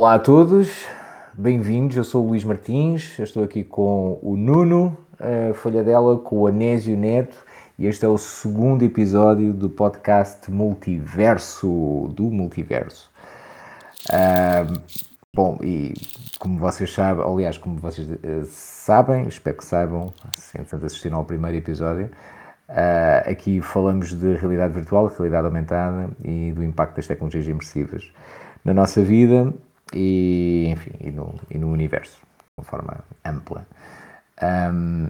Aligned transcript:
Olá 0.00 0.14
a 0.14 0.18
todos, 0.18 0.86
bem-vindos. 1.34 1.94
Eu 1.94 2.04
sou 2.04 2.24
o 2.24 2.28
Luís 2.28 2.42
Martins, 2.42 3.18
eu 3.18 3.24
estou 3.24 3.44
aqui 3.44 3.62
com 3.62 4.18
o 4.22 4.34
Nuno 4.34 4.96
a 5.18 5.52
Folha 5.52 5.84
dela, 5.84 6.18
com 6.18 6.38
o 6.38 6.46
Anésio 6.46 6.96
Neto, 6.96 7.36
e 7.78 7.86
este 7.86 8.06
é 8.06 8.08
o 8.08 8.16
segundo 8.16 8.82
episódio 8.82 9.52
do 9.52 9.68
podcast 9.68 10.50
Multiverso, 10.50 12.10
do 12.16 12.30
Multiverso. 12.30 13.10
Uh, 14.08 14.80
bom, 15.34 15.58
e 15.62 15.92
como 16.38 16.58
vocês 16.58 16.90
sabem, 16.94 17.22
aliás, 17.22 17.58
como 17.58 17.76
vocês 17.76 18.08
uh, 18.08 18.46
sabem, 18.46 19.28
espero 19.28 19.58
que 19.58 19.66
saibam, 19.66 20.14
se 20.32 20.56
entretanto 20.56 20.86
assistiram 20.86 21.18
ao 21.18 21.26
primeiro 21.26 21.58
episódio, 21.58 22.06
uh, 22.70 23.30
aqui 23.30 23.60
falamos 23.60 24.14
de 24.18 24.34
realidade 24.36 24.72
virtual, 24.72 25.08
realidade 25.08 25.44
aumentada 25.44 26.08
e 26.24 26.52
do 26.52 26.64
impacto 26.64 26.96
das 26.96 27.06
tecnologias 27.06 27.46
imersivas 27.46 28.10
na 28.64 28.72
nossa 28.72 29.02
vida 29.02 29.52
e, 29.94 30.68
enfim, 30.70 30.92
e 31.00 31.10
no, 31.10 31.34
e 31.50 31.58
no 31.58 31.70
universo, 31.70 32.20
de 32.20 32.44
uma 32.58 32.64
forma 32.64 33.04
ampla. 33.24 33.66
Um, 34.42 35.08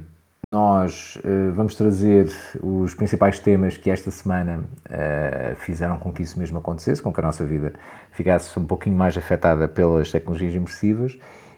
nós 0.52 1.16
uh, 1.16 1.52
vamos 1.52 1.76
trazer 1.76 2.28
os 2.60 2.92
principais 2.94 3.38
temas 3.38 3.76
que 3.76 3.88
esta 3.88 4.10
semana 4.10 4.64
uh, 4.86 5.54
fizeram 5.56 5.96
com 5.98 6.12
que 6.12 6.22
isso 6.22 6.38
mesmo 6.38 6.58
acontecesse, 6.58 7.00
com 7.00 7.12
que 7.12 7.20
a 7.20 7.22
nossa 7.22 7.46
vida 7.46 7.72
ficasse 8.10 8.58
um 8.58 8.66
pouquinho 8.66 8.96
mais 8.96 9.16
afetada 9.16 9.68
pelas 9.68 10.10
tecnologias 10.10 10.54
imersivas. 10.54 11.16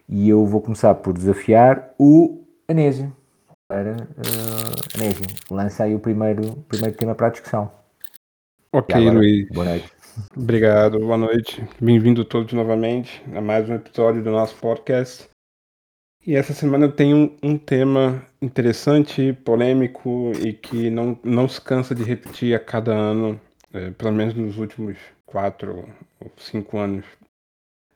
E 0.09 0.29
eu 0.29 0.45
vou 0.45 0.61
começar 0.61 0.95
por 0.97 1.15
desafiar 1.15 1.95
o 1.99 2.45
Anésio. 2.69 3.17
Para, 3.67 3.93
uh, 3.93 4.99
Anésio, 4.99 5.25
lança 5.51 5.85
aí 5.85 5.95
o 5.95 5.99
primeiro, 5.99 6.57
primeiro 6.69 6.95
tema 6.95 7.15
para 7.15 7.29
a 7.29 7.31
discussão. 7.31 7.73
Ok, 8.75 9.11
Luiz. 9.11 9.49
Boa 9.51 9.65
noite. 9.65 10.02
Obrigado, 10.37 10.99
boa 10.99 11.17
noite. 11.17 11.67
Bem-vindo 11.81 12.23
todos 12.23 12.53
novamente 12.53 13.23
a 13.35 13.41
mais 13.41 13.69
um 13.69 13.75
episódio 13.75 14.23
do 14.23 14.31
nosso 14.31 14.55
podcast. 14.57 15.27
E 16.27 16.37
essa 16.37 16.53
semana 16.53 16.85
eu 16.85 16.93
tenho 16.93 17.35
um, 17.43 17.57
tema 17.57 18.23
interessante, 18.41 19.33
polêmico 19.33 20.31
e 20.45 20.53
que 20.53 20.91
não, 20.91 21.19
não 21.25 21.49
se 21.49 21.61
cansa 21.61 21.95
de 21.95 22.05
repetir 22.05 22.55
a 22.55 22.61
cada 22.61 22.93
ano, 22.93 23.41
é, 23.73 23.91
pelo 23.93 24.13
menos 24.13 24.35
nos 24.35 24.59
últimos 24.59 24.99
quatro 25.25 25.89
ou 26.21 26.31
cinco 26.37 26.77
anos. 26.77 27.07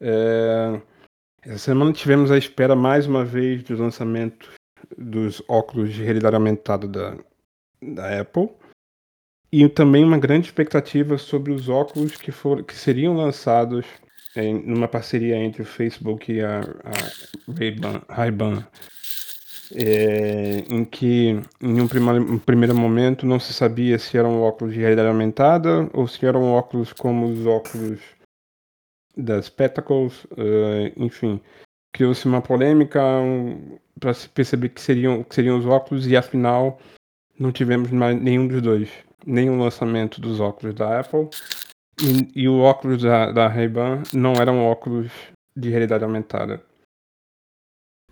É, 0.00 0.80
essa 1.42 1.58
semana 1.58 1.92
tivemos 1.92 2.30
a 2.30 2.38
espera 2.38 2.74
mais 2.74 3.06
uma 3.06 3.26
vez 3.26 3.62
do 3.62 3.76
lançamento 3.76 4.50
dos 4.96 5.42
óculos 5.48 5.92
de 5.92 6.02
realidade 6.02 6.34
aumentada 6.34 6.88
da, 6.88 7.16
da 7.82 8.20
Apple 8.20 8.50
e 9.56 9.66
também 9.70 10.04
uma 10.04 10.18
grande 10.18 10.48
expectativa 10.48 11.16
sobre 11.16 11.50
os 11.50 11.68
óculos 11.68 12.16
que, 12.16 12.30
for, 12.30 12.62
que 12.62 12.74
seriam 12.74 13.16
lançados 13.16 13.86
em 14.36 14.62
numa 14.62 14.86
parceria 14.86 15.36
entre 15.36 15.62
o 15.62 15.64
Facebook 15.64 16.30
e 16.30 16.42
a, 16.42 16.60
a 16.60 18.12
Ray-Ban, 18.12 18.66
é, 19.74 20.58
em 20.68 20.84
que 20.84 21.40
em 21.62 21.80
um, 21.80 21.88
prima, 21.88 22.12
um, 22.12 22.38
primeiro 22.38 22.76
momento 22.76 23.24
não 23.24 23.40
se 23.40 23.54
sabia 23.54 23.98
se 23.98 24.18
eram 24.18 24.42
óculos 24.42 24.74
de 24.74 24.80
realidade 24.80 25.08
aumentada 25.08 25.88
ou 25.94 26.06
se 26.06 26.26
eram 26.26 26.52
óculos 26.52 26.92
como 26.92 27.26
os 27.26 27.46
óculos 27.46 27.98
das 29.16 29.46
Spectacles, 29.46 30.24
uh, 30.24 30.92
enfim, 30.98 31.40
criou-se 31.94 32.26
uma 32.26 32.42
polêmica 32.42 33.02
um, 33.02 33.78
para 33.98 34.12
se 34.12 34.28
perceber 34.28 34.68
que 34.68 34.82
seriam, 34.82 35.24
que 35.24 35.34
seriam 35.34 35.58
os 35.58 35.64
óculos 35.64 36.06
e 36.06 36.14
afinal 36.14 36.78
não 37.38 37.52
tivemos 37.52 37.90
mais 37.90 38.20
nenhum 38.20 38.46
dos 38.46 38.62
dois 38.62 39.06
nenhum 39.26 39.58
lançamento 39.58 40.20
dos 40.20 40.38
óculos 40.38 40.74
da 40.74 41.00
Apple. 41.00 41.28
E, 42.00 42.42
e 42.42 42.48
o 42.48 42.60
óculos 42.60 43.02
da, 43.02 43.32
da 43.32 43.48
Ray-Ban 43.48 44.02
não 44.12 44.34
eram 44.34 44.64
óculos 44.64 45.10
de 45.56 45.70
realidade 45.70 46.04
aumentada. 46.04 46.62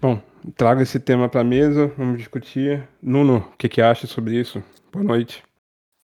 Bom, 0.01 0.21
trago 0.57 0.83
esse 0.83 0.99
tema 0.99 1.29
para 1.29 1.43
a 1.43 1.45
mesa, 1.45 1.87
vamos 1.97 2.19
discutir. 2.19 2.87
Nuno, 3.01 3.37
o 3.37 3.57
que, 3.57 3.69
que 3.69 3.81
acha 3.81 4.07
sobre 4.07 4.39
isso? 4.39 4.63
Boa 4.93 5.05
noite. 5.05 5.43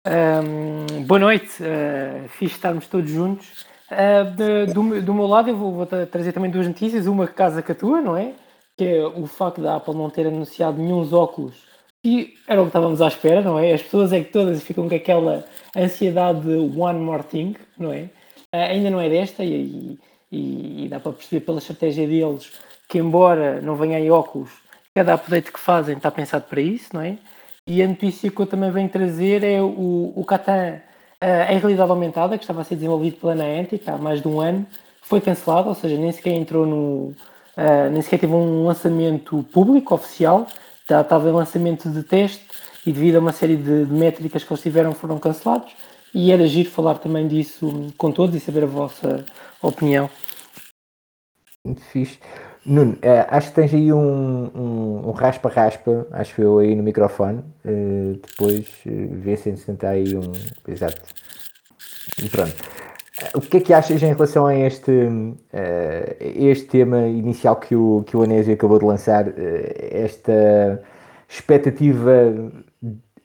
Um, 0.06 1.04
boa 1.04 1.20
noite, 1.20 1.62
uh, 1.62 2.28
fiz 2.30 2.52
estarmos 2.52 2.88
todos 2.88 3.10
juntos. 3.10 3.66
Uh, 3.92 4.36
de, 4.36 4.74
do, 4.74 5.02
do, 5.02 5.14
meu 5.14 5.28
lado, 5.28 5.50
eu 5.50 5.58
vou, 5.58 5.74
vou, 5.74 5.86
trazer 5.86 6.32
também 6.32 6.50
duas 6.50 6.68
notícias. 6.68 7.08
Uma 7.08 7.28
que 7.28 7.34
casa 7.34 7.62
com 7.62 7.72
a 7.72 7.76
tua, 7.76 8.02
não 8.02 8.16
é? 8.16 8.34
Que 8.78 8.86
é 8.86 9.06
o 9.06 9.28
facto 9.28 9.62
da 9.62 9.76
Apple 9.76 9.96
não 9.96 10.10
ter 10.10 10.28
anunciado 10.28 10.78
nenhum 10.78 11.02
óculos 11.14 11.67
e 12.08 12.38
era 12.48 12.62
o 12.62 12.64
que 12.64 12.70
estávamos 12.70 13.02
à 13.02 13.08
espera, 13.10 13.42
não 13.42 13.60
é? 13.60 13.74
As 13.74 13.82
pessoas 13.82 14.14
é 14.14 14.22
que 14.22 14.32
todas 14.32 14.64
ficam 14.64 14.88
com 14.88 14.96
aquela 14.96 15.44
ansiedade 15.76 16.40
de 16.40 16.80
one 16.80 17.00
more 17.00 17.22
thing, 17.22 17.54
não 17.78 17.92
é? 17.92 18.04
Uh, 18.54 18.72
ainda 18.72 18.90
não 18.90 19.02
é 19.02 19.10
desta 19.10 19.44
e, 19.44 20.00
e, 20.32 20.86
e, 20.86 20.88
dá 20.88 21.02
para 21.02 21.12
perceber 21.12 21.42
pela 21.42 21.58
estratégia 21.58 22.08
deles 22.08 22.50
que 22.88 22.98
embora 22.98 23.60
não 23.60 23.76
venha 23.76 24.00
em 24.00 24.10
óculos, 24.10 24.52
cada 24.96 25.16
update 25.16 25.52
que 25.52 25.60
fazem 25.60 25.98
está 25.98 26.10
pensado 26.10 26.46
para 26.46 26.62
isso, 26.62 26.92
não 26.94 27.02
é? 27.02 27.18
E 27.68 27.84
a 27.84 27.88
notícia 27.88 28.32
que 28.32 28.40
eu 28.40 28.46
também 28.46 28.72
venho 28.72 28.88
trazer 28.88 29.44
é 29.44 29.62
o, 29.62 30.14
o 30.16 30.24
Catan 30.24 30.80
uh, 31.22 31.52
em 31.52 31.60
realidade 31.60 31.92
aumentada, 31.92 32.38
que 32.38 32.46
estava 32.46 32.62
a 32.62 32.64
ser 32.64 32.76
desenvolvido 32.76 33.18
pela 33.18 33.36
Niantic 33.36 33.86
há 33.86 33.98
mais 33.98 34.22
de 34.22 34.30
um 34.30 34.40
ano, 34.40 34.66
foi 35.02 35.20
cancelado, 35.20 35.68
ou 35.68 35.76
seja, 35.76 35.98
nem 35.98 36.14
sequer 36.14 36.32
entrou 36.32 36.66
no... 36.66 37.14
Uh, 37.58 37.90
nem 37.92 38.02
sequer 38.02 38.20
teve 38.20 38.34
um 38.34 38.66
lançamento 38.66 39.44
público, 39.52 39.94
oficial, 39.94 40.48
estava 40.90 41.30
em 41.30 41.34
lançamento 41.34 41.90
de 41.90 42.04
teste 42.04 42.46
e 42.86 42.92
devido 42.92 43.18
a 43.18 43.20
uma 43.20 43.32
série 43.32 43.58
de, 43.58 43.86
de 43.86 43.94
métricas 43.94 44.44
que 44.44 44.52
eles 44.52 44.62
tiveram 44.62 44.94
foram 44.94 45.20
cancelados 45.20 45.74
e 46.14 46.32
era 46.32 46.48
giro 46.48 46.70
falar 46.70 46.96
também 46.96 47.28
disso 47.28 47.94
com 47.98 48.12
todos 48.12 48.36
e 48.36 48.40
saber 48.40 48.64
a 48.64 48.68
vossa 48.68 49.26
opinião. 49.62 50.10
Muito 51.66 51.82
fixe. 51.82 52.20
Nuno, 52.66 52.98
eh, 53.02 53.26
acho 53.30 53.50
que 53.50 53.56
tens 53.56 53.74
aí 53.74 53.94
um 53.94 55.12
raspa-raspa, 55.12 56.08
acho 56.12 56.42
eu, 56.42 56.60
aí 56.60 56.76
no 56.76 56.84
microfone. 56.84 57.40
Uh, 57.66 58.20
depois 58.26 58.68
uh, 58.86 59.16
vê 59.22 59.36
se 59.36 59.56
sentar 59.58 59.92
aí 59.94 60.16
um. 60.16 60.32
Exato. 60.68 61.02
E 62.22 62.30
pronto. 62.30 62.56
O 63.34 63.42
que 63.42 63.58
é 63.58 63.60
que 63.60 63.74
achas 63.74 64.02
em 64.04 64.14
relação 64.14 64.46
a 64.46 64.56
este, 64.56 64.92
uh, 64.92 66.16
este 66.20 66.68
tema 66.68 67.08
inicial 67.08 67.56
que 67.56 67.76
o, 67.76 68.04
que 68.06 68.16
o 68.16 68.22
Anésio 68.22 68.54
acabou 68.54 68.78
de 68.78 68.86
lançar? 68.86 69.28
Uh, 69.28 69.34
esta 69.92 70.84
expectativa 71.28 72.52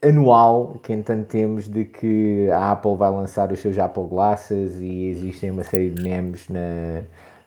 anual 0.02 0.80
que 0.82 0.92
entanto 0.92 1.26
temos 1.26 1.68
de 1.68 1.84
que 1.84 2.48
a 2.50 2.72
Apple 2.72 2.96
vai 2.96 3.10
lançar 3.10 3.52
os 3.52 3.60
seus 3.60 3.78
Apple 3.78 4.08
Glasses 4.08 4.80
e 4.80 5.08
existem 5.08 5.50
uma 5.50 5.62
série 5.62 5.90
de 5.90 6.02
memes 6.02 6.48
na, 6.48 7.02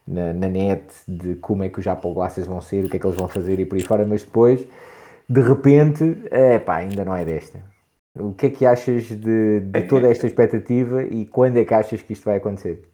na, 0.07 0.33
na 0.33 0.47
net 0.47 0.83
de 1.07 1.35
como 1.35 1.63
é 1.63 1.69
que 1.69 1.79
os 1.79 1.87
Apple 1.87 2.13
Glasses 2.13 2.45
vão 2.45 2.61
ser, 2.61 2.85
o 2.85 2.89
que 2.89 2.97
é 2.97 2.99
que 2.99 3.05
eles 3.05 3.17
vão 3.17 3.27
fazer 3.27 3.59
e 3.59 3.65
por 3.65 3.75
aí 3.75 3.83
fora, 3.83 4.05
mas 4.05 4.23
depois, 4.23 4.65
de 5.27 5.41
repente, 5.41 6.23
é 6.31 6.59
pá, 6.59 6.77
ainda 6.77 7.03
não 7.03 7.15
é 7.15 7.25
desta. 7.25 7.74
O 8.17 8.33
que 8.33 8.45
é 8.45 8.49
que 8.49 8.65
achas 8.65 9.07
de, 9.07 9.59
de 9.59 9.81
toda 9.83 10.09
esta 10.09 10.25
expectativa 10.25 11.03
e 11.03 11.25
quando 11.25 11.57
é 11.57 11.65
que 11.65 11.73
achas 11.73 12.01
que 12.01 12.13
isto 12.13 12.23
vai 12.23 12.37
acontecer? 12.37 12.87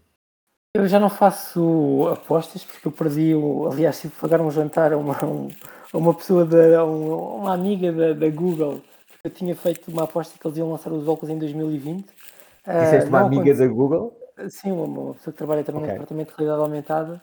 Eu 0.73 0.87
já 0.87 0.99
não 0.99 1.09
faço 1.09 2.07
apostas 2.11 2.63
porque 2.63 2.87
eu 2.87 2.91
perdi, 2.91 3.35
o, 3.35 3.69
aliás, 3.71 4.01
tive 4.01 4.13
que 4.13 4.19
pagar 4.19 4.41
um 4.41 4.49
jantar 4.49 4.93
a 4.93 4.97
uma, 4.97 5.15
a 5.93 5.97
uma 5.97 6.13
pessoa, 6.13 6.45
de, 6.45 6.73
a 6.73 6.83
uma 6.83 7.53
amiga 7.53 7.91
da, 7.91 8.13
da 8.13 8.29
Google, 8.29 8.81
porque 9.07 9.27
eu 9.27 9.31
tinha 9.31 9.55
feito 9.55 9.91
uma 9.91 10.03
aposta 10.03 10.33
que 10.39 10.47
eles 10.47 10.57
iam 10.57 10.71
lançar 10.71 10.91
os 10.91 11.07
óculos 11.07 11.29
em 11.29 11.37
2020. 11.37 12.05
Disseste 12.65 13.05
uh, 13.05 13.09
uma 13.09 13.19
amiga 13.19 13.53
da 13.53 13.67
Google? 13.67 14.17
Sim, 14.49 14.71
uma, 14.71 14.85
uma, 14.85 15.13
pessoa 15.13 15.31
que 15.33 15.37
trabalha 15.37 15.63
também 15.63 15.81
okay. 15.81 15.93
no 15.93 15.99
departamento 15.99 16.31
de 16.31 16.37
realidade 16.37 16.63
aumentada. 16.63 17.21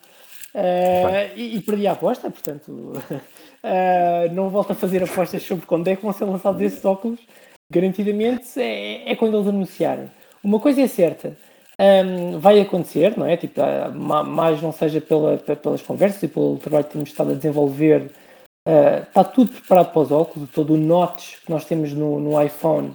Uh, 0.55 1.35
e, 1.35 1.57
e, 1.57 1.61
perdi 1.63 1.87
a 1.87 1.93
aposta, 1.93 2.31
portanto, 2.31 2.69
uh, 2.71 4.31
não 4.35 4.51
volto 4.51 4.71
a 4.71 4.75
fazer 4.75 5.03
apostas 5.03 5.43
sobre 5.43 5.67
quando 5.67 5.89
é 5.89 5.97
que 5.97 6.03
vão 6.03 6.13
ser 6.13 6.27
lançados 6.27 6.61
esses 6.61 6.85
óculos 6.85 7.21
garantidamente 7.71 8.61
é, 8.61 9.11
é 9.11 9.17
quando 9.17 9.37
eles 9.37 9.49
anunciarem. 9.49 10.11
Uma 10.43 10.59
coisa 10.61 10.81
é 10.81 10.87
certa, 10.87 11.37
um, 11.81 12.39
vai 12.41 12.61
acontecer, 12.61 13.17
não 13.17 13.27
é? 13.27 13.37
Tipo, 13.37 13.61
mais 14.27 14.61
não 14.61 14.73
seja 14.73 15.01
pela, 15.01 15.39
pelas 15.39 15.83
conversas 15.83 16.23
e 16.23 16.29
pelo 16.29 16.59
trabalho 16.59 16.85
que 16.85 16.93
temos 16.93 17.11
estado 17.11 17.33
a 17.33 17.35
desenvolver, 17.35 18.11
uh, 18.67 19.03
está 19.07 19.23
tudo 19.23 19.53
preparado 19.53 19.93
para 19.93 20.03
os 20.03 20.11
óculos, 20.11 20.51
todo 20.51 20.75
o 20.75 20.77
notch 20.77 21.37
que 21.45 21.51
nós 21.51 21.65
temos 21.65 21.93
no, 21.93 22.19
no 22.19 22.43
iPhone, 22.43 22.89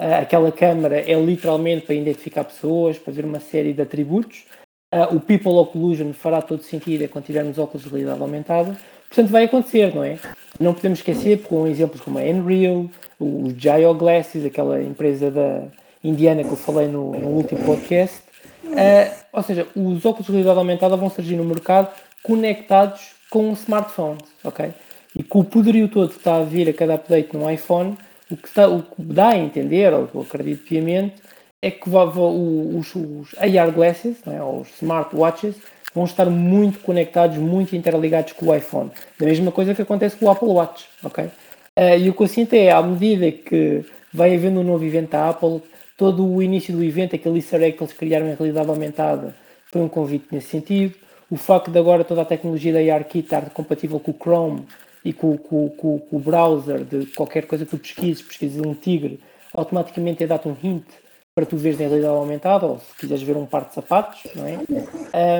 uh, 0.00 0.14
aquela 0.20 0.50
câmera 0.50 0.98
é 0.98 1.14
literalmente 1.14 1.86
para 1.86 1.94
identificar 1.94 2.44
pessoas, 2.44 2.98
para 2.98 3.12
ver 3.12 3.24
uma 3.24 3.40
série 3.40 3.72
de 3.72 3.82
atributos. 3.82 4.46
Uh, 4.92 5.16
o 5.16 5.20
People 5.20 5.52
Occlusion 5.52 6.12
fará 6.12 6.40
todo 6.40 6.62
sentido 6.62 7.02
é 7.02 7.08
quando 7.08 7.24
tivermos 7.24 7.58
óculos 7.58 7.84
de 7.84 7.90
realidade 7.90 8.20
aumentada. 8.20 8.76
Portanto, 9.14 9.30
vai 9.30 9.44
acontecer, 9.44 9.94
não 9.94 10.02
é? 10.02 10.18
Não 10.58 10.74
podemos 10.74 10.98
esquecer, 10.98 11.42
com 11.42 11.68
exemplos 11.68 12.00
como 12.00 12.18
a 12.18 12.22
Unreal, 12.22 12.90
o 13.20 13.48
Gyro 13.56 13.94
Glasses, 13.94 14.44
aquela 14.44 14.82
empresa 14.82 15.30
da 15.30 15.62
indiana 16.02 16.42
que 16.42 16.50
eu 16.50 16.56
falei 16.56 16.88
no, 16.88 17.12
no 17.12 17.28
último 17.28 17.64
podcast. 17.64 18.18
Uh, 18.64 19.14
ou 19.32 19.42
seja, 19.44 19.68
os 19.76 20.04
óculos 20.04 20.26
de 20.26 20.32
realidade 20.32 20.58
aumentada 20.58 20.96
vão 20.96 21.08
surgir 21.08 21.36
no 21.36 21.44
mercado 21.44 21.94
conectados 22.24 23.12
com 23.30 23.52
smartphones, 23.52 24.24
ok? 24.42 24.72
E 25.14 25.22
com 25.22 25.40
o 25.40 25.44
poderio 25.44 25.86
todo 25.88 26.08
que 26.08 26.18
está 26.18 26.38
a 26.38 26.42
vir 26.42 26.68
a 26.68 26.72
cada 26.72 26.94
update 26.94 27.36
no 27.36 27.48
iPhone, 27.48 27.96
o 28.28 28.36
que, 28.36 28.48
está, 28.48 28.66
o 28.66 28.82
que 28.82 29.00
dá 29.00 29.28
a 29.28 29.38
entender, 29.38 29.92
ou 29.92 30.08
eu 30.12 30.22
acredito 30.22 30.64
piamente, 30.66 31.14
é 31.62 31.70
que 31.70 31.88
os, 31.88 32.94
os 32.96 33.34
AR 33.38 33.70
glasses, 33.70 34.16
é? 34.26 34.42
ou 34.42 34.62
os 34.62 34.68
smartwatches, 34.74 35.54
vão 35.94 36.04
estar 36.04 36.26
muito 36.26 36.80
conectados, 36.80 37.38
muito 37.38 37.76
interligados 37.76 38.32
com 38.32 38.46
o 38.46 38.54
iPhone. 38.54 38.90
Da 39.18 39.26
mesma 39.26 39.52
coisa 39.52 39.74
que 39.74 39.82
acontece 39.82 40.16
com 40.16 40.26
o 40.26 40.30
Apple 40.30 40.48
Watch, 40.48 40.86
ok? 41.02 41.24
Uh, 41.24 41.98
e 41.98 42.10
o 42.10 42.14
que 42.14 42.22
eu 42.22 42.28
sinto 42.28 42.54
é, 42.54 42.70
à 42.70 42.82
medida 42.82 43.30
que 43.30 43.84
vai 44.12 44.34
havendo 44.34 44.60
um 44.60 44.64
novo 44.64 44.84
evento 44.84 45.10
da 45.10 45.30
Apple, 45.30 45.62
todo 45.96 46.26
o 46.26 46.42
início 46.42 46.74
do 46.74 46.82
evento, 46.82 47.14
aquele 47.14 47.36
easter 47.36 47.62
egg 47.62 47.76
que 47.76 47.82
eles 47.82 47.92
criaram 47.92 48.26
em 48.26 48.34
realidade 48.34 48.68
aumentada, 48.68 49.34
foi 49.66 49.82
um 49.82 49.88
convite 49.88 50.26
nesse 50.30 50.48
sentido. 50.48 50.94
O 51.30 51.36
facto 51.36 51.70
de 51.70 51.78
agora 51.78 52.04
toda 52.04 52.22
a 52.22 52.24
tecnologia 52.24 52.72
da 52.72 52.94
ARKit 52.94 53.24
estar 53.24 53.50
compatível 53.50 53.98
com 53.98 54.10
o 54.10 54.14
Chrome 54.14 54.66
e 55.04 55.12
com, 55.12 55.36
com, 55.36 55.68
com, 55.70 55.98
com, 55.98 56.16
o 56.16 56.20
browser 56.20 56.84
de 56.84 57.06
qualquer 57.06 57.46
coisa 57.46 57.64
que 57.64 57.70
tu 57.72 57.78
pesquises, 57.78 58.22
pesquises 58.22 58.60
um 58.60 58.74
tigre, 58.74 59.20
automaticamente 59.52 60.22
é 60.22 60.26
dado 60.26 60.48
um 60.48 60.56
hint 60.62 60.84
para 61.34 61.46
tu 61.46 61.56
veres 61.56 61.80
em 61.80 61.88
realidade 61.88 62.14
aumentada, 62.14 62.64
ou 62.64 62.78
se 62.78 62.96
quiseres 62.96 63.22
ver 63.22 63.36
um 63.36 63.44
par 63.44 63.64
de 63.64 63.74
sapatos, 63.74 64.22
não 64.36 64.46
é? 64.46 64.56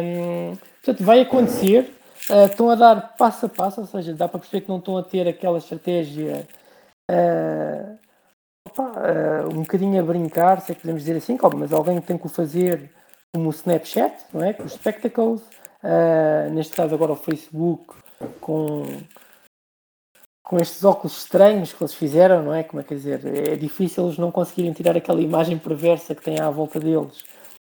Um, 0.03 0.57
portanto, 0.83 1.05
vai 1.05 1.21
acontecer, 1.21 1.95
uh, 2.31 2.47
estão 2.47 2.69
a 2.69 2.75
dar 2.75 3.15
passo 3.17 3.47
a 3.47 3.49
passo, 3.49 3.81
ou 3.81 3.87
seja, 3.87 4.13
dá 4.13 4.27
para 4.27 4.41
perceber 4.41 4.63
que 4.63 4.69
não 4.69 4.79
estão 4.79 4.99
a 4.99 5.05
ter 5.05 5.29
aquela 5.29 5.59
estratégia 5.59 6.47
uh, 7.09 7.99
opa, 8.67 8.83
uh, 8.83 9.49
um 9.55 9.63
bocadinho 9.63 10.01
a 10.01 10.03
brincar, 10.05 10.61
se 10.61 10.73
é 10.73 10.75
que 10.75 10.81
podemos 10.81 11.03
dizer 11.03 11.17
assim, 11.17 11.37
como, 11.37 11.59
mas 11.59 11.73
alguém 11.73 12.01
tem 12.01 12.19
que 12.19 12.27
o 12.27 12.29
fazer 12.29 12.91
como 13.33 13.49
o 13.49 13.53
Snapchat, 13.53 14.15
não 14.33 14.45
é? 14.45 14.53
Com 14.53 14.65
os 14.65 14.73
Spectacles, 14.73 15.43
neste 16.53 16.75
caso 16.77 16.95
agora 16.95 17.13
o 17.13 17.17
Facebook, 17.17 17.95
com 18.41 18.85
com 20.45 20.59
estes 20.59 20.85
óculos 20.85 21.17
estranhos 21.17 21.73
que 21.73 21.83
eles 21.83 21.95
fizeram, 21.95 22.43
não 22.43 22.55
é? 22.55 22.63
Como 22.63 22.81
é 22.81 22.85
que 22.85 22.95
dizer? 22.95 23.21
É 23.25 23.57
difícil 23.57 24.05
eles 24.05 24.19
não 24.19 24.31
conseguirem 24.31 24.73
tirar 24.75 24.95
aquela 24.95 25.23
imagem 25.23 25.59
perversa 25.59 26.15
que 26.15 26.23
tem 26.23 26.39
à 26.39 26.51
volta 26.51 26.79
deles. 26.79 27.25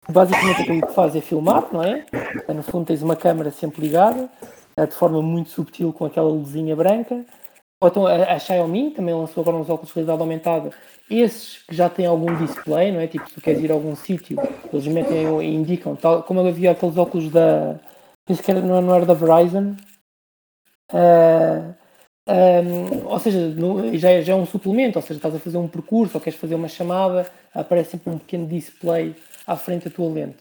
Basicamente 0.09 0.63
aquilo 0.63 0.87
que 0.87 0.95
faz 0.95 1.15
é 1.17 1.21
filmar, 1.21 1.69
não 1.73 1.83
é? 1.83 2.07
No 2.55 2.63
fundo 2.63 2.87
tens 2.87 3.03
uma 3.03 3.17
câmera 3.17 3.51
sempre 3.51 3.83
ligada, 3.83 4.31
eh, 4.77 4.87
de 4.87 4.95
forma 4.95 5.21
muito 5.21 5.51
subtil 5.51 5.93
com 5.93 6.05
aquela 6.07 6.29
luzinha 6.29 6.75
branca. 6.77 7.27
Ou 7.81 7.89
então 7.89 8.07
a, 8.07 8.39
Xiaomi 8.39 8.93
também 8.93 9.15
lançou 9.15 9.43
agora 9.43 9.57
uns 9.57 9.69
óculos 9.69 9.89
de 9.89 9.95
realidade 9.95 10.21
aumentada. 10.21 10.71
Esses 11.11 11.65
que 11.65 11.75
já 11.75 11.91
têm 11.91 12.07
algum 12.07 12.35
display, 12.37 12.93
não 12.93 13.01
é? 13.01 13.09
Tipo, 13.09 13.29
se 13.29 13.35
tu 13.35 13.41
queres 13.41 13.63
ir 13.63 13.71
a 13.71 13.75
algum 13.75 13.95
sítio, 13.97 14.37
eles 14.73 14.87
metem 14.87 15.27
e 15.43 15.55
indicam, 15.55 15.97
tal 15.97 16.23
como 16.23 16.41
eu 16.41 16.47
havia 16.47 16.71
aqueles 16.71 16.97
óculos 16.97 17.31
da. 17.31 17.79
Penso 18.27 18.43
que 18.43 18.51
era, 18.51 18.61
não 18.61 18.95
era 18.95 19.05
da 19.05 19.15
Verizon. 19.15 19.77
Uh, 20.93 21.78
um, 22.29 23.07
ou 23.07 23.19
seja, 23.19 23.49
no, 23.49 23.97
já, 23.97 24.21
já, 24.21 24.35
é 24.35 24.37
um 24.37 24.45
suplemento, 24.45 24.99
ou 24.99 25.03
seja, 25.03 25.19
estás 25.19 25.35
a 25.35 25.39
fazer 25.39 25.57
um 25.57 25.67
percurso 25.67 26.19
ou 26.19 26.21
queres 26.21 26.39
fazer 26.39 26.55
uma 26.55 26.69
chamada, 26.69 27.27
aparece 27.55 27.93
sempre 27.93 28.11
um 28.11 28.19
pequeno 28.19 28.47
display 28.47 29.17
à 29.47 29.57
frente 29.57 29.89
da 29.89 29.95
tua 29.95 30.13
lente. 30.13 30.37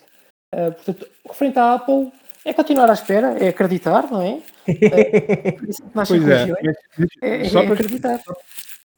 Uh, 0.54 0.72
portanto, 0.74 1.08
referente 1.26 1.60
à 1.60 1.76
Apple, 1.76 2.12
é 2.44 2.52
continuar 2.52 2.90
à 2.90 2.94
espera, 2.94 3.38
é 3.40 3.48
acreditar, 3.48 4.12
não 4.12 4.22
é? 4.22 4.32
Uh, 4.32 4.44
pois 6.06 6.28
é, 6.28 6.52
é, 7.22 7.42
é, 7.42 7.50
só 7.50 7.62
é 7.62 7.68
acreditar. 7.68 8.20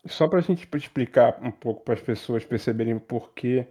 Só 0.07 0.27
para 0.27 0.39
a 0.39 0.41
gente 0.41 0.67
explicar 0.75 1.37
um 1.43 1.51
pouco 1.51 1.83
para 1.83 1.93
as 1.93 2.01
pessoas 2.01 2.43
perceberem 2.43 2.97
por 2.97 3.33
que, 3.33 3.67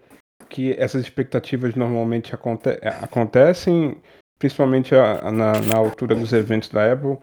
essas 0.78 1.02
expectativas 1.02 1.74
normalmente 1.74 2.32
aconte 2.32 2.68
acontecem, 3.02 4.00
principalmente 4.38 4.94
a, 4.94 5.30
na, 5.32 5.60
na 5.60 5.76
altura 5.76 6.14
dos 6.14 6.32
eventos 6.32 6.68
da 6.68 6.92
Apple. 6.92 7.18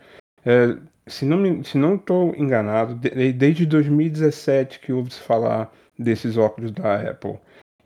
É, 0.46 0.76
se 1.08 1.26
não 1.26 1.38
me, 1.38 1.64
se 1.64 1.78
não 1.78 1.96
estou 1.96 2.36
enganado, 2.36 2.96
desde 2.96 3.66
2017 3.66 4.80
que 4.80 4.92
ouve-se 4.92 5.20
falar 5.20 5.72
desses 5.98 6.38
óculos 6.38 6.72
da 6.72 7.10
Apple. 7.10 7.38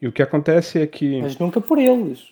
E 0.02 0.08
o 0.08 0.12
que 0.12 0.22
acontece 0.22 0.82
é 0.82 0.88
que. 0.88 1.22
Mas 1.22 1.38
nunca 1.38 1.60
por 1.60 1.78
eles. 1.78 2.28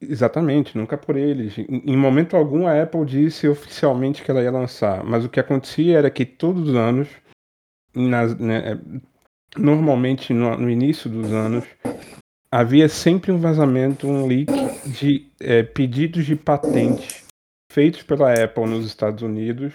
Exatamente, 0.00 0.76
nunca 0.76 0.96
por 0.96 1.16
eles. 1.16 1.56
Em, 1.58 1.82
em 1.86 1.96
momento 1.96 2.36
algum 2.36 2.66
a 2.66 2.82
Apple 2.82 3.04
disse 3.04 3.48
oficialmente 3.48 4.22
que 4.22 4.30
ela 4.30 4.42
ia 4.42 4.50
lançar, 4.50 5.02
mas 5.04 5.24
o 5.24 5.28
que 5.28 5.40
acontecia 5.40 5.98
era 5.98 6.10
que 6.10 6.24
todos 6.24 6.68
os 6.68 6.74
anos, 6.74 7.08
nas, 7.94 8.38
né, 8.38 8.72
é, 8.72 8.78
normalmente 9.58 10.32
no, 10.32 10.56
no, 10.56 10.70
início 10.70 11.10
dos 11.10 11.32
anos, 11.32 11.64
havia 12.50 12.88
sempre 12.88 13.32
um 13.32 13.38
vazamento, 13.38 14.06
um 14.06 14.26
leak 14.26 14.52
de 14.86 15.30
é, 15.40 15.62
pedidos 15.62 16.24
de 16.24 16.36
patente 16.36 17.25
feitos 17.76 18.02
pela 18.02 18.32
Apple 18.32 18.64
nos 18.64 18.86
Estados 18.86 19.22
Unidos 19.22 19.74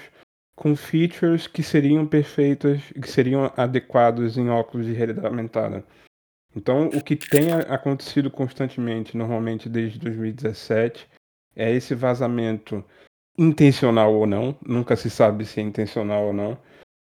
com 0.55 0.75
features 0.75 1.45
que 1.45 1.61
seriam 1.61 2.03
perfeitas, 2.03 2.81
que 2.99 3.07
seriam 3.07 3.53
adequados 3.55 4.39
em 4.39 4.49
óculos 4.49 4.87
de 4.87 4.93
realidade 4.93 5.27
aumentada. 5.27 5.83
Então, 6.55 6.87
o 6.87 7.03
que 7.03 7.15
tem 7.15 7.51
acontecido 7.51 8.31
constantemente, 8.31 9.15
normalmente 9.15 9.69
desde 9.69 9.99
2017, 9.99 11.07
é 11.55 11.71
esse 11.71 11.93
vazamento 11.93 12.83
intencional 13.37 14.15
ou 14.15 14.25
não, 14.25 14.57
nunca 14.65 14.95
se 14.95 15.07
sabe 15.07 15.45
se 15.45 15.59
é 15.59 15.63
intencional 15.63 16.25
ou 16.25 16.33
não, 16.33 16.57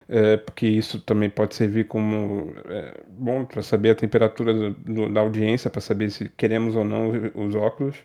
é, 0.09 0.35
porque 0.35 0.67
isso 0.67 0.99
também 0.99 1.29
pode 1.29 1.55
servir 1.55 1.87
como 1.87 2.53
é, 2.65 3.05
bom 3.07 3.45
para 3.45 3.63
saber 3.63 3.91
a 3.91 3.95
temperatura 3.95 4.53
do, 4.53 4.73
do, 4.73 5.13
da 5.13 5.21
audiência, 5.21 5.69
para 5.69 5.79
saber 5.79 6.11
se 6.11 6.27
queremos 6.27 6.75
ou 6.75 6.83
não 6.83 7.09
os 7.35 7.55
óculos 7.55 7.95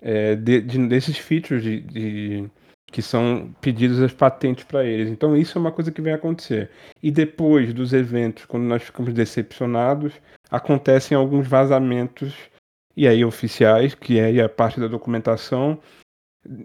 é, 0.00 0.34
de, 0.34 0.60
de, 0.60 0.86
desses 0.88 1.18
features 1.18 1.62
de, 1.62 1.80
de, 1.80 2.50
que 2.86 3.02
são 3.02 3.54
pedidos 3.60 4.00
as 4.00 4.12
patentes 4.12 4.64
para 4.64 4.84
eles. 4.84 5.10
Então 5.10 5.36
isso 5.36 5.58
é 5.58 5.60
uma 5.60 5.72
coisa 5.72 5.92
que 5.92 6.00
vem 6.00 6.12
acontecer. 6.12 6.70
E 7.02 7.10
depois 7.10 7.72
dos 7.74 7.92
eventos, 7.92 8.44
quando 8.44 8.64
nós 8.64 8.82
ficamos 8.82 9.12
decepcionados, 9.12 10.12
acontecem 10.50 11.16
alguns 11.16 11.46
vazamentos 11.46 12.34
e 12.96 13.06
aí 13.06 13.24
oficiais, 13.24 13.94
que 13.94 14.18
é 14.18 14.42
a 14.42 14.48
parte 14.48 14.80
da 14.80 14.88
documentação, 14.88 15.78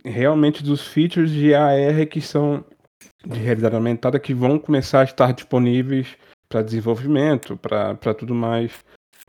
realmente 0.06 0.63
dos 0.63 0.88
features 0.88 1.30
de 1.30 1.53
AR 1.53 2.07
que 2.09 2.21
são 2.21 2.63
de 3.25 3.39
realidade 3.39 3.75
aumentada 3.75 4.19
que 4.19 4.33
vão 4.33 4.57
começar 4.57 5.01
a 5.01 5.03
estar 5.03 5.33
disponíveis 5.33 6.15
para 6.47 6.62
desenvolvimento, 6.62 7.57
para 7.57 8.13
tudo 8.13 8.33
mais 8.33 8.83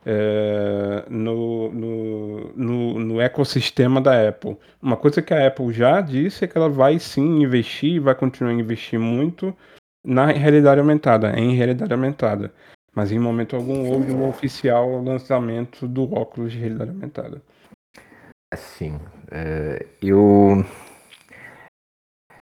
é, 0.07 1.05
no, 1.09 1.73
no, 1.73 2.53
no, 2.55 2.99
no, 3.01 3.21
ecossistema 3.21 4.01
da 4.01 4.29
Apple. 4.29 4.57
Uma 4.81 4.97
coisa 4.97 5.23
que 5.23 5.33
a 5.33 5.47
Apple 5.47 5.73
já 5.73 6.01
disse 6.01 6.45
é 6.45 6.49
que 6.49 6.57
ela 6.57 6.69
vai 6.69 6.99
sim 6.99 7.43
investir, 7.43 8.01
vai 8.01 8.15
continuar 8.15 8.51
a 8.51 8.55
investir 8.55 8.99
muito 8.99 9.57
na 10.05 10.27
realidade 10.27 10.81
aumentada, 10.81 11.39
em 11.39 11.55
realidade 11.55 11.93
aumentada. 11.93 12.53
Mas 12.95 13.11
em 13.11 13.19
momento 13.19 13.57
algum 13.57 13.91
houve 13.91 14.13
um 14.13 14.29
oficial 14.29 15.03
lançamento 15.03 15.89
do 15.89 16.15
óculos 16.15 16.53
de 16.53 16.59
realidade 16.59 16.91
aumentada. 16.91 17.43
Assim, 18.53 19.01
eu. 20.01 20.65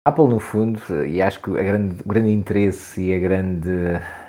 Apple, 0.06 0.28
no 0.28 0.40
fundo, 0.40 0.80
e 1.06 1.20
acho 1.20 1.42
que 1.42 1.50
grande, 1.50 2.00
o 2.02 2.08
grande 2.08 2.30
interesse 2.30 3.02
e 3.02 3.14
a 3.14 3.18
grande 3.18 3.68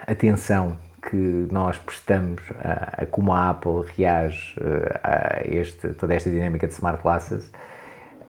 atenção 0.06 0.78
que 1.10 1.48
nós 1.52 1.78
prestamos 1.78 2.42
a, 2.64 3.04
a 3.04 3.06
como 3.06 3.34
a 3.34 3.50
Apple 3.50 3.84
reage 3.96 4.56
eh, 4.60 5.00
a 5.04 5.42
este, 5.46 5.90
toda 5.90 6.14
esta 6.14 6.30
dinâmica 6.30 6.68
de 6.68 6.74
smart 6.74 7.02
glasses 7.02 7.52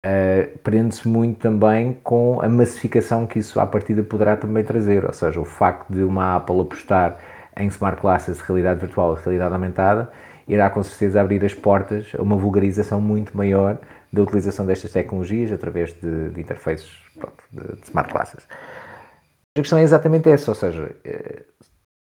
uh, 0.06 0.58
prende-se 0.60 1.08
muito 1.08 1.40
também 1.40 1.98
com 2.04 2.42
a 2.42 2.50
massificação 2.50 3.28
que 3.28 3.40
isso 3.40 3.60
à 3.60 3.66
partida 3.66 4.04
poderá 4.04 4.38
também 4.38 4.64
trazer, 4.64 5.06
ou 5.06 5.14
seja, 5.14 5.40
o 5.40 5.46
facto 5.46 5.92
de 5.92 6.04
uma 6.04 6.38
Apple 6.38 6.62
apostar 6.62 7.18
em 7.58 7.68
smart 7.68 8.02
glasses 8.02 8.38
de 8.38 8.44
realidade 8.44 8.80
virtual 8.80 9.18
e 9.18 9.24
realidade 9.24 9.54
aumentada 9.54 10.12
irá 10.48 10.70
com 10.70 10.84
certeza 10.84 11.22
abrir 11.22 11.44
as 11.46 11.54
portas 11.54 12.08
a 12.18 12.22
uma 12.22 12.36
vulgarização 12.36 13.00
muito 13.00 13.36
maior 13.36 13.78
da 14.12 14.22
utilização 14.22 14.66
destas 14.66 14.92
tecnologias 14.92 15.52
através 15.52 15.94
de, 15.94 16.30
de 16.30 16.42
interfaces 16.42 16.90
pronto, 17.18 17.44
de, 17.52 17.82
de 17.82 17.84
smart 17.84 18.12
glasses. 18.12 18.46
A 19.56 19.60
questão 19.60 19.80
é 19.80 19.84
exatamente 19.84 20.30
essa, 20.30 20.52
ou 20.52 20.56
seja, 20.56 20.96
eh, 21.04 21.44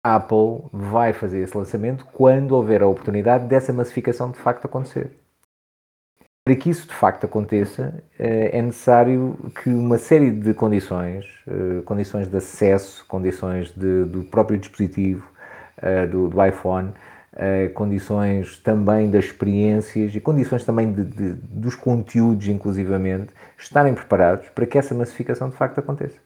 a 0.03 0.15
Apple 0.15 0.69
vai 0.71 1.13
fazer 1.13 1.41
esse 1.41 1.57
lançamento 1.57 2.05
quando 2.13 2.53
houver 2.53 2.81
a 2.81 2.87
oportunidade 2.87 3.47
dessa 3.47 3.73
massificação 3.73 4.31
de 4.31 4.37
facto 4.37 4.65
acontecer. 4.65 5.11
Para 6.43 6.55
que 6.55 6.69
isso 6.69 6.87
de 6.87 6.93
facto 6.93 7.25
aconteça, 7.25 8.03
eh, 8.17 8.57
é 8.57 8.61
necessário 8.61 9.37
que 9.61 9.69
uma 9.69 9.97
série 9.97 10.31
de 10.31 10.53
condições, 10.53 11.25
eh, 11.47 11.81
condições 11.85 12.27
de 12.27 12.37
acesso, 12.37 13.05
condições 13.07 13.71
de, 13.75 14.05
do 14.05 14.23
próprio 14.23 14.57
dispositivo, 14.57 15.27
eh, 15.77 16.07
do, 16.07 16.27
do 16.27 16.45
iPhone, 16.45 16.93
condições 17.73 18.57
também 18.59 19.09
das 19.09 19.25
experiências 19.25 20.13
e 20.13 20.19
condições 20.19 20.65
também 20.65 20.91
de, 20.91 21.05
de, 21.05 21.33
dos 21.33 21.75
conteúdos, 21.75 22.47
inclusivamente, 22.47 23.31
estarem 23.57 23.93
preparados 23.93 24.49
para 24.49 24.65
que 24.65 24.77
essa 24.77 24.93
massificação 24.95 25.49
de 25.49 25.55
facto 25.55 25.79
aconteça. 25.79 26.17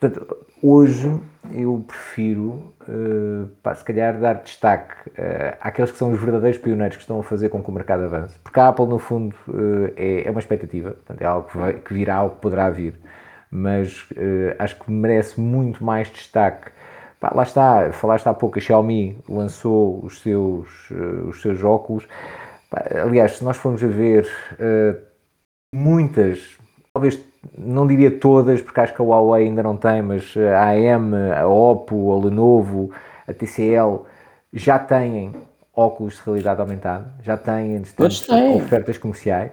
Portanto, 0.00 0.46
hoje 0.62 1.20
eu 1.52 1.84
prefiro, 1.86 2.72
uh, 2.88 3.48
pá, 3.62 3.74
se 3.74 3.84
calhar, 3.84 4.18
dar 4.18 4.36
destaque 4.36 4.94
uh, 5.10 5.56
àqueles 5.60 5.92
que 5.92 5.98
são 5.98 6.10
os 6.10 6.18
verdadeiros 6.18 6.58
pioneiros 6.58 6.96
que 6.96 7.02
estão 7.02 7.20
a 7.20 7.22
fazer 7.22 7.50
com 7.50 7.62
que 7.62 7.68
o 7.68 7.72
mercado 7.72 8.04
avance. 8.04 8.34
Porque 8.42 8.58
a 8.58 8.68
Apple, 8.68 8.86
no 8.86 8.98
fundo, 8.98 9.36
uh, 9.46 9.92
é, 9.96 10.26
é, 10.26 10.30
uma 10.30 10.40
expectativa, 10.40 10.92
portanto, 10.92 11.20
é 11.20 11.26
algo 11.26 11.48
que, 11.50 11.58
vai, 11.58 11.74
que 11.74 11.92
virá, 11.92 12.16
algo 12.16 12.36
que 12.36 12.40
poderá 12.40 12.70
vir. 12.70 12.94
Mas 13.50 14.06
acho 14.60 14.78
que 14.78 14.90
merece 14.92 15.40
muito 15.40 15.84
mais 15.84 16.08
destaque. 16.08 16.70
Pá, 17.18 17.32
lá 17.34 17.42
está, 17.42 17.92
falaste 17.92 18.28
há 18.28 18.32
pouco, 18.32 18.58
a 18.58 18.62
Xiaomi 18.62 19.18
lançou 19.28 20.04
os 20.04 20.20
seus, 20.20 20.68
os 21.28 21.42
seus 21.42 21.62
óculos. 21.64 22.06
Pá, 22.70 22.84
aliás, 23.02 23.38
se 23.38 23.44
nós 23.44 23.56
formos 23.56 23.82
a 23.82 23.88
ver 23.88 24.28
muitas, 25.74 26.56
talvez 26.92 27.16
não 27.56 27.86
diria 27.86 28.10
todas, 28.10 28.60
porque 28.60 28.80
acho 28.80 28.94
que 28.94 29.00
a 29.00 29.04
Huawei 29.04 29.46
ainda 29.46 29.62
não 29.62 29.76
tem, 29.76 30.02
mas 30.02 30.34
a 30.36 30.70
AM, 30.70 31.14
a 31.36 31.46
Oppo, 31.46 32.12
a 32.12 32.24
Lenovo, 32.24 32.90
a 33.26 33.32
TCL 33.32 34.04
já 34.52 34.78
têm 34.78 35.32
óculos 35.74 36.16
de 36.16 36.22
realidade 36.24 36.60
aumentada, 36.60 37.12
já 37.22 37.36
têm, 37.36 37.82
têm. 38.26 38.56
ofertas 38.56 38.98
comerciais. 38.98 39.52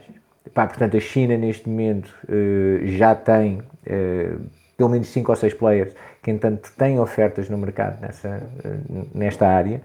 Pá, 0.53 0.65
portanto, 0.65 0.98
a 0.98 1.00
China 1.00 1.38
neste 1.38 1.70
momento 1.70 2.13
uh, 2.27 2.88
já 2.88 3.13
tem 3.13 3.60
uh, 3.60 4.41
pelo 4.75 4.89
menos 4.89 5.08
5 5.10 5.32
ou 5.32 5.36
6 5.36 5.53
players 5.53 5.94
que, 6.22 6.32
entanto, 6.32 6.72
têm 6.77 7.00
ofertas 7.00 7.50
no 7.50 7.58
mercado 7.58 8.01
nessa, 8.01 8.41
uh, 8.65 9.08
nesta 9.13 9.48
área. 9.48 9.82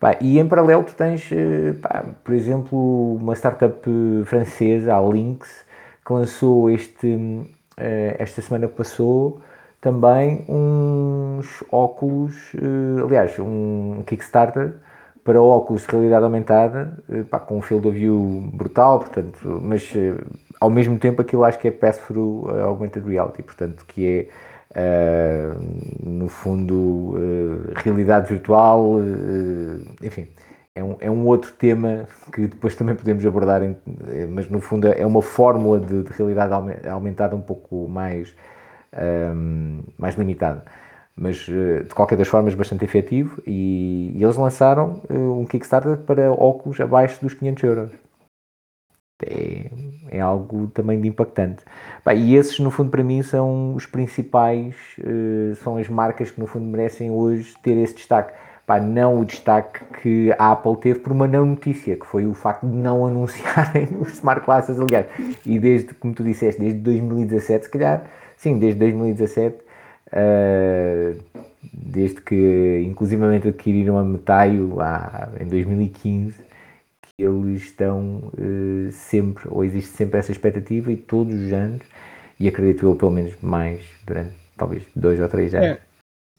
Pá, 0.00 0.16
e 0.20 0.38
em 0.38 0.46
paralelo, 0.46 0.84
tu 0.84 0.94
tens, 0.94 1.30
pá, 1.80 2.04
por 2.22 2.34
exemplo, 2.34 3.14
uma 3.14 3.34
startup 3.34 3.80
francesa, 4.26 4.94
a 4.94 5.00
Lynx, 5.00 5.64
que 6.06 6.12
lançou 6.12 6.70
este, 6.70 7.18
esta 8.18 8.40
semana 8.40 8.68
que 8.68 8.74
passou 8.74 9.40
também 9.80 10.44
uns 10.48 11.64
óculos, 11.70 12.52
aliás, 13.04 13.36
um 13.38 14.02
Kickstarter 14.06 14.74
para 15.26 15.42
óculos 15.42 15.82
de 15.82 15.88
realidade 15.90 16.24
aumentada, 16.24 16.96
eh, 17.10 17.24
pá, 17.24 17.40
com 17.40 17.58
um 17.58 17.60
field 17.60 17.88
of 17.88 17.98
view 17.98 18.48
brutal, 18.54 19.00
portanto, 19.00 19.60
mas 19.60 19.92
eh, 19.96 20.14
ao 20.60 20.70
mesmo 20.70 20.96
tempo 21.00 21.20
aquilo 21.20 21.44
acho 21.44 21.58
que 21.58 21.66
é 21.66 21.70
pass-through 21.72 22.48
uh, 22.48 22.60
augmented 22.66 23.04
reality, 23.04 23.42
portanto, 23.42 23.84
que 23.88 24.28
é 24.72 25.50
uh, 25.50 26.08
no 26.08 26.28
fundo 26.28 26.74
uh, 26.74 27.72
realidade 27.74 28.28
virtual, 28.28 29.00
enfim, 30.00 30.28
é 30.76 30.84
um, 30.84 30.96
é 31.00 31.10
um 31.10 31.26
outro 31.26 31.52
tema 31.52 32.06
que 32.32 32.46
depois 32.46 32.76
também 32.76 32.94
podemos 32.94 33.24
abordar, 33.26 33.62
em, 33.62 33.76
mas 34.28 34.48
no 34.48 34.60
fundo 34.60 34.86
é 34.86 35.04
uma 35.04 35.22
fórmula 35.22 35.80
de, 35.80 36.04
de 36.04 36.12
realidade 36.12 36.52
aumentada 36.88 37.34
um 37.34 37.40
pouco 37.40 37.88
mais, 37.88 38.34
mais 39.98 40.14
limitada 40.14 40.64
mas 41.16 41.46
eh, 41.48 41.84
de 41.84 41.94
qualquer 41.94 42.18
das 42.18 42.28
formas 42.28 42.54
bastante 42.54 42.84
efetivo 42.84 43.42
e, 43.46 44.12
e 44.14 44.22
eles 44.22 44.36
lançaram 44.36 45.00
eh, 45.08 45.14
um 45.14 45.46
Kickstarter 45.46 45.96
para 45.98 46.30
óculos 46.30 46.78
abaixo 46.78 47.20
dos 47.22 47.32
500 47.32 47.62
euros. 47.64 47.90
É, 49.24 49.70
é 50.10 50.20
algo 50.20 50.66
também 50.68 51.00
de 51.00 51.08
impactante. 51.08 51.64
e 52.14 52.36
esses, 52.36 52.58
no 52.58 52.70
fundo, 52.70 52.90
para 52.90 53.02
mim, 53.02 53.22
são 53.22 53.74
os 53.74 53.86
principais, 53.86 54.76
são 55.62 55.78
as 55.78 55.88
marcas 55.88 56.30
que, 56.30 56.38
no 56.38 56.46
fundo, 56.46 56.66
merecem 56.66 57.10
hoje 57.10 57.54
ter 57.62 57.78
esse 57.78 57.94
destaque. 57.94 58.34
Pá, 58.66 58.80
não 58.80 59.20
o 59.20 59.24
destaque 59.24 59.84
que 60.02 60.32
a 60.36 60.50
Apple 60.50 60.76
teve 60.78 60.98
por 60.98 61.12
uma 61.12 61.28
não 61.28 61.46
notícia, 61.46 61.96
que 61.96 62.04
foi 62.04 62.26
o 62.26 62.34
facto 62.34 62.66
de 62.66 62.74
não 62.74 63.06
anunciarem 63.06 63.88
os 64.00 64.14
Smart 64.14 64.44
Glasses, 64.44 64.80
aliás. 64.80 65.06
E 65.46 65.58
desde, 65.58 65.94
como 65.94 66.12
tu 66.12 66.24
disseste, 66.24 66.60
desde 66.60 66.80
2017, 66.80 67.64
se 67.64 67.70
calhar, 67.70 68.04
sim, 68.36 68.58
desde 68.58 68.80
2017, 68.80 69.66
Uh, 70.06 71.20
desde 71.72 72.20
que 72.20 72.84
inclusivamente 72.86 73.48
adquiriram 73.48 73.98
a 73.98 74.04
Metaio 74.04 74.76
lá 74.76 75.28
em 75.40 75.46
2015, 75.46 76.34
que 77.02 77.24
eles 77.24 77.62
estão 77.62 78.30
uh, 78.38 78.92
sempre, 78.92 79.44
ou 79.48 79.64
existe 79.64 79.96
sempre 79.96 80.20
essa 80.20 80.30
expectativa 80.30 80.92
e 80.92 80.96
todos 80.96 81.34
os 81.34 81.52
anos, 81.52 81.82
e 82.38 82.46
acredito 82.46 82.86
eu 82.86 82.94
pelo 82.94 83.10
menos 83.10 83.34
mais 83.42 83.84
durante 84.06 84.36
talvez 84.56 84.84
dois 84.94 85.18
ou 85.20 85.28
três 85.28 85.54
anos. 85.54 85.66
É, 85.66 85.80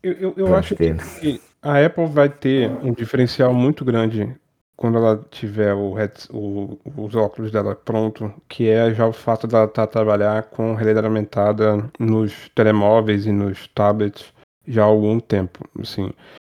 eu, 0.01 0.13
eu, 0.13 0.33
eu 0.37 0.55
acho 0.55 0.75
que 0.75 1.41
a 1.61 1.85
Apple 1.85 2.07
vai 2.07 2.29
ter 2.29 2.69
um 2.83 2.93
diferencial 2.93 3.53
muito 3.53 3.83
grande 3.83 4.35
quando 4.77 4.99
ela 4.99 5.25
tiver 5.31 5.73
o, 5.73 5.95
o, 6.31 6.79
os 6.95 7.15
óculos 7.15 7.51
dela 7.51 7.75
pronto, 7.75 8.31
que 8.47 8.69
é 8.69 8.93
já 8.93 9.07
o 9.07 9.11
fato 9.11 9.47
dela 9.47 9.65
estar 9.65 9.87
tá 9.87 9.91
trabalhar 9.91 10.43
com 10.43 10.75
realidade 10.75 11.07
aumentada 11.07 11.89
nos 11.99 12.49
telemóveis 12.53 13.25
e 13.25 13.31
nos 13.31 13.67
tablets 13.69 14.31
já 14.67 14.83
há 14.83 14.85
algum 14.85 15.19
tempo, 15.19 15.67
assim. 15.79 16.11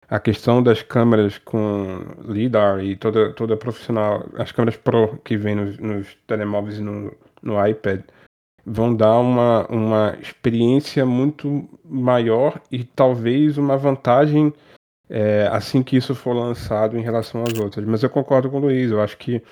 A 0.08 0.18
questão 0.18 0.62
das 0.62 0.82
câmeras 0.82 1.38
com 1.38 2.02
lidar 2.24 2.82
e 2.82 2.96
toda 2.96 3.32
toda 3.32 3.56
profissional, 3.56 4.26
as 4.38 4.52
câmeras 4.52 4.76
pro 4.76 5.18
que 5.18 5.36
vem 5.36 5.54
nos, 5.54 5.78
nos 5.78 6.16
telemóveis 6.26 6.78
e 6.78 6.82
no, 6.82 7.12
no 7.42 7.66
iPad 7.66 8.00
vão 8.64 8.94
dar 8.94 9.18
uma, 9.18 9.66
uma 9.68 10.16
experiência 10.20 11.04
muito 11.04 11.68
maior 11.84 12.60
e 12.70 12.84
talvez 12.84 13.58
uma 13.58 13.76
vantagem 13.76 14.52
é, 15.08 15.48
assim 15.52 15.82
que 15.82 15.96
isso 15.96 16.14
for 16.14 16.32
lançado 16.32 16.96
em 16.96 17.02
relação 17.02 17.42
às 17.42 17.58
outras. 17.58 17.84
Mas 17.84 18.02
eu 18.02 18.10
concordo 18.10 18.50
com 18.50 18.58
o 18.58 18.60
Luiz, 18.60 18.90
eu 18.90 19.00
acho 19.00 19.16
que 19.18 19.42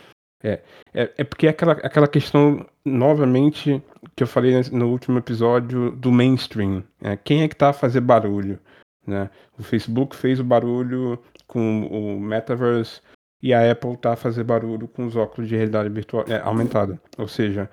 é, 0.42 0.60
é, 0.92 1.10
é 1.18 1.24
porque 1.24 1.46
é 1.46 1.50
aquela, 1.50 1.72
aquela 1.72 2.08
questão, 2.08 2.66
novamente, 2.84 3.82
que 4.16 4.22
eu 4.22 4.26
falei 4.26 4.54
no 4.72 4.88
último 4.88 5.18
episódio 5.18 5.92
do 5.92 6.10
mainstream. 6.10 6.82
É, 7.00 7.16
quem 7.16 7.42
é 7.42 7.48
que 7.48 7.54
está 7.54 7.70
a 7.70 7.74
fazer 7.74 8.00
barulho? 8.00 8.58
Né? 9.06 9.30
O 9.58 9.62
Facebook 9.62 10.16
fez 10.16 10.40
o 10.40 10.44
barulho 10.44 11.18
com 11.46 11.86
o 11.86 12.20
Metaverse 12.20 13.00
e 13.42 13.52
a 13.52 13.70
Apple 13.70 13.94
está 13.94 14.12
a 14.12 14.16
fazer 14.16 14.44
barulho 14.44 14.88
com 14.88 15.06
os 15.06 15.16
óculos 15.16 15.48
de 15.48 15.56
realidade 15.56 15.88
virtual 15.88 16.24
é, 16.28 16.38
aumentada. 16.40 17.00
Ou 17.18 17.28
seja, 17.28 17.68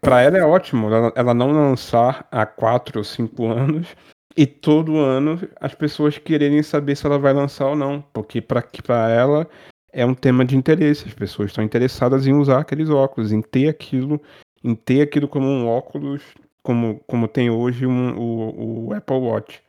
para 0.00 0.22
ela 0.22 0.36
é 0.36 0.44
ótimo 0.44 0.92
ela, 0.92 1.12
ela 1.14 1.34
não 1.34 1.52
lançar 1.52 2.26
há 2.30 2.44
4 2.44 2.98
ou 2.98 3.04
5 3.04 3.46
anos 3.46 3.94
e 4.36 4.46
todo 4.46 4.98
ano 4.98 5.38
as 5.60 5.74
pessoas 5.74 6.18
quererem 6.18 6.62
saber 6.62 6.96
se 6.96 7.06
ela 7.06 7.18
vai 7.18 7.32
lançar 7.32 7.66
ou 7.66 7.76
não, 7.76 8.02
porque 8.12 8.40
para 8.40 9.10
ela 9.10 9.48
é 9.92 10.04
um 10.04 10.14
tema 10.14 10.44
de 10.44 10.56
interesse. 10.56 11.06
As 11.06 11.14
pessoas 11.14 11.50
estão 11.50 11.62
interessadas 11.62 12.26
em 12.26 12.34
usar 12.34 12.60
aqueles 12.60 12.90
óculos, 12.90 13.32
em 13.32 13.40
ter 13.40 13.68
aquilo, 13.68 14.20
em 14.62 14.74
ter 14.74 15.02
aquilo 15.02 15.28
como 15.28 15.46
um 15.46 15.68
óculos, 15.68 16.22
como, 16.62 17.00
como 17.06 17.28
tem 17.28 17.48
hoje 17.48 17.86
um, 17.86 18.18
o, 18.18 18.88
o 18.88 18.94
Apple 18.94 19.16
Watch. 19.16 19.62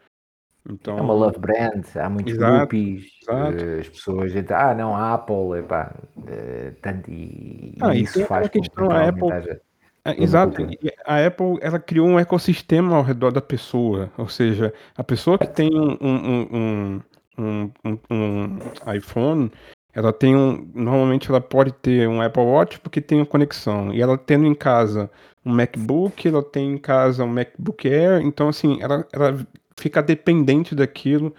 Então, 0.68 0.98
é 0.98 1.02
uma 1.02 1.14
love 1.14 1.38
brand, 1.38 1.86
há 1.96 2.10
muitos 2.10 2.34
exato, 2.34 2.56
groupies, 2.56 3.06
exato. 3.22 3.58
Eh, 3.58 3.80
as 3.82 3.90
pessoas 3.90 4.34
dizem, 4.34 4.46
ah 4.50 4.74
não, 4.74 4.96
a 4.96 5.14
Apple, 5.14 5.60
epá, 5.60 5.94
uh, 6.18 6.76
tanto, 6.82 7.12
e, 7.12 7.76
ah, 7.82 7.94
isso 7.94 8.20
e 8.20 8.26
faz 8.26 8.50
com 8.50 8.60
que 8.60 8.82
a 8.82 9.10
Apple, 9.10 9.60
é, 10.06 10.24
exato. 10.24 10.62
A 11.06 11.26
Apple 11.26 11.58
ela 11.62 11.80
criou 11.80 12.08
um 12.08 12.20
ecossistema 12.20 12.96
ao 12.96 13.04
redor 13.04 13.32
da 13.32 13.42
pessoa. 13.42 14.12
Ou 14.18 14.30
seja, 14.30 14.74
a 14.96 15.04
pessoa 15.04 15.38
que 15.38 15.48
tem 15.48 15.70
um, 15.74 15.98
um, 16.00 17.02
um, 17.38 17.72
um, 18.12 18.60
iPhone, 18.96 19.52
ela 19.94 20.14
tem 20.14 20.36
um. 20.36 20.70
Normalmente 20.76 21.30
ela 21.30 21.42
pode 21.42 21.74
ter 21.74 22.08
um 22.08 22.22
Apple 22.22 22.44
Watch 22.44 22.80
porque 22.80 23.02
tem 23.02 23.18
uma 23.20 23.26
conexão. 23.26 23.92
E 23.92 24.02
ela 24.02 24.18
tendo 24.18 24.46
em 24.46 24.54
casa 24.54 25.10
um 25.44 25.52
MacBook, 25.52 26.28
ela 26.28 26.44
tem 26.44 26.74
em 26.74 26.78
casa 26.78 27.24
um 27.24 27.28
MacBook 27.28 27.88
Air. 27.88 28.22
Então, 28.22 28.50
assim, 28.50 28.78
ela, 28.82 29.08
ela 29.12 29.46
fica 29.76 30.04
dependente 30.04 30.76
daquilo. 30.76 31.34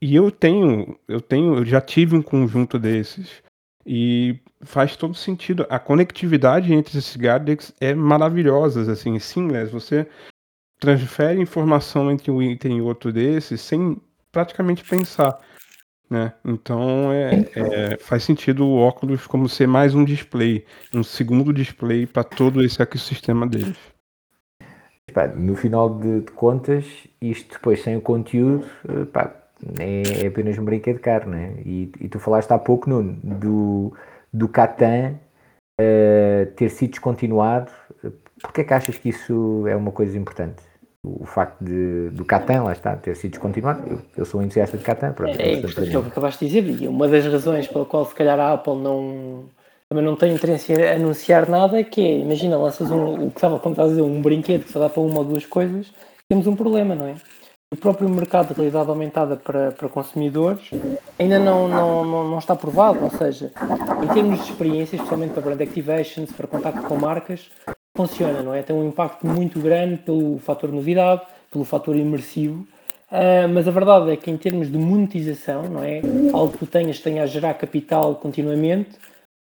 E 0.00 0.14
eu 0.14 0.30
tenho, 0.30 0.98
eu 1.08 1.20
tenho, 1.20 1.56
eu 1.56 1.64
já 1.64 1.80
tive 1.80 2.16
um 2.16 2.22
conjunto 2.22 2.78
desses. 2.78 3.42
E 3.84 4.38
faz 4.62 4.96
todo 4.96 5.14
sentido. 5.14 5.66
A 5.68 5.78
conectividade 5.78 6.72
entre 6.72 6.98
esses 6.98 7.16
gadgets 7.16 7.72
é 7.80 7.94
maravilhosa, 7.94 8.90
assim, 8.90 9.18
seamless. 9.18 9.72
Você 9.72 10.06
transfere 10.78 11.40
informação 11.40 12.10
entre 12.10 12.30
um 12.30 12.42
item 12.42 12.78
e 12.78 12.82
outro 12.82 13.12
desses 13.12 13.60
sem 13.60 14.00
praticamente 14.30 14.82
pensar. 14.84 15.38
Né? 16.10 16.32
Então 16.44 17.10
é, 17.12 17.48
é, 17.54 17.96
faz 17.98 18.24
sentido 18.24 18.66
o 18.66 18.76
óculos 18.76 19.26
como 19.26 19.48
ser 19.48 19.66
mais 19.66 19.94
um 19.94 20.04
display, 20.04 20.64
um 20.94 21.02
segundo 21.02 21.52
display 21.52 22.06
para 22.06 22.22
todo 22.22 22.62
esse 22.62 22.82
ecossistema 22.82 23.46
deles. 23.46 23.78
no 25.36 25.54
final 25.56 25.98
de, 25.98 26.20
contas, 26.32 26.84
isto 27.20 27.54
depois 27.54 27.82
sem 27.82 27.96
o 27.96 28.00
conteúdo, 28.02 28.66
pá, 29.10 29.34
é, 29.78 30.24
é, 30.24 30.26
apenas 30.26 30.58
um 30.58 30.64
brinquedo 30.64 30.98
caro, 30.98 31.30
né? 31.30 31.54
E, 31.64 31.90
e 32.00 32.08
tu 32.08 32.18
falaste 32.18 32.50
há 32.50 32.58
pouco, 32.58 32.90
Nuno, 32.90 33.16
do, 33.22 33.92
do 34.32 34.48
Catan 34.48 35.14
uh, 35.80 36.46
ter 36.56 36.70
sido 36.70 36.90
descontinuado. 36.90 37.70
Porquê 38.40 38.62
é 38.62 38.64
que 38.64 38.74
achas 38.74 38.96
que 38.96 39.10
isso 39.10 39.66
é 39.68 39.76
uma 39.76 39.92
coisa 39.92 40.16
importante? 40.16 40.62
O 41.04 41.24
facto 41.24 41.62
de, 41.64 42.10
do 42.10 42.24
Catan, 42.24 42.62
lá 42.62 42.72
está, 42.72 42.96
ter 42.96 43.16
sido 43.16 43.32
descontinuado. 43.32 43.82
Eu, 43.88 44.00
eu 44.16 44.24
sou 44.24 44.40
um 44.40 44.44
entusiasta 44.44 44.78
de 44.78 44.84
Catan. 44.84 45.12
Pronto, 45.12 45.38
é, 45.38 45.42
é 45.42 45.52
importante 45.54 45.96
o 45.96 46.02
que 46.02 46.08
acabaste 46.08 46.46
de 46.46 46.60
dizer, 46.60 46.82
e 46.82 46.88
uma 46.88 47.08
das 47.08 47.26
razões 47.26 47.66
pela 47.66 47.84
qual 47.84 48.04
se 48.06 48.14
calhar 48.14 48.38
a 48.38 48.52
Apple 48.52 48.76
não 48.76 49.44
também 49.92 50.04
não 50.06 50.16
tem 50.16 50.32
interesse 50.32 50.72
em 50.72 50.88
anunciar 50.88 51.46
nada, 51.46 51.78
é 51.78 51.84
que 51.84 52.00
é, 52.00 52.18
imagina, 52.20 52.56
lanças 52.56 52.90
um, 52.90 53.26
o 53.26 53.30
que 53.30 53.36
estava, 53.36 53.58
como 53.58 53.74
estás 53.74 53.88
a 53.88 53.90
dizer, 53.90 54.02
um 54.02 54.22
brinquedo 54.22 54.64
que 54.64 54.72
só 54.72 54.80
dá 54.80 54.88
para 54.88 55.02
uma 55.02 55.18
ou 55.18 55.24
duas 55.24 55.44
coisas, 55.44 55.92
temos 56.26 56.46
um 56.46 56.56
problema, 56.56 56.94
não 56.94 57.08
é? 57.08 57.14
O 57.72 57.76
próprio 57.76 58.06
mercado 58.06 58.48
de 58.48 58.54
realidade 58.54 58.90
aumentada 58.90 59.34
para, 59.34 59.72
para 59.72 59.88
consumidores 59.88 60.70
ainda 61.18 61.38
não, 61.38 61.66
não, 61.66 62.04
não, 62.04 62.28
não, 62.28 62.38
está 62.38 62.54
provado, 62.54 63.02
ou 63.02 63.10
seja, 63.10 63.50
em 64.02 64.08
termos 64.12 64.44
de 64.44 64.50
experiência, 64.50 64.96
especialmente 64.96 65.32
para 65.32 65.40
brand 65.40 65.60
activations, 65.62 66.30
para 66.32 66.46
contacto 66.46 66.82
com 66.82 66.96
marcas, 66.96 67.50
funciona, 67.96 68.42
não 68.42 68.52
é? 68.52 68.62
Tem 68.62 68.76
um 68.76 68.86
impacto 68.86 69.26
muito 69.26 69.58
grande 69.58 69.96
pelo 70.02 70.38
fator 70.38 70.70
novidade, 70.70 71.22
pelo 71.50 71.64
fator 71.64 71.96
imersivo, 71.96 72.66
uh, 73.10 73.48
mas 73.52 73.66
a 73.66 73.70
verdade 73.70 74.10
é 74.10 74.16
que 74.18 74.30
em 74.30 74.36
termos 74.36 74.70
de 74.70 74.76
monetização, 74.76 75.62
não 75.62 75.82
é? 75.82 76.02
Algo 76.34 76.58
que 76.58 76.66
tenhas, 76.66 77.00
tenha 77.00 77.22
a 77.22 77.26
gerar 77.26 77.54
capital 77.54 78.16
continuamente, 78.16 78.90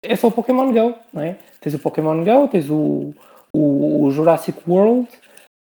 é 0.03 0.17
só 0.17 0.29
o 0.29 0.33
Pokémon 0.33 0.73
Go, 0.73 0.95
não 1.13 1.23
é? 1.23 1.37
Tens 1.61 1.75
o 1.75 1.79
Pokémon 1.79 2.25
Go, 2.25 2.49
tens 2.49 2.71
o, 2.71 3.13
o, 3.53 4.05
o 4.05 4.11
Jurassic 4.11 4.59
World, 4.67 5.09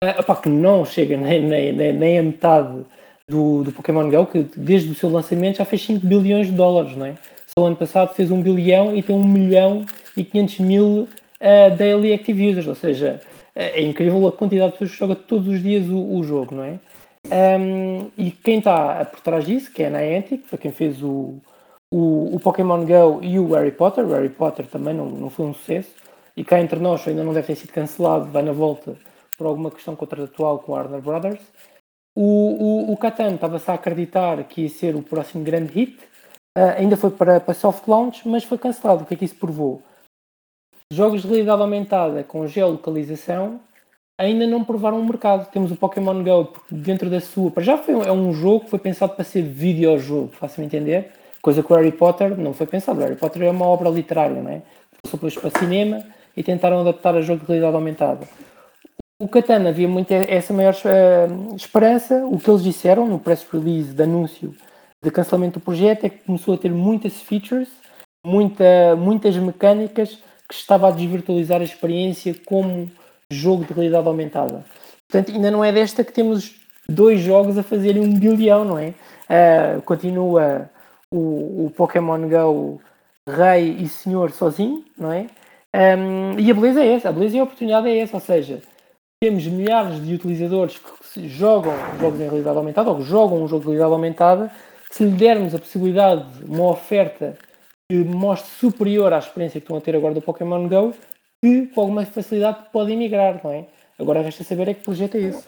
uh, 0.04 0.20
opá, 0.20 0.36
que 0.36 0.50
não 0.50 0.86
chega 0.86 1.18
nem, 1.18 1.42
nem, 1.42 1.74
nem, 1.74 1.94
nem 1.94 2.20
a 2.20 2.24
metade 2.24 2.86
do, 3.28 3.64
do 3.64 3.72
Pokémon 3.72 4.10
Go, 4.10 4.26
que 4.26 4.46
desde 4.56 4.92
o 4.92 4.96
seu 4.96 5.10
lançamento 5.10 5.58
já 5.58 5.66
fez 5.66 5.84
5 5.86 6.06
bilhões 6.06 6.48
de 6.48 6.54
dólares, 6.54 6.96
não 6.96 7.06
é? 7.06 7.16
Só 7.58 7.66
ano 7.66 7.76
passado 7.76 8.14
fez 8.14 8.32
1 8.32 8.42
bilhão 8.42 8.96
e 8.96 9.02
tem 9.02 9.16
1 9.16 9.24
milhão 9.24 9.86
e 10.18 10.24
500 10.24 10.60
mil 10.60 10.88
uh, 10.88 11.76
daily 11.78 12.14
active 12.14 12.50
users, 12.50 12.68
ou 12.68 12.76
seja, 12.76 13.22
é 13.56 13.82
incrível 13.82 14.28
a 14.28 14.32
quantidade 14.32 14.74
de 14.74 14.80
pessoas 14.80 14.92
que 14.92 14.98
jogam 14.98 15.16
todos 15.16 15.48
os 15.48 15.62
dias 15.62 15.88
o, 15.88 16.18
o 16.18 16.24
jogo, 16.24 16.56
não 16.56 16.64
é? 16.64 16.80
Um, 17.26 18.12
e 18.18 18.32
quem 18.32 18.58
está 18.58 19.06
por 19.06 19.22
trás 19.22 19.46
disso, 19.46 19.72
que 19.72 19.84
é 19.84 19.88
a 19.88 19.90
Niantic, 19.90 20.46
foi 20.46 20.58
quem 20.58 20.72
fez 20.72 21.02
o, 21.02 21.36
o, 21.92 22.36
o, 22.36 22.40
Pokémon 22.40 22.86
Go 22.86 23.20
e 23.22 23.40
o 23.40 23.54
Harry 23.54 23.72
Potter. 23.72 24.06
O 24.06 24.14
Harry 24.14 24.30
Potter 24.30 24.68
também 24.68 24.94
não, 24.94 25.06
não 25.06 25.30
foi 25.30 25.46
um 25.46 25.54
sucesso. 25.54 25.90
E 26.36 26.44
cá 26.44 26.60
entre 26.60 26.80
nós 26.80 27.08
ainda 27.08 27.24
não 27.24 27.34
deve 27.34 27.48
ter 27.48 27.56
sido 27.56 27.72
cancelado, 27.72 28.30
vai 28.30 28.44
na 28.44 28.52
volta 28.52 28.96
por 29.44 29.50
alguma 29.50 29.70
questão 29.70 29.94
contratual 29.94 30.60
com 30.60 30.74
a 30.74 30.78
Warner 30.78 31.02
Brothers. 31.02 31.42
O, 32.16 32.22
o, 32.22 32.94
o 32.94 32.98
Catan 32.98 33.36
estava-se 33.36 33.70
a 33.70 33.74
acreditar 33.74 34.42
que 34.46 34.62
ia 34.62 34.70
ser 34.70 34.96
o 34.96 35.04
próximo 35.04 35.44
grande 35.44 35.74
hit. 35.74 36.00
Uh, 36.58 36.78
ainda 36.78 36.96
foi 36.96 37.10
para, 37.12 37.42
para 37.42 37.54
soft 37.54 37.86
launch, 37.88 38.26
mas 38.26 38.46
foi 38.46 38.58
cancelado. 38.58 39.04
O 39.04 39.06
que 39.06 39.16
é 39.16 39.18
que 39.18 39.26
isso 39.26 39.36
provou? 39.36 39.82
Jogos 40.92 41.24
de 41.24 41.28
realidade 41.28 41.62
aumentada 41.62 42.24
com 42.24 42.48
geolocalização 42.48 43.60
ainda 44.18 44.48
não 44.48 44.64
provaram 44.64 45.00
o 45.00 45.06
mercado. 45.06 45.52
Temos 45.52 45.72
o 45.72 45.76
Pokémon 45.76 46.24
Go, 46.24 46.46
porque 46.46 46.74
dentro 46.74 47.10
da 47.10 47.20
sua. 47.20 47.52
Para 47.52 47.64
já 47.64 47.78
foi, 47.78 47.96
é 47.96 48.12
um 48.12 48.32
jogo 48.32 48.64
que 48.64 48.70
foi 48.70 48.80
pensado 48.80 49.16
para 49.16 49.26
ser 49.26 49.42
videojogo, 49.42 50.30
faço-me 50.40 50.66
entender. 50.66 51.12
Coisa 51.42 51.62
que 51.62 51.74
o 51.74 51.76
Harry 51.76 51.92
Potter 51.92 52.38
não 52.38 52.54
foi 52.54 52.68
pensado. 52.68 53.02
O 53.02 53.04
Harry 53.04 53.18
Potter 53.18 53.42
é 53.42 53.50
uma 53.50 53.66
obra 53.66 53.90
literária, 53.90 54.42
não 54.42 54.52
é? 54.52 54.62
Passou 55.02 55.18
depois 55.18 55.36
para 55.36 55.60
cinema 55.60 56.06
e 56.38 56.44
tentaram 56.44 56.80
adaptar 56.80 57.16
a 57.16 57.22
jogo 57.22 57.42
de 57.42 57.48
realidade 57.48 57.76
aumentada. 57.76 58.28
O 59.20 59.28
Katana 59.28 59.70
havia 59.70 59.88
muito 59.88 60.12
essa 60.12 60.54
maior 60.54 60.74
uh, 60.74 61.56
esperança. 61.56 62.26
O 62.26 62.40
que 62.40 62.50
eles 62.50 62.64
disseram 62.64 63.08
no 63.08 63.20
press 63.20 63.46
release 63.52 63.94
de 63.94 64.04
anúncio 64.04 64.56
de 65.02 65.12
cancelamento 65.12 65.60
do 65.60 65.64
projeto 65.64 66.06
é 66.06 66.10
que 66.10 66.24
começou 66.26 66.54
a 66.54 66.58
ter 66.58 66.72
muitas 66.72 67.22
features, 67.22 67.70
muita, 68.26 68.96
muitas 68.98 69.36
mecânicas 69.36 70.18
que 70.48 70.56
estava 70.56 70.88
a 70.88 70.92
desvirtualizar 70.92 71.62
a 71.62 71.64
experiência 71.66 72.36
como 72.46 72.90
jogo 73.30 73.66
de 73.66 73.74
realidade 73.74 74.08
aumentada. 74.08 74.66
Portanto, 75.10 75.36
ainda 75.36 75.52
não 75.52 75.64
é 75.64 75.72
desta 75.72 76.04
que 76.04 76.12
temos 76.12 76.56
dois 76.88 77.20
jogos 77.22 77.58
a 77.58 77.64
fazerem 77.64 78.02
um 78.02 78.14
bilhão, 78.14 78.66
não 78.66 78.78
é? 78.78 78.94
Uh, 79.30 79.82
continua 79.84 80.70
o, 81.12 81.66
o, 81.66 81.72
Pokémon 81.76 82.28
Go 82.28 82.82
Rei 83.28 83.78
e 83.80 83.88
Senhor 83.88 84.32
sozinho, 84.32 84.84
não 84.98 85.12
é? 85.12 85.28
Um, 85.76 86.40
e 86.40 86.52
a 86.52 86.54
beleza 86.54 86.84
é 86.84 86.94
essa, 86.94 87.10
a 87.10 87.12
beleza 87.12 87.38
e 87.38 87.40
a 87.40 87.44
oportunidade 87.44 87.88
é 87.88 87.98
essa, 88.00 88.18
ou 88.18 88.22
seja, 88.22 88.62
temos 89.24 89.48
milhares 89.48 90.06
de 90.06 90.16
utilizadores 90.16 90.78
que 91.14 91.30
jogam 91.30 91.74
jogos 91.98 92.20
em 92.20 92.24
realidade 92.24 92.58
aumentada 92.58 92.90
ou 92.90 92.98
que 92.98 93.04
jogam 93.04 93.42
um 93.42 93.48
jogo 93.48 93.62
de 93.62 93.68
realidade 93.68 93.94
aumentada, 93.94 94.52
se 94.92 95.06
lhe 95.06 95.12
dermos 95.12 95.56
a 95.56 95.60
possibilidade, 95.60 96.44
uma 96.44 96.66
oferta 96.66 97.38
que 97.90 98.04
mostre 98.04 98.52
superior 98.52 99.14
à 99.14 99.20
experiência 99.20 99.62
que 99.62 99.64
estão 99.64 99.78
a 99.78 99.82
ter 99.82 99.96
agora 99.96 100.14
do 100.14 100.22
Pokémon 100.22 100.68
Go, 100.68 100.94
que 101.42 101.68
com 101.68 101.80
alguma 101.80 102.06
facilidade 102.06 102.66
podem 102.74 102.98
migrar, 102.98 103.40
não 103.42 103.52
é? 103.52 103.66
Agora 103.98 104.22
resta 104.22 104.44
saber 104.44 104.68
é 104.68 104.74
que 104.74 104.84
projeto 104.84 105.16
é 105.16 105.22
esse. 105.22 105.48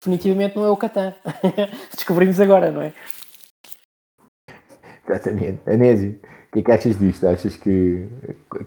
Definitivamente 0.00 0.54
não 0.54 0.66
é 0.66 0.70
o 0.70 0.76
Catan. 0.76 1.12
Descobrimos 1.92 2.38
agora, 2.38 2.70
não 2.70 2.82
é? 2.82 2.92
Exatamente. 5.04 5.68
Anésio, 5.68 6.20
o 6.50 6.52
que 6.52 6.58
é 6.58 6.62
que 6.62 6.72
achas 6.72 6.98
disto? 6.98 7.26
Achas 7.28 7.56
que 7.56 8.08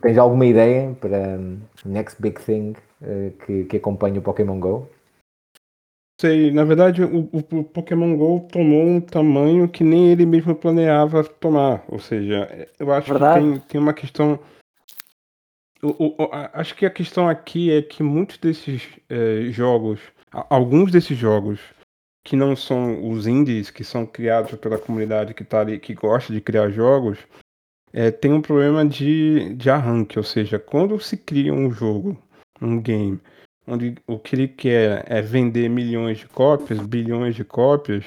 tens 0.02 0.18
alguma 0.18 0.46
ideia 0.46 0.96
para 1.02 1.38
Next 1.86 2.22
Big 2.22 2.42
Thing 2.42 2.76
uh, 3.02 3.32
que, 3.46 3.66
que 3.66 3.78
acompanha 3.78 4.20
o 4.20 4.24
Pokémon 4.24 4.58
GO? 4.58 4.90
Sei, 6.22 6.52
na 6.52 6.64
verdade 6.64 7.04
o, 7.04 7.30
o, 7.34 7.64
Pokémon 7.64 8.16
GO 8.16 8.48
tomou 8.50 8.86
um 8.86 9.02
tamanho 9.02 9.68
que 9.68 9.84
nem 9.84 10.10
ele 10.12 10.26
mesmo 10.26 10.56
planeava 10.56 11.26
tomar. 11.26 11.84
Ou 11.90 12.00
seja, 12.00 12.70
eu 12.80 12.94
acho 12.94 13.10
verdade. 13.10 13.44
que 13.44 13.52
tem, 13.52 13.60
tem 13.68 13.82
uma 13.82 13.94
questão 13.94 14.40
o, 15.84 16.24
o, 16.24 16.30
acho 16.54 16.76
que 16.76 16.86
a 16.86 16.90
questão 16.90 17.28
aqui 17.28 17.70
é 17.70 17.82
que 17.82 18.02
muitos 18.02 18.38
desses 18.38 18.88
é, 19.10 19.52
jogos, 19.52 20.00
alguns 20.32 20.90
desses 20.90 21.18
jogos 21.18 21.60
que 22.24 22.38
não 22.38 22.56
são 22.56 23.12
os 23.12 23.28
indies, 23.28 23.70
que 23.70 23.84
são 23.84 24.06
criados 24.06 24.56
pela 24.56 24.78
comunidade 24.78 25.34
que 25.34 25.44
tá 25.44 25.60
ali, 25.60 25.78
que 25.78 25.94
gosta 25.94 26.32
de 26.32 26.40
criar 26.40 26.70
jogos, 26.70 27.20
é, 27.94 28.12
tem 28.12 28.34
um 28.34 28.42
problema 28.42 28.86
de, 28.86 29.54
de 29.54 29.70
arranque, 29.70 30.18
ou 30.18 30.24
seja, 30.24 30.60
quando 30.60 31.00
se 31.00 31.16
cria 31.16 31.54
um 31.54 31.72
jogo, 31.72 32.18
um 32.62 32.82
game, 32.82 33.20
onde 33.68 33.96
o 34.08 34.18
que 34.18 34.36
ele 34.36 34.48
quer 34.48 35.06
é 35.08 35.22
vender 35.22 35.70
milhões 35.70 36.18
de 36.18 36.28
cópias, 36.28 36.80
bilhões 36.80 37.36
de 37.36 37.44
cópias, 37.44 38.04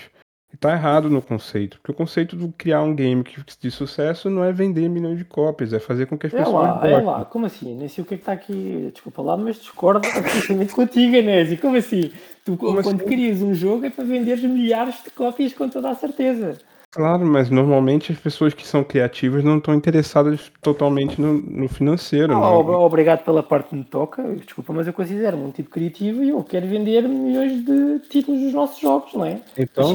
Tá 0.59 0.73
errado 0.73 1.11
no 1.11 1.21
conceito, 1.21 1.79
porque 1.79 1.91
o 1.91 1.95
conceito 1.95 2.35
de 2.35 2.49
criar 2.53 2.83
um 2.83 2.95
game 2.95 3.23
de 3.61 3.71
sucesso 3.71 4.31
não 4.31 4.43
é 4.43 4.53
vender 4.53 4.89
milhões 4.89 5.19
de 5.19 5.25
cópias, 5.25 5.73
é 5.73 5.79
fazer 5.79 6.07
com 6.07 6.17
que 6.17 6.27
as 6.27 6.33
é 6.33 6.39
pessoas. 6.39 6.67
Lá, 6.67 6.89
é 6.89 6.97
lá, 6.97 7.25
como 7.27 7.45
assim? 7.45 7.75
Nem 7.75 7.89
sei 7.89 8.03
o 8.03 8.07
que 8.07 8.15
é 8.15 8.17
que 8.17 8.23
está 8.23 8.33
aqui. 8.33 8.91
Desculpa 8.93 9.21
lá, 9.23 9.37
mas 9.37 9.57
discordo 9.57 10.07
absolutamente 10.09 10.73
contigo, 10.75 11.17
Anésio. 11.19 11.59
Como 11.59 11.77
assim? 11.77 12.11
Tu, 12.45 12.57
como 12.57 12.83
quando 12.83 13.01
assim? 13.01 13.09
crias 13.09 13.43
um 13.43 13.55
jogo 13.55 13.85
é 13.85 13.91
para 13.91 14.05
vender 14.05 14.39
milhares 14.39 15.03
de 15.05 15.11
cópias 15.11 15.53
com 15.53 15.69
toda 15.69 15.91
a 15.91 15.95
certeza. 15.95 16.57
Claro, 16.97 17.27
mas 17.27 17.51
normalmente 17.51 18.11
as 18.11 18.19
pessoas 18.19 18.55
que 18.55 18.67
são 18.67 18.83
criativas 18.83 19.45
não 19.45 19.59
estão 19.59 19.75
interessadas 19.75 20.51
totalmente 20.63 21.21
no, 21.21 21.35
no 21.35 21.69
financeiro. 21.69 22.33
Ah, 22.33 22.57
obrigado 22.57 23.23
pela 23.23 23.43
parte 23.43 23.69
que 23.69 23.77
me 23.77 23.85
toca. 23.85 24.23
Desculpa, 24.37 24.73
mas 24.73 24.87
eu 24.87 24.95
considero-me 24.95 25.45
um 25.45 25.51
tipo 25.51 25.69
criativo 25.69 26.25
e 26.25 26.31
eu 26.31 26.43
quero 26.43 26.67
vender 26.67 27.07
milhões 27.07 27.63
de 27.63 27.99
títulos 28.09 28.41
dos 28.41 28.55
nossos 28.55 28.81
jogos, 28.81 29.13
não 29.13 29.27
é? 29.27 29.43
Então, 29.59 29.93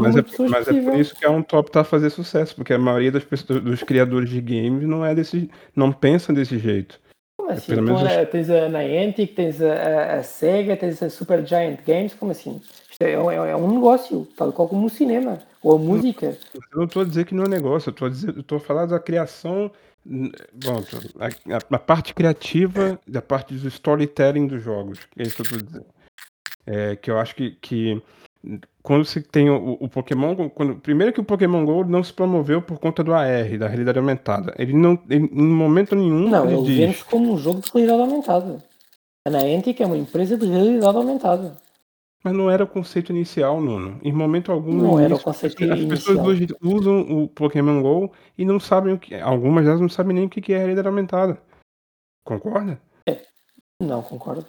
mas, 0.00 0.16
é, 0.16 0.24
mas 0.48 0.66
é, 0.66 0.72
por 0.82 0.98
isso 0.98 1.14
que 1.14 1.24
a 1.24 1.30
um 1.30 1.40
top 1.40 1.68
está 1.68 1.82
a 1.82 1.84
fazer 1.84 2.10
sucesso, 2.10 2.56
porque 2.56 2.72
a 2.72 2.78
maioria 2.80 3.12
das 3.12 3.22
pessoas, 3.22 3.62
dos 3.62 3.84
criadores 3.84 4.28
de 4.28 4.40
games 4.40 4.88
não 4.88 5.06
é 5.06 5.14
desse, 5.14 5.48
não 5.76 5.92
pensa 5.92 6.32
desse 6.32 6.58
jeito. 6.58 6.98
Como 7.36 7.52
assim? 7.52 7.70
É, 7.70 7.74
então, 7.76 7.84
menos... 7.84 8.28
Tens 8.32 8.50
a 8.50 8.68
Niantic, 8.68 9.34
tens 9.36 9.62
a, 9.62 9.72
a, 9.72 10.14
a, 10.14 10.22
Sega, 10.24 10.76
tens 10.76 11.00
a 11.00 11.08
Super 11.08 11.46
Giant 11.46 11.78
Games, 11.86 12.12
como 12.12 12.32
assim? 12.32 12.60
Isto 13.00 13.30
é, 13.30 13.34
é, 13.34 13.50
é 13.52 13.56
um 13.56 13.72
negócio, 13.72 14.28
tal 14.36 14.52
qual 14.52 14.68
como 14.68 14.86
o 14.86 14.90
cinema. 14.90 15.38
Ou 15.62 15.76
a 15.76 15.78
música? 15.78 16.36
Eu 16.54 16.78
não 16.78 16.84
estou 16.84 17.02
a 17.02 17.04
dizer 17.06 17.24
que 17.24 17.34
não 17.34 17.44
é 17.44 17.48
negócio, 17.48 17.88
eu 17.88 18.08
estou 18.08 18.56
a, 18.58 18.58
eu 18.58 18.60
falar 18.60 18.86
da 18.86 19.00
criação. 19.00 19.70
Bom, 20.04 20.82
a, 21.18 21.26
a, 21.26 21.58
a, 21.76 21.78
parte 21.78 22.12
criativa 22.12 23.00
da 23.06 23.22
parte 23.22 23.54
do 23.54 23.68
storytelling 23.68 24.46
dos 24.46 24.62
jogos. 24.62 24.98
É 25.16 25.22
isso 25.22 25.36
que 25.36 25.40
eu 25.40 25.44
estou 25.44 25.62
dizendo. 25.62 25.86
É, 26.66 26.96
que 26.96 27.10
eu 27.10 27.18
acho 27.18 27.34
que, 27.34 27.52
que 27.52 28.02
quando 28.82 29.04
se 29.06 29.22
tem 29.22 29.48
o, 29.48 29.78
o, 29.80 29.88
Pokémon. 29.88 30.50
Quando, 30.50 30.76
primeiro 30.76 31.12
que 31.12 31.20
o 31.20 31.24
Pokémon 31.24 31.64
GO 31.64 31.84
não 31.84 32.04
se 32.04 32.12
promoveu 32.12 32.60
por 32.60 32.78
conta 32.78 33.02
do 33.02 33.14
AR, 33.14 33.58
da 33.58 33.66
realidade 33.66 33.98
aumentada. 33.98 34.54
Ele 34.58 34.74
não. 34.74 34.98
Ele, 35.08 35.24
em 35.24 35.42
momento 35.42 35.96
nenhum. 35.96 36.28
Não, 36.28 36.44
ele, 36.44 36.82
ele 36.82 36.86
diz... 36.88 37.02
como 37.02 37.32
um 37.32 37.38
jogo 37.38 37.60
de 37.60 37.70
realidade 37.72 38.02
aumentada. 38.02 38.64
A 39.26 39.30
Niantic 39.30 39.80
é 39.80 39.86
uma 39.86 39.96
empresa 39.96 40.36
de 40.36 40.46
realidade 40.46 40.96
aumentada. 40.96 41.56
Mas 42.22 42.34
não 42.34 42.50
era 42.50 42.64
o 42.64 42.68
conceito 42.68 43.12
inicial, 43.12 43.60
Nuno. 43.60 43.98
Em 44.02 44.12
momento 44.12 44.52
algum. 44.52 44.72
Não 44.72 45.00
era 45.00 45.14
o 45.14 45.22
conceito 45.22 45.64
as, 45.64 45.70
inicial. 45.70 45.92
As 45.92 45.98
pessoas 45.98 46.26
hoje 46.26 46.46
usam 46.62 47.00
o 47.00 47.28
Pokémon 47.28 47.80
GO 47.80 48.12
e 48.36 48.44
não 48.44 48.60
sabem 48.60 48.92
o 48.92 48.98
que. 48.98 49.14
Algumas 49.14 49.64
delas 49.64 49.80
não 49.80 49.88
sabem 49.88 50.14
nem 50.14 50.26
o 50.26 50.28
que 50.28 50.52
é 50.52 50.58
realidade 50.58 50.86
aumentada. 50.86 51.40
Concorda? 52.24 52.80
É. 53.08 53.22
Não, 53.80 54.02
concordo. 54.02 54.44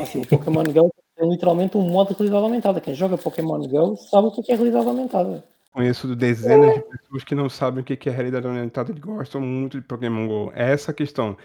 Assim, 0.00 0.22
o 0.22 0.26
Pokémon 0.26 0.62
GO 0.62 0.90
é 1.18 1.26
literalmente 1.26 1.76
um 1.76 1.82
modo 1.82 2.10
de 2.10 2.14
realidade 2.14 2.44
aumentada. 2.44 2.80
Quem 2.80 2.94
joga 2.94 3.18
Pokémon 3.18 3.58
GO 3.66 3.96
sabe 3.96 4.28
o 4.28 4.30
que 4.30 4.52
é 4.52 4.54
realidade 4.54 4.86
aumentada. 4.86 5.44
Conheço 5.72 6.14
dezenas 6.14 6.70
é. 6.70 6.74
de 6.74 6.82
pessoas 6.82 7.24
que 7.24 7.34
não 7.34 7.48
sabem 7.48 7.82
o 7.82 7.84
que 7.84 8.08
é 8.08 8.12
realidade 8.12 8.46
aumentada 8.46 8.92
e 8.92 9.00
gostam 9.00 9.40
muito 9.40 9.80
de 9.80 9.86
Pokémon 9.86 10.28
GO. 10.28 10.52
É 10.54 10.70
essa 10.70 10.92
a 10.92 10.94
questão 10.94 11.36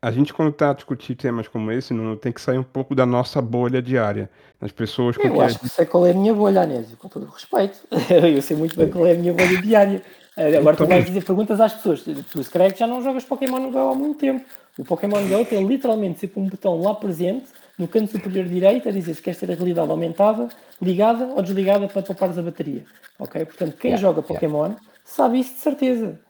a 0.00 0.10
gente 0.10 0.32
quando 0.32 0.50
está 0.50 0.70
a 0.70 0.72
discutir 0.72 1.14
temas 1.14 1.46
como 1.48 1.70
esse, 1.70 1.92
não 1.92 2.16
tem 2.16 2.32
que 2.32 2.40
sair 2.40 2.58
um 2.58 2.62
pouco 2.62 2.94
da 2.94 3.04
nossa 3.04 3.42
bolha 3.42 3.82
diária. 3.82 4.30
As 4.60 4.72
pessoas 4.72 5.16
com 5.16 5.28
Eu 5.28 5.40
acho 5.40 5.54
gente... 5.54 5.62
que 5.62 5.68
sei 5.68 5.86
qual 5.86 6.06
é 6.06 6.10
a 6.10 6.14
minha 6.14 6.34
bolha, 6.34 6.62
Anésio, 6.62 6.96
com 6.96 7.08
todo 7.08 7.26
o 7.26 7.30
respeito. 7.30 7.78
Eu 8.10 8.42
sei 8.42 8.56
muito 8.56 8.76
bem 8.76 8.88
qual 8.90 9.06
é 9.06 9.12
a 9.12 9.14
minha 9.14 9.32
bolha 9.32 9.62
diária. 9.62 10.02
Eh, 10.36 10.56
agora 10.56 10.76
tu 10.76 10.86
vais 10.86 11.04
dizer 11.04 11.24
perguntas 11.24 11.60
às 11.60 11.74
pessoas. 11.74 12.02
Tu 12.02 12.42
se 12.42 12.50
calhar 12.50 12.74
já 12.74 12.86
não 12.86 13.02
jogas 13.02 13.24
Pokémon 13.24 13.70
GO 13.70 13.78
há 13.78 13.94
muito 13.94 14.20
tempo. 14.20 14.44
O 14.78 14.84
Pokémon 14.84 15.26
GO 15.28 15.44
tem 15.44 15.66
literalmente 15.66 16.20
sempre 16.20 16.40
um 16.40 16.48
botão 16.48 16.80
lá 16.80 16.94
presente, 16.94 17.46
no 17.76 17.88
canto 17.88 18.12
superior 18.12 18.46
direito, 18.46 18.88
a 18.88 18.92
dizer 18.92 19.14
se 19.14 19.22
queres 19.22 19.38
ter 19.38 19.50
a 19.50 19.54
realidade 19.54 19.90
aumentada, 19.90 20.48
ligada 20.80 21.24
ou 21.26 21.42
desligada 21.42 21.88
para 21.88 22.02
poupares 22.02 22.38
a 22.38 22.42
bateria. 22.42 22.84
Ok? 23.18 23.44
Portanto, 23.44 23.76
quem 23.76 23.90
yeah, 23.90 24.00
joga 24.00 24.22
Pokémon 24.22 24.66
yeah. 24.66 24.80
sabe 25.04 25.40
isso 25.40 25.54
de 25.54 25.60
certeza. 25.60 26.20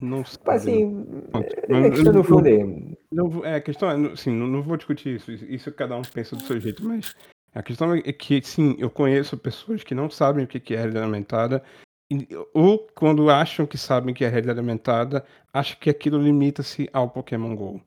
Não 0.00 0.24
sei. 0.24 0.40
Assim, 0.46 1.06
a 1.32 1.90
questão 1.90 2.12
do 2.12 2.24
fundo 2.24 2.48
é. 2.48 2.66
Não, 3.12 3.44
é, 3.44 3.54
a 3.56 3.60
questão 3.60 3.90
é, 3.90 4.12
assim, 4.12 4.30
não, 4.30 4.46
não 4.46 4.62
vou 4.62 4.76
discutir 4.76 5.16
isso, 5.16 5.30
isso 5.30 5.72
cada 5.72 5.96
um 5.96 6.02
pensa 6.02 6.36
do 6.36 6.42
seu 6.42 6.60
jeito, 6.60 6.84
mas 6.84 7.14
a 7.54 7.62
questão 7.62 7.94
é 7.94 8.12
que, 8.12 8.42
sim, 8.42 8.74
eu 8.78 8.90
conheço 8.90 9.36
pessoas 9.36 9.84
que 9.84 9.94
não 9.94 10.10
sabem 10.10 10.44
o 10.44 10.48
que 10.48 10.74
é 10.74 10.76
realidade 10.76 11.04
aumentada, 11.04 11.62
ou 12.52 12.86
quando 12.94 13.30
acham 13.30 13.66
que 13.66 13.78
sabem 13.78 14.12
que 14.12 14.24
é 14.24 14.28
realidade 14.28 14.58
aumentada, 14.58 15.24
acham 15.52 15.76
que 15.80 15.88
aquilo 15.88 16.18
limita-se 16.18 16.88
ao 16.92 17.08
Pokémon 17.08 17.54
GO. 17.54 17.80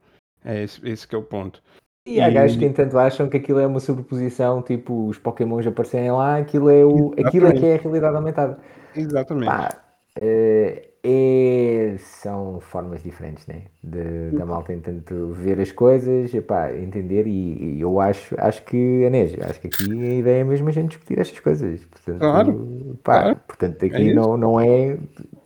É 0.43 0.63
esse, 0.63 0.87
esse 0.87 1.07
que 1.07 1.13
é 1.13 1.17
o 1.17 1.23
ponto. 1.23 1.61
E 2.05 2.21
há 2.21 2.29
gajos 2.29 2.55
que, 2.55 2.65
entanto, 2.65 2.97
acham 2.97 3.27
que 3.27 3.35
aquilo 3.35 3.59
é 3.59 3.67
uma 3.67 3.81
sobreposição, 3.81 4.61
tipo 4.61 5.07
os 5.07 5.17
Pokémons 5.17 5.67
aparecerem 5.67 6.11
lá, 6.11 6.37
aquilo 6.37 6.69
é, 6.69 6.85
o, 6.85 7.13
aquilo 7.19 7.47
é 7.47 7.51
que 7.51 7.65
é 7.65 7.75
a 7.75 7.77
realidade 7.77 8.15
aumentada. 8.15 8.57
Exatamente. 8.95 9.47
Pá, 9.47 9.83
é, 10.21 10.86
é, 11.03 11.95
são 11.99 12.59
formas 12.59 13.03
diferentes, 13.03 13.45
né? 13.47 13.63
De, 13.83 14.31
da 14.31 14.45
malta 14.45 14.73
entanto 14.73 15.31
ver 15.33 15.59
as 15.59 15.71
coisas, 15.71 16.33
epá, 16.33 16.73
entender, 16.73 17.25
e, 17.27 17.77
e, 17.77 17.81
eu 17.81 17.99
acho, 17.99 18.35
acho 18.39 18.63
que, 18.65 19.05
Anés, 19.05 19.33
acho 19.39 19.61
que 19.61 19.67
aqui 19.67 19.91
a 19.91 20.13
ideia 20.13 20.41
é 20.41 20.43
mesmo 20.43 20.67
a 20.69 20.71
gente 20.71 20.89
discutir 20.89 21.19
estas 21.19 21.39
coisas. 21.39 21.85
Portanto, 21.85 22.19
claro. 22.19 22.99
Pá, 23.03 23.21
claro. 23.21 23.39
portanto 23.47 23.85
aqui 23.85 24.11
é 24.11 24.13
não, 24.13 24.37
não, 24.37 24.59
é, 24.59 24.97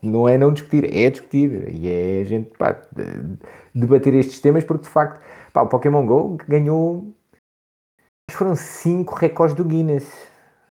não 0.02 0.28
é 0.28 0.38
não 0.38 0.54
discutir, 0.54 0.86
é 0.96 1.10
discutir, 1.10 1.70
e 1.74 1.90
é 1.90 2.22
a 2.22 2.26
gente 2.26 2.50
pá, 2.58 2.82
debater 3.74 4.14
estes 4.16 4.40
temas, 4.40 4.64
porque 4.64 4.84
de 4.84 4.90
facto 4.90 5.22
Pá, 5.54 5.62
o 5.64 5.68
Pokémon 5.68 6.06
GO 6.06 6.38
ganhou. 6.48 7.14
Foram 8.32 8.56
5 8.56 9.14
recordes 9.16 9.56
do 9.56 9.66
Guinness. 9.66 10.10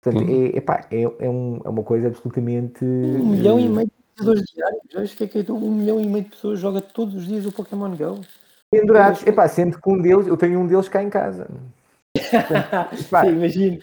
Portanto, 0.02 0.28
uhum. 0.28 0.46
é, 0.46 0.58
epá, 0.58 0.88
é, 0.92 1.04
é, 1.04 1.30
um, 1.30 1.62
é 1.64 1.70
uma 1.70 1.84
coisa 1.84 2.08
absolutamente. 2.08 2.84
Um 2.84 3.32
milhão 3.32 3.60
e 3.60 3.70
meio 3.70 3.92
jogadores 4.17 4.43
diários. 4.54 4.82
Acho 4.95 5.15
que 5.17 5.23
é 5.23 5.43
que 5.43 5.52
um 5.52 5.71
milhão 5.71 5.99
e 5.99 6.08
meio 6.08 6.23
de 6.23 6.32
pessoas 6.32 6.60
joga 6.60 6.82
todos 6.82 7.15
os 7.15 7.28
dias 7.28 7.45
o 7.45 7.52
Pokémon 7.52 7.95
GO. 7.95 8.21
Pendurados. 8.71 9.26
Epá, 9.26 9.47
sendo 9.47 9.80
que 9.80 9.89
um 9.89 10.02
deles, 10.02 10.28
eu 10.28 10.38
tenho 10.38 10.60
um 10.60 10.67
deles 10.67 10.89
cá 10.89 11.04
em 11.04 11.10
casa. 11.10 11.47
Sim, 12.17 13.30
imagino. 13.30 13.80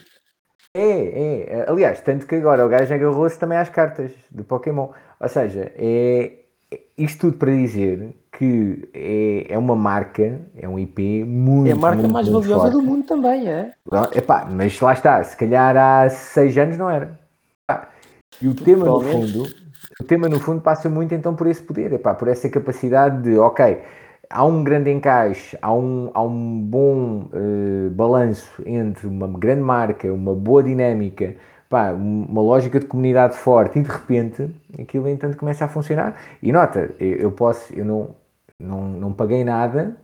É, 0.75 1.63
é. 1.63 1.65
Aliás, 1.69 2.01
tanto 2.01 2.27
que 2.27 2.37
agora 2.37 2.65
o 2.65 2.69
gajo 2.69 2.93
agarrou-se 2.93 3.39
também 3.39 3.59
às 3.59 3.69
cartas 3.69 4.13
do 4.31 4.45
Pokémon. 4.45 4.91
Ou 5.21 5.29
seja, 5.29 5.73
é 5.77 6.41
isto 6.97 7.21
tudo 7.21 7.39
para 7.39 7.53
dizer 7.53 8.15
que 8.37 8.89
é, 8.95 9.55
é 9.55 9.59
uma 9.59 9.75
marca, 9.75 10.41
é 10.57 10.69
um 10.69 10.79
IP 10.79 11.25
muito. 11.25 11.69
É 11.69 11.73
a 11.73 11.77
marca 11.77 11.99
muito, 11.99 12.13
mais 12.13 12.29
muito 12.29 12.43
valiosa 12.43 12.71
forte. 12.71 12.73
do 12.73 12.83
mundo 12.83 13.07
também, 13.07 13.49
é? 13.49 13.73
Epá, 14.15 14.47
mas 14.51 14.81
lá 14.81 14.93
está, 14.93 15.23
se 15.25 15.37
calhar 15.37 15.77
há 15.77 16.09
seis 16.09 16.57
anos 16.57 16.79
não 16.79 16.89
era. 16.89 17.19
E 18.41 18.49
o 18.49 18.55
tema 18.55 18.87
no 18.87 19.01
fundo, 19.01 19.47
o 20.01 20.05
tema 20.05 20.29
no 20.29 20.41
fundo 20.41 20.61
passa 20.61 20.89
muito 20.89 21.15
então 21.15 21.35
por 21.35 21.47
esse 21.47 21.63
poder, 21.63 21.93
epá, 21.93 22.15
por 22.15 22.29
essa 22.29 22.49
capacidade 22.49 23.23
de, 23.23 23.39
ok, 23.39 23.81
há 24.29 24.45
um 24.45 24.63
grande 24.63 24.91
encaixe, 24.91 25.59
há 25.61 25.73
um, 25.73 26.11
há 26.15 26.23
um 26.23 26.61
bom 26.61 27.29
uh, 27.33 27.91
balanço 27.91 28.63
entre 28.65 29.07
uma 29.07 29.27
grande 29.27 29.63
marca, 29.63 30.13
uma 30.13 30.35
boa 30.35 30.63
dinâmica, 30.63 31.35
uma 31.97 32.43
lógica 32.43 32.81
de 32.81 32.87
comunidade 32.87 33.37
forte 33.37 33.79
e 33.79 33.83
de 33.83 33.89
repente 33.89 34.51
aquilo 34.81 35.09
entanto 35.09 35.37
começa 35.37 35.65
a 35.65 35.69
funcionar. 35.69 36.17
E 36.43 36.51
nota, 36.51 36.91
eu 36.99 37.31
posso, 37.31 37.73
eu 37.73 37.85
não, 37.85 38.15
não, 38.59 38.89
não 38.89 39.13
paguei 39.13 39.45
nada 39.45 39.97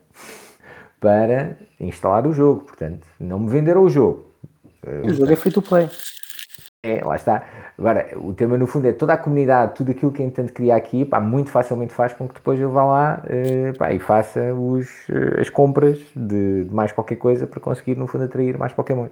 para 1.01 1.57
instalar 1.81 2.27
o 2.27 2.33
jogo, 2.33 2.63
portanto, 2.63 3.07
não 3.19 3.41
me 3.41 3.51
venderam 3.51 3.83
o 3.83 3.91
jogo. 3.91 4.27
O 5.05 5.13
jogo 5.13 5.33
é 5.33 5.37
free 5.37 5.53
to 5.53 5.61
play. 5.61 5.89
É, 6.87 7.05
lá 7.05 7.17
está. 7.17 7.45
Agora, 7.79 8.09
o 8.17 8.33
tema 8.33 8.57
no 8.57 8.67
fundo 8.67 8.87
é 8.87 8.93
toda 8.93 9.13
a 9.13 9.19
comunidade, 9.19 9.75
tudo 9.75 9.91
aquilo 9.91 10.11
que 10.11 10.23
entende 10.23 10.53
criar 10.53 10.77
aqui, 10.77 11.05
pá, 11.05 11.21
muito 11.21 11.51
facilmente 11.51 11.93
faz 11.93 12.13
com 12.15 12.27
que 12.27 12.35
depois 12.35 12.59
eu 12.59 12.71
vá 12.71 12.85
lá 12.85 13.23
uh, 13.25 13.77
pá, 13.77 13.93
e 13.93 13.99
faça 13.99 14.55
os, 14.55 14.87
uh, 15.09 15.41
as 15.41 15.51
compras 15.51 15.99
de, 16.15 16.65
de, 16.65 16.75
mais 16.75 16.93
qualquer 16.93 17.17
coisa 17.17 17.47
para 17.47 17.61
conseguir, 17.61 17.97
no 17.97 18.07
fundo, 18.07 18.25
atrair 18.25 18.57
mais 18.57 18.73
Pokémon. 18.73 19.09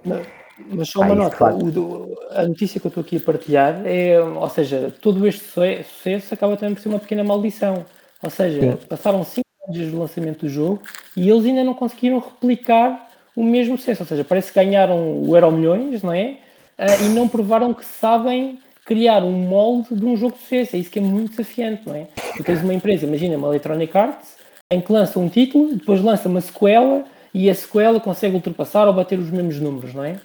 Mas 0.69 0.89
só 0.89 1.01
uma 1.01 1.13
nota, 1.13 1.53
o, 1.53 2.15
a 2.31 2.47
notícia 2.47 2.79
que 2.79 2.87
eu 2.87 2.89
estou 2.89 3.01
aqui 3.01 3.17
a 3.17 3.19
partilhar 3.19 3.81
é, 3.85 4.19
ou 4.19 4.49
seja, 4.49 4.91
todo 5.01 5.27
este 5.27 5.43
sucesso 5.83 6.33
acaba 6.33 6.55
também 6.55 6.73
por 6.73 6.81
ser 6.81 6.89
uma 6.89 6.99
pequena 6.99 7.23
maldição. 7.23 7.85
Ou 8.23 8.29
seja, 8.29 8.61
Sim. 8.61 8.77
passaram 8.87 9.23
5 9.23 9.45
anos 9.65 9.77
desde 9.77 9.95
o 9.95 9.99
lançamento 9.99 10.45
do 10.45 10.49
jogo 10.49 10.81
e 11.15 11.29
eles 11.29 11.45
ainda 11.45 11.63
não 11.63 11.73
conseguiram 11.73 12.19
replicar 12.19 13.09
o 13.35 13.43
mesmo 13.43 13.77
sucesso. 13.77 14.03
Ou 14.03 14.07
seja, 14.07 14.23
parece 14.23 14.51
que 14.51 14.59
ganharam 14.59 15.21
o 15.21 15.35
Euro 15.35 15.51
Milhões, 15.51 16.01
não 16.01 16.13
é? 16.13 16.37
Uh, 16.79 17.05
e 17.05 17.09
não 17.09 17.27
provaram 17.27 17.73
que 17.73 17.85
sabem 17.85 18.59
criar 18.85 19.23
um 19.23 19.31
molde 19.31 19.95
de 19.95 20.05
um 20.05 20.15
jogo 20.15 20.35
de 20.35 20.41
sucesso. 20.41 20.75
É 20.75 20.79
isso 20.79 20.91
que 20.91 20.99
é 20.99 21.01
muito 21.01 21.31
desafiante, 21.31 21.87
não 21.87 21.95
é? 21.95 22.07
Tu 22.37 22.43
tens 22.43 22.61
uma 22.61 22.73
empresa, 22.73 23.05
imagina 23.05 23.35
uma 23.35 23.47
Electronic 23.47 23.97
Arts, 23.97 24.35
em 24.71 24.79
que 24.79 24.91
lança 24.91 25.19
um 25.19 25.27
título, 25.27 25.75
depois 25.75 26.01
lança 26.01 26.29
uma 26.29 26.41
sequela 26.41 27.03
e 27.33 27.49
a 27.49 27.55
sequela 27.55 27.99
consegue 27.99 28.35
ultrapassar 28.35 28.87
ou 28.87 28.93
bater 28.93 29.19
os 29.19 29.29
mesmos 29.29 29.59
números, 29.59 29.93
não 29.93 30.03
é? 30.03 30.19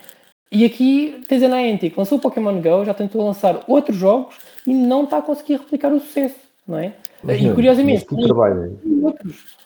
E 0.52 0.64
aqui 0.64 1.22
tens 1.28 1.42
a 1.42 1.48
Niantic, 1.48 1.96
lançou 1.96 2.18
o 2.18 2.20
Pokémon 2.20 2.60
GO, 2.60 2.84
já 2.84 2.92
tentou 2.92 3.24
lançar 3.24 3.62
outros 3.68 3.96
jogos 3.96 4.36
e 4.66 4.74
não 4.74 5.04
está 5.04 5.18
a 5.18 5.22
conseguir 5.22 5.54
replicar 5.54 5.92
o 5.92 6.00
sucesso, 6.00 6.36
não 6.66 6.78
é? 6.78 6.92
Mas, 7.22 7.40
e 7.40 7.52
curiosamente, 7.52 8.06
mas 8.10 8.20
tu, 8.20 8.26
trabalhas, 8.26 8.72
outros. 9.02 9.56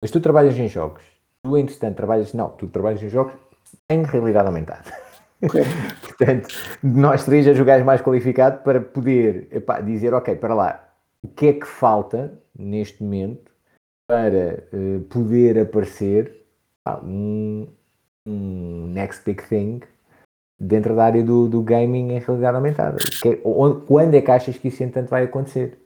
mas 0.00 0.10
tu 0.10 0.20
trabalhas 0.20 0.58
em 0.58 0.68
jogos, 0.68 1.02
tu 1.42 1.56
entretanto 1.56 1.96
trabalhas, 1.96 2.32
não, 2.32 2.48
tu 2.50 2.66
trabalhas 2.66 3.02
em 3.02 3.08
jogos 3.08 3.34
em 3.88 4.02
realidade 4.02 4.46
aumentada. 4.46 5.11
Portanto, 6.00 6.48
nós 6.82 7.24
três 7.24 7.46
o 7.58 7.64
gajo 7.64 7.84
mais 7.84 8.00
qualificado 8.00 8.62
para 8.62 8.80
poder 8.80 9.48
epá, 9.50 9.80
dizer, 9.80 10.14
ok, 10.14 10.36
para 10.36 10.54
lá, 10.54 10.88
o 11.22 11.28
que 11.28 11.48
é 11.48 11.52
que 11.52 11.66
falta 11.66 12.32
neste 12.56 13.02
momento 13.02 13.50
para 14.06 14.64
uh, 14.72 15.00
poder 15.02 15.58
aparecer 15.58 16.44
um, 17.02 17.66
um, 18.26 18.86
next 18.88 19.24
big 19.24 19.42
thing 19.48 19.80
dentro 20.58 20.94
da 20.94 21.04
área 21.04 21.22
do, 21.22 21.48
do 21.48 21.62
gaming 21.62 22.12
em 22.12 22.18
realidade 22.18 22.56
aumentada. 22.56 22.98
Que, 23.20 23.40
onde, 23.44 23.84
quando 23.86 24.14
é 24.14 24.20
que 24.20 24.30
achas 24.30 24.56
que 24.56 24.68
isso 24.68 24.82
entanto 24.82 25.08
vai 25.08 25.24
acontecer? 25.24 25.78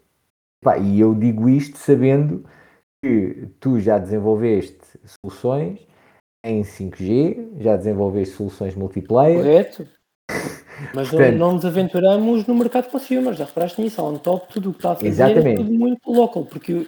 Epá, 0.63 0.79
e 0.79 1.01
eu 1.01 1.15
digo 1.15 1.49
isto 1.49 1.79
sabendo 1.79 2.45
que 3.03 3.49
tu 3.61 3.79
já 3.79 3.99
desenvolveste 3.99 4.79
soluções 5.23 5.87
em 6.47 6.63
5G, 6.63 7.61
já 7.61 7.77
desenvolveste 7.77 8.37
soluções 8.37 8.75
multiplayer. 8.75 9.39
Correto. 9.39 9.87
Mas 10.95 11.09
Portanto, 11.09 11.37
não 11.37 11.53
nos 11.55 11.65
aventuramos 11.65 12.47
no 12.47 12.55
mercado 12.55 12.91
consumer, 12.91 13.35
já 13.35 13.47
reparaste 13.47 13.81
nisso, 13.81 14.03
on 14.03 14.17
top 14.19 14.53
tudo 14.53 14.71
o 14.71 14.73
que 14.73 14.79
está 14.79 14.93
a 14.93 14.95
fazer 14.95 15.07
é 15.07 15.11
exatamente. 15.11 15.49
é 15.49 15.65
tudo 15.65 15.73
muito 15.73 16.13
local, 16.13 16.45
porque 16.45 16.73
uh, 16.75 16.87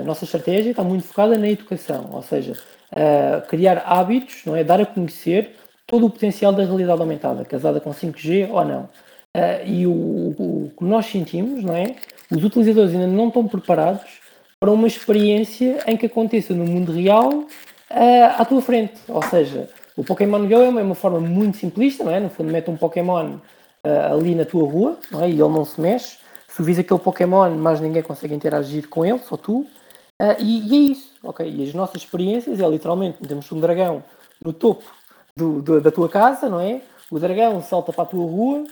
a 0.00 0.02
nossa 0.02 0.24
estratégia 0.24 0.70
está 0.70 0.84
muito 0.84 1.04
focada 1.06 1.38
na 1.38 1.48
educação, 1.48 2.10
ou 2.12 2.22
seja, 2.22 2.52
uh, 2.52 3.46
criar 3.48 3.82
hábitos, 3.86 4.42
não 4.44 4.54
é? 4.54 4.62
dar 4.62 4.80
a 4.80 4.86
conhecer 4.86 5.52
todo 5.86 6.06
o 6.06 6.10
potencial 6.10 6.52
da 6.52 6.64
realidade 6.64 7.00
aumentada, 7.00 7.44
casada 7.44 7.80
com 7.80 7.90
5G 7.90 8.50
ou 8.50 8.64
não. 8.64 8.88
E 9.66 9.86
o, 9.86 9.90
o, 9.92 10.64
o, 10.64 10.72
que 10.76 10.82
nós 10.82 11.04
sentimos, 11.04 11.62
não 11.62 11.76
é? 11.76 11.94
Os 12.30 12.42
utilizadores 12.42 12.94
ainda 12.94 13.06
não 13.06 13.28
estão 13.28 13.46
preparados 13.46 14.20
para 14.58 14.70
uma 14.70 14.86
experiência 14.86 15.78
em 15.86 15.94
que 15.94 16.06
aconteça 16.06 16.54
no 16.54 16.64
mundo 16.64 16.90
real 16.90 17.44
uh, 17.90 18.40
à 18.40 18.44
tua 18.44 18.60
frente. 18.62 18.94
Ou 19.08 19.22
seja, 19.22 19.68
o 19.96 20.04
Pokémon 20.04 20.46
Go 20.46 20.54
é 20.54 20.68
uma, 20.68 20.80
é 20.80 20.84
uma, 20.84 20.94
forma 20.94 21.20
muito 21.20 21.56
simplista, 21.56 22.04
não 22.04 22.12
é? 22.12 22.20
No 22.20 22.30
fundo, 22.30 22.52
mete 22.52 22.70
um 22.70 22.76
Pokémon 22.76 23.36
uh, 23.36 24.12
ali 24.12 24.34
na 24.34 24.44
tua 24.44 24.68
rua 24.68 24.98
não 25.10 25.22
é? 25.22 25.28
e 25.28 25.32
ele 25.32 25.42
não 25.42 25.64
se 25.64 25.80
mexe. 25.80 26.18
Se 26.48 26.62
vis 26.62 26.78
aquele 26.78 27.00
Pokémon, 27.00 27.50
mais 27.56 27.80
ninguém 27.80 28.02
consegue 28.02 28.34
interagir 28.34 28.88
com 28.88 29.04
ele, 29.04 29.18
só 29.18 29.36
tu. 29.36 29.66
Uh, 30.20 30.36
e, 30.38 30.68
e, 30.68 30.74
é 30.74 30.92
isso, 30.92 31.10
ok? 31.22 31.48
E 31.48 31.62
as 31.68 31.74
nossas 31.74 32.02
experiências 32.02 32.60
é 32.60 32.68
literalmente 32.68 33.18
metemos 33.20 33.50
um 33.52 33.60
dragão 33.60 34.02
no 34.42 34.52
topo 34.52 34.84
do, 35.36 35.60
do, 35.60 35.80
da 35.80 35.90
tua 35.90 36.08
casa, 36.08 36.48
não 36.48 36.60
é? 36.60 36.80
O 37.10 37.18
dragão 37.18 37.60
salta 37.62 37.92
para 37.92 38.04
a 38.04 38.06
tua 38.06 38.24
rua, 38.24 38.64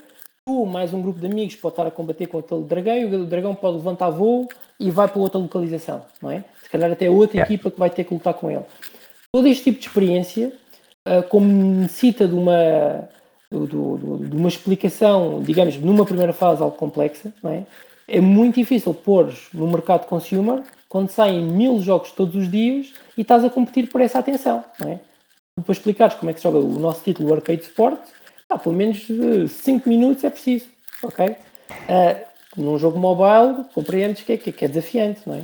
tu 0.46 0.64
mais 0.64 0.92
um 0.94 1.02
grupo 1.02 1.20
de 1.20 1.26
amigos 1.26 1.56
pode 1.56 1.72
estar 1.72 1.86
a 1.86 1.90
combater 1.90 2.26
com 2.26 2.38
aquele 2.38 2.64
dragão 2.64 2.96
e 2.96 3.04
o 3.04 3.26
dragão 3.26 3.54
pode 3.54 3.76
levantar 3.76 4.10
voo 4.10 4.48
e 4.80 4.90
vai 4.90 5.06
para 5.06 5.20
outra 5.20 5.38
localização, 5.38 6.02
não 6.22 6.30
é? 6.30 6.44
Se 6.62 6.70
calhar 6.70 6.90
até 6.90 7.08
outra 7.08 7.38
é. 7.38 7.42
equipa 7.42 7.70
que 7.70 7.78
vai 7.78 7.90
ter 7.90 8.04
que 8.04 8.14
lutar 8.14 8.34
com 8.34 8.50
ele 8.50 8.64
todo 9.34 9.48
este 9.48 9.64
tipo 9.64 9.80
de 9.80 9.88
experiência, 9.88 10.52
uh, 11.08 11.28
como 11.28 11.44
necessita 11.44 12.28
de 12.28 12.36
uma, 12.36 13.08
de, 13.50 14.36
uma 14.36 14.46
explicação, 14.46 15.42
digamos, 15.42 15.76
numa 15.76 16.04
primeira 16.04 16.32
fase 16.32 16.62
algo 16.62 16.76
complexa, 16.76 17.34
é? 17.46 17.64
é? 18.06 18.20
muito 18.20 18.54
difícil 18.54 18.94
pôr 18.94 19.34
no 19.52 19.66
mercado 19.66 20.06
consumer 20.06 20.62
quando 20.88 21.10
saem 21.10 21.44
mil 21.44 21.82
jogos 21.82 22.12
todos 22.12 22.36
os 22.36 22.48
dias 22.48 22.92
e 23.18 23.22
estás 23.22 23.44
a 23.44 23.50
competir 23.50 23.88
por 23.88 24.00
essa 24.00 24.20
atenção. 24.20 24.64
É? 24.86 25.00
Para 25.60 25.72
explicares 25.72 26.14
como 26.14 26.30
é 26.30 26.32
que 26.32 26.38
se 26.38 26.44
joga 26.44 26.58
o 26.58 26.78
nosso 26.78 27.02
título, 27.02 27.30
o 27.30 27.34
Arcade 27.34 27.62
Sport, 27.62 27.98
pá, 28.46 28.56
pelo 28.56 28.76
menos 28.76 29.04
5 29.48 29.88
minutos 29.88 30.22
é 30.22 30.30
preciso. 30.30 30.66
ok? 31.02 31.26
Uh, 31.26 32.24
num 32.56 32.78
jogo 32.78 33.00
mobile, 33.00 33.64
compreendes 33.74 34.22
que 34.22 34.34
é, 34.34 34.36
que 34.36 34.64
é 34.64 34.68
desafiante, 34.68 35.22
não 35.26 35.34
é? 35.34 35.42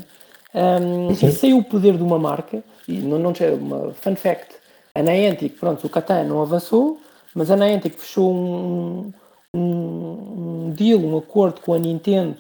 Um, 0.54 1.12
e 1.12 1.32
sei 1.32 1.52
o 1.54 1.62
poder 1.62 1.96
de 1.96 2.02
uma 2.02 2.18
marca, 2.18 2.62
e 2.88 2.98
não, 2.98 3.18
não 3.18 3.32
uma 3.60 3.92
fun 3.94 4.16
fact, 4.16 4.56
a 4.94 5.02
Niantic, 5.02 5.58
pronto, 5.58 5.86
o 5.86 5.90
Catan 5.90 6.24
não 6.24 6.42
avançou, 6.42 6.98
mas 7.34 7.50
a 7.50 7.56
Niantic 7.56 7.96
fechou 7.98 8.32
um, 8.34 9.12
um, 9.54 9.60
um 9.60 10.70
deal, 10.70 11.00
um 11.00 11.16
acordo 11.16 11.60
com 11.60 11.72
a 11.74 11.78
Nintendo 11.78 12.36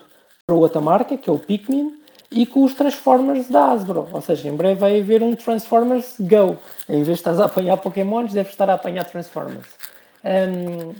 para 0.46 0.56
outra 0.56 0.80
marca, 0.80 1.16
que 1.16 1.30
é 1.30 1.32
o 1.32 1.38
Pikmin, 1.38 2.00
e 2.30 2.46
com 2.46 2.64
os 2.64 2.74
Transformers 2.74 3.48
da 3.48 3.72
Hasbro. 3.72 4.08
Ou 4.12 4.20
seja, 4.20 4.48
em 4.48 4.56
breve 4.56 4.80
vai 4.80 5.00
haver 5.00 5.22
um 5.22 5.34
Transformers 5.34 6.16
Go. 6.18 6.56
Em 6.88 7.02
vez 7.02 7.06
de 7.06 7.12
estás 7.12 7.40
a 7.40 7.46
apanhar 7.46 7.76
Pokémons, 7.76 8.32
deve 8.32 8.50
estar 8.50 8.68
a 8.70 8.74
apanhar 8.74 9.04
Transformers. 9.04 9.68
Um, 10.24 10.94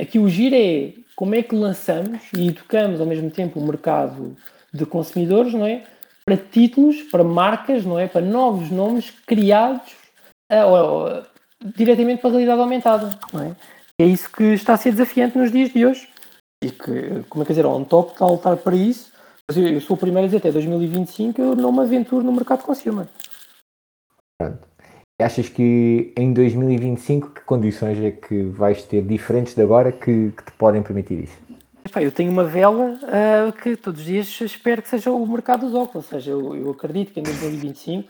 aqui 0.00 0.18
o 0.18 0.28
giro 0.28 0.54
é 0.54 0.92
como 1.16 1.34
é 1.34 1.42
que 1.42 1.54
lançamos 1.54 2.20
e 2.36 2.48
educamos 2.48 3.00
ao 3.00 3.06
mesmo 3.06 3.30
tempo 3.30 3.58
o 3.58 3.66
mercado 3.66 4.36
de 4.72 4.84
consumidores, 4.84 5.52
não 5.52 5.66
é? 5.66 5.84
Para 6.28 6.36
títulos, 6.36 7.00
para 7.04 7.24
marcas, 7.24 7.86
não 7.86 7.98
é? 7.98 8.06
Para 8.06 8.20
novos 8.20 8.70
nomes 8.70 9.10
criados 9.26 9.96
uh, 10.52 11.24
diretamente 11.74 12.20
para 12.20 12.28
a 12.28 12.32
realidade 12.32 12.60
aumentada, 12.60 13.18
não 13.32 13.42
é? 13.42 13.56
É 13.98 14.04
isso 14.04 14.30
que 14.30 14.44
está 14.52 14.74
a 14.74 14.76
ser 14.76 14.90
desafiante 14.90 15.38
nos 15.38 15.50
dias 15.50 15.72
de 15.72 15.86
hoje. 15.86 16.06
E 16.62 16.70
que, 16.70 17.24
como 17.30 17.42
é 17.42 17.46
que 17.46 17.52
dizer, 17.52 17.64
on 17.64 17.82
top 17.82 18.12
está 18.12 18.26
a 18.26 18.28
lutar 18.28 18.58
para 18.58 18.76
isso. 18.76 19.10
Mas 19.48 19.56
eu, 19.56 19.66
eu 19.68 19.80
sou 19.80 19.96
o 19.96 19.98
primeiro 19.98 20.24
a 20.24 20.26
dizer, 20.26 20.36
até 20.36 20.52
2025 20.52 21.40
eu 21.40 21.56
não 21.56 21.72
me 21.72 21.80
aventuro 21.80 22.22
no 22.22 22.32
mercado 22.32 22.62
consumer. 22.62 23.06
Achas 25.18 25.48
que 25.48 26.12
em 26.14 26.34
2025 26.34 27.30
que 27.30 27.40
condições 27.40 27.98
é 28.00 28.10
que 28.10 28.42
vais 28.42 28.84
ter 28.84 29.02
diferentes 29.02 29.54
de 29.54 29.62
agora 29.62 29.90
que, 29.90 30.30
que 30.30 30.44
te 30.44 30.52
podem 30.58 30.82
permitir 30.82 31.24
isso? 31.24 31.47
Epá, 31.88 32.02
eu 32.02 32.12
tenho 32.12 32.30
uma 32.30 32.44
vela 32.44 32.98
uh, 33.02 33.50
que 33.50 33.74
todos 33.74 34.00
os 34.00 34.06
dias 34.06 34.40
espero 34.42 34.82
que 34.82 34.90
seja 34.90 35.10
o 35.10 35.26
mercado 35.26 35.64
dos 35.64 35.74
óculos, 35.74 35.94
ou 35.94 36.02
seja, 36.02 36.32
eu, 36.32 36.54
eu 36.54 36.70
acredito 36.70 37.14
que 37.14 37.20
em 37.20 37.22
2025, 37.22 38.08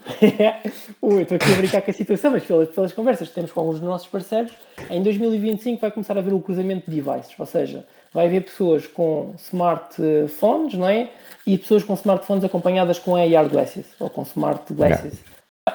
eu 1.00 1.20
estou 1.22 1.36
aqui 1.36 1.52
a 1.52 1.56
brincar 1.56 1.82
com 1.82 1.90
a 1.92 1.94
situação, 1.94 2.32
mas 2.32 2.44
pelas, 2.44 2.68
pelas 2.70 2.92
conversas 2.92 3.28
que 3.28 3.34
temos 3.36 3.52
com 3.52 3.60
alguns 3.60 3.78
dos 3.78 3.88
nossos 3.88 4.08
parceiros, 4.08 4.50
em 4.90 5.00
2025 5.00 5.80
vai 5.80 5.92
começar 5.92 6.16
a 6.16 6.18
haver 6.18 6.34
o 6.34 6.40
cruzamento 6.40 6.90
de 6.90 7.00
devices, 7.00 7.32
ou 7.38 7.46
seja, 7.46 7.86
vai 8.12 8.26
haver 8.26 8.42
pessoas 8.42 8.84
com 8.84 9.32
smartphones, 9.38 10.74
não 10.74 10.88
é? 10.88 11.10
E 11.46 11.56
pessoas 11.56 11.84
com 11.84 11.94
smartphones 11.94 12.42
acompanhadas 12.42 12.98
com 12.98 13.14
AR 13.14 13.48
glasses, 13.48 13.86
ou 14.00 14.10
com 14.10 14.22
smart 14.22 14.74
glasses. 14.74 15.22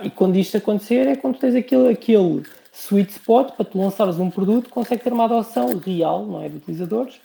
E 0.01 0.09
quando 0.09 0.35
isto 0.35 0.57
acontecer 0.57 1.07
é 1.07 1.15
quando 1.15 1.39
tens 1.39 1.55
aquele, 1.55 1.87
aquele 1.87 2.43
sweet 2.73 3.11
spot 3.11 3.55
para 3.55 3.63
tu 3.63 3.77
lançares 3.77 4.19
um 4.19 4.29
produto 4.29 4.69
consegue 4.69 5.03
ter 5.03 5.13
uma 5.13 5.25
adoção 5.25 5.77
real, 5.77 6.25
não 6.25 6.41
é, 6.41 6.49
de 6.49 6.57
utilizadores, 6.57 7.21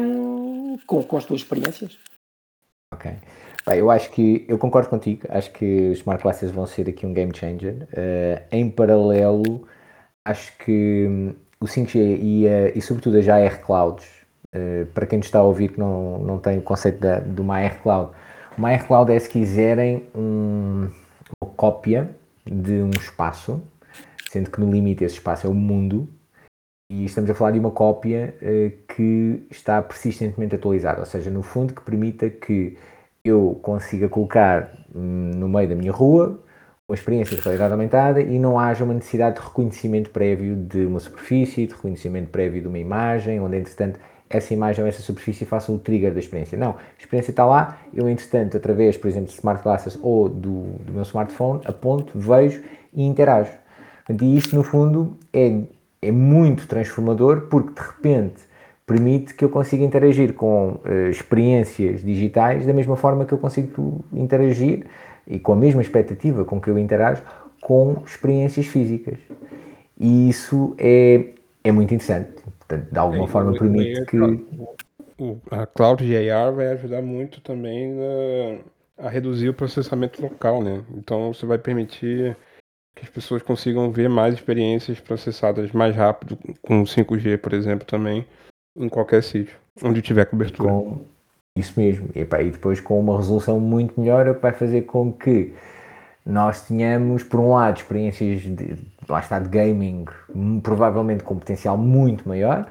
um, 0.00 0.76
com, 0.86 1.02
com 1.04 1.16
as 1.16 1.24
tuas 1.24 1.40
experiências. 1.40 1.96
Ok. 2.92 3.12
Bem, 3.64 3.78
eu 3.78 3.90
acho 3.92 4.10
que, 4.10 4.44
eu 4.48 4.58
concordo 4.58 4.88
contigo, 4.88 5.24
acho 5.30 5.52
que 5.52 5.90
os 5.90 5.98
Smart 5.98 6.20
Classes 6.20 6.50
vão 6.50 6.66
ser 6.66 6.88
aqui 6.88 7.06
um 7.06 7.14
game 7.14 7.32
changer. 7.34 7.86
Uh, 7.92 8.42
em 8.50 8.68
paralelo, 8.68 9.68
acho 10.24 10.56
que 10.58 11.06
hum, 11.08 11.34
o 11.60 11.66
5G 11.66 12.18
e, 12.20 12.46
uh, 12.46 12.76
e 12.76 12.82
sobretudo 12.82 13.18
as 13.18 13.28
AR 13.28 13.60
Clouds, 13.64 14.04
uh, 14.52 14.84
para 14.86 15.06
quem 15.06 15.20
está 15.20 15.38
a 15.38 15.42
ouvir 15.44 15.68
que 15.68 15.78
não, 15.78 16.18
não 16.18 16.38
tem 16.38 16.58
o 16.58 16.62
conceito 16.62 16.98
da, 16.98 17.20
de 17.20 17.40
uma 17.40 17.58
AR 17.58 17.80
Cloud, 17.80 18.10
uma 18.58 18.70
AR 18.70 18.84
Cloud 18.84 19.12
é, 19.12 19.18
se 19.18 19.28
quiserem, 19.28 20.08
um, 20.12 20.90
uma 21.40 21.50
cópia 21.54 22.10
de 22.44 22.82
um 22.82 22.90
espaço 22.90 23.62
sendo 24.32 24.50
que 24.50 24.58
no 24.58 24.70
limite 24.70 25.04
esse 25.04 25.16
espaço 25.16 25.46
é 25.46 25.50
o 25.50 25.54
mundo, 25.54 26.08
e 26.90 27.04
estamos 27.04 27.28
a 27.30 27.34
falar 27.34 27.50
de 27.50 27.58
uma 27.58 27.70
cópia 27.70 28.34
uh, 28.40 28.94
que 28.94 29.46
está 29.50 29.82
persistentemente 29.82 30.54
atualizada, 30.54 31.00
ou 31.00 31.06
seja, 31.06 31.30
no 31.30 31.42
fundo 31.42 31.74
que 31.74 31.82
permita 31.82 32.30
que 32.30 32.78
eu 33.22 33.60
consiga 33.62 34.08
colocar 34.08 34.72
hum, 34.94 35.30
no 35.34 35.48
meio 35.48 35.68
da 35.68 35.74
minha 35.74 35.92
rua 35.92 36.42
uma 36.88 36.94
experiência 36.94 37.36
de 37.36 37.42
realidade 37.42 37.72
aumentada 37.72 38.20
e 38.20 38.38
não 38.38 38.58
haja 38.58 38.84
uma 38.84 38.94
necessidade 38.94 39.36
de 39.38 39.46
reconhecimento 39.46 40.10
prévio 40.10 40.56
de 40.56 40.84
uma 40.84 40.98
superfície, 40.98 41.66
de 41.66 41.74
reconhecimento 41.74 42.30
prévio 42.30 42.60
de 42.60 42.68
uma 42.68 42.78
imagem, 42.78 43.38
onde 43.38 43.58
entretanto 43.58 44.00
essa 44.28 44.52
imagem 44.52 44.82
ou 44.82 44.88
essa 44.88 45.02
superfície 45.02 45.44
faça 45.44 45.70
o 45.70 45.78
trigger 45.78 46.12
da 46.12 46.18
experiência. 46.18 46.58
Não, 46.58 46.70
a 46.70 46.98
experiência 46.98 47.30
está 47.30 47.44
lá, 47.44 47.78
eu 47.94 48.08
entretanto, 48.08 48.56
através, 48.56 48.96
por 48.96 49.08
exemplo, 49.08 49.28
de 49.28 49.34
smart 49.34 49.62
glasses 49.62 49.98
ou 50.02 50.28
do, 50.28 50.62
do 50.84 50.92
meu 50.92 51.02
smartphone, 51.02 51.60
aponto, 51.64 52.18
vejo 52.18 52.62
e 52.92 53.02
interajo. 53.02 53.61
E 54.20 54.36
isto, 54.36 54.56
no 54.56 54.62
fundo, 54.62 55.16
é, 55.32 55.60
é 56.00 56.10
muito 56.10 56.66
transformador 56.66 57.42
porque, 57.42 57.72
de 57.72 57.86
repente, 57.86 58.42
permite 58.86 59.34
que 59.34 59.44
eu 59.44 59.48
consiga 59.48 59.84
interagir 59.84 60.34
com 60.34 60.80
uh, 60.84 61.08
experiências 61.10 62.02
digitais 62.02 62.66
da 62.66 62.72
mesma 62.72 62.96
forma 62.96 63.24
que 63.24 63.32
eu 63.32 63.38
consigo 63.38 64.04
interagir 64.12 64.86
e 65.26 65.38
com 65.38 65.52
a 65.52 65.56
mesma 65.56 65.80
expectativa 65.80 66.44
com 66.44 66.60
que 66.60 66.68
eu 66.68 66.78
interajo 66.78 67.22
com 67.60 68.02
experiências 68.04 68.66
físicas. 68.66 69.18
E 69.98 70.28
isso 70.28 70.74
é, 70.78 71.26
é 71.62 71.70
muito 71.70 71.94
interessante. 71.94 72.42
Portanto, 72.58 72.90
de 72.90 72.98
alguma 72.98 73.24
é, 73.24 73.28
forma 73.28 73.52
permite 73.52 74.04
que... 74.06 74.18
A 75.52 75.66
Cloud 75.66 76.02
AR 76.30 76.52
vai 76.52 76.66
ajudar 76.72 77.00
muito 77.00 77.40
também 77.40 77.94
a, 78.98 79.06
a 79.06 79.08
reduzir 79.08 79.48
o 79.48 79.54
processamento 79.54 80.20
local, 80.20 80.60
né? 80.60 80.82
Então, 80.96 81.32
você 81.32 81.46
vai 81.46 81.58
permitir 81.58 82.36
que 82.94 83.04
as 83.04 83.10
pessoas 83.10 83.42
consigam 83.42 83.90
ver 83.90 84.08
mais 84.08 84.34
experiências 84.34 85.00
processadas 85.00 85.72
mais 85.72 85.94
rápido 85.96 86.38
com 86.60 86.82
5G, 86.84 87.38
por 87.38 87.52
exemplo, 87.52 87.86
também 87.86 88.26
em 88.76 88.88
qualquer 88.88 89.22
sítio 89.22 89.56
onde 89.82 90.02
tiver 90.02 90.26
cobertura. 90.26 90.68
Com... 90.68 91.04
Isso 91.56 91.78
mesmo. 91.78 92.08
E, 92.14 92.20
e 92.20 92.50
depois 92.50 92.80
com 92.80 92.98
uma 92.98 93.16
resolução 93.16 93.60
muito 93.60 94.00
melhor, 94.00 94.28
o 94.28 94.34
que 94.34 94.42
vai 94.42 94.52
fazer 94.52 94.82
com 94.82 95.12
que 95.12 95.54
nós 96.24 96.66
tenhamos, 96.66 97.22
por 97.22 97.40
um 97.40 97.50
lado, 97.50 97.78
experiências 97.78 98.42
de, 98.42 98.76
lá 99.08 99.20
está, 99.20 99.38
de 99.38 99.48
gaming, 99.48 100.04
provavelmente 100.62 101.24
com 101.24 101.36
potencial 101.36 101.76
muito 101.76 102.28
maior, 102.28 102.66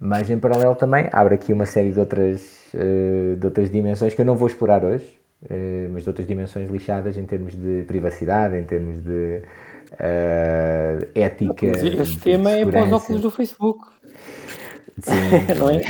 mas 0.00 0.28
em 0.30 0.38
paralelo 0.38 0.74
também 0.74 1.08
abre 1.12 1.34
aqui 1.34 1.52
uma 1.52 1.66
série 1.66 1.92
de 1.92 2.00
outras, 2.00 2.42
uh, 2.74 3.36
de 3.36 3.46
outras 3.46 3.70
dimensões 3.70 4.14
que 4.14 4.20
eu 4.20 4.26
não 4.26 4.36
vou 4.36 4.48
explorar 4.48 4.84
hoje, 4.84 5.17
uh, 5.42 5.88
mas 5.92 6.02
de 6.04 6.08
outras 6.08 6.26
dimensões 6.26 6.70
lixadas 6.70 7.16
em 7.16 7.24
termos 7.24 7.54
de 7.54 7.84
privacidade, 7.86 8.56
em 8.56 8.64
termos 8.64 9.02
de 9.02 9.42
uh, 9.92 11.08
ética. 11.14 11.66
este 11.66 12.20
tema 12.20 12.50
é 12.50 12.66
para 12.66 12.84
os 12.84 12.92
óculos 12.92 13.22
do 13.22 13.30
Facebook. 13.30 13.86
Sim, 15.00 15.12
não 15.58 15.70
é? 15.70 15.82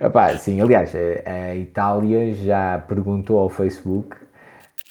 Epá, 0.00 0.36
sim, 0.36 0.60
aliás, 0.60 0.92
a 0.94 1.54
Itália 1.54 2.34
já 2.34 2.78
perguntou 2.86 3.38
ao 3.38 3.48
Facebook 3.48 4.14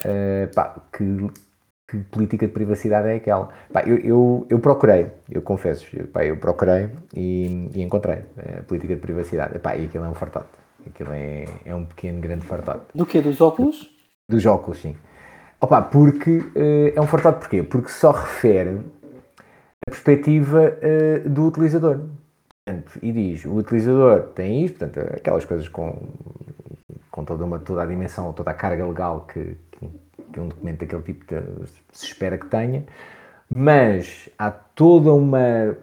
uh, 0.06 0.54
pá, 0.54 0.82
que, 0.92 1.30
que, 1.88 1.98
política 2.10 2.48
de 2.48 2.54
privacidade 2.54 3.08
é 3.08 3.16
aquela. 3.16 3.50
Pá, 3.72 3.84
eu, 3.84 3.98
eu, 3.98 4.48
eu, 4.50 4.60
procurei, 4.60 5.08
eu 5.30 5.42
confesso, 5.42 5.86
pá, 6.12 6.26
eu 6.26 6.38
procurei 6.38 6.90
e, 7.16 7.70
e 7.74 7.82
encontrei 7.82 8.24
a 8.60 8.64
política 8.64 8.96
de 8.96 9.02
privacidade. 9.02 9.56
Epá, 9.56 9.76
e 9.76 9.86
aquilo 9.86 10.06
é 10.06 10.10
um 10.10 10.16
fartote. 10.16 10.63
Aquilo 10.88 11.12
é, 11.12 11.46
é 11.66 11.76
um 11.76 11.86
pequeno, 11.86 12.20
grande 12.20 12.46
fartote. 12.46 12.86
Do 12.94 13.06
que? 13.06 13.22
Dos 13.22 13.40
óculos? 13.42 13.90
Dos 14.30 14.46
óculos, 14.46 14.80
sim. 14.82 14.96
Opa, 15.60 15.82
porque 15.82 16.40
uh, 16.40 16.94
é 16.96 17.00
um 17.00 17.08
fartote 17.08 17.40
porquê? 17.40 17.64
Porque 17.64 17.90
só 17.90 18.12
refere 18.12 18.82
a 19.88 19.92
perspectiva 19.92 20.78
uh, 20.78 21.30
do 21.30 21.48
utilizador. 21.48 22.02
Portanto, 22.66 23.00
e 23.02 23.12
diz, 23.12 23.46
o 23.46 23.56
utilizador 23.56 24.24
tem 24.30 24.66
isto, 24.66 24.80
portanto, 24.80 25.14
aquelas 25.16 25.46
coisas 25.46 25.68
com, 25.68 26.08
com 27.12 27.26
toda, 27.26 27.44
uma, 27.46 27.60
toda 27.60 27.84
a 27.84 27.86
dimensão, 27.86 28.32
toda 28.34 28.52
a 28.52 28.54
carga 28.54 28.86
legal 28.86 29.22
que, 29.22 29.58
que, 29.72 29.90
que 30.32 30.40
um 30.40 30.48
documento 30.48 30.80
daquele 30.80 31.02
tipo 31.02 31.26
de, 31.26 31.68
se 31.92 32.06
espera 32.06 32.38
que 32.38 32.48
tenha, 32.48 32.86
mas 33.54 34.30
há 34.38 34.50
toda 34.50 35.14
uma, 35.14 35.78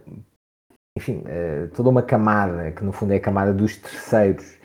enfim, 0.96 1.18
uh, 1.18 1.68
toda 1.74 1.88
uma 1.88 2.02
camada, 2.02 2.70
que 2.70 2.84
no 2.84 2.92
fundo 2.92 3.12
é 3.12 3.16
a 3.16 3.20
camada 3.20 3.52
dos 3.52 3.76
terceiros, 3.76 4.59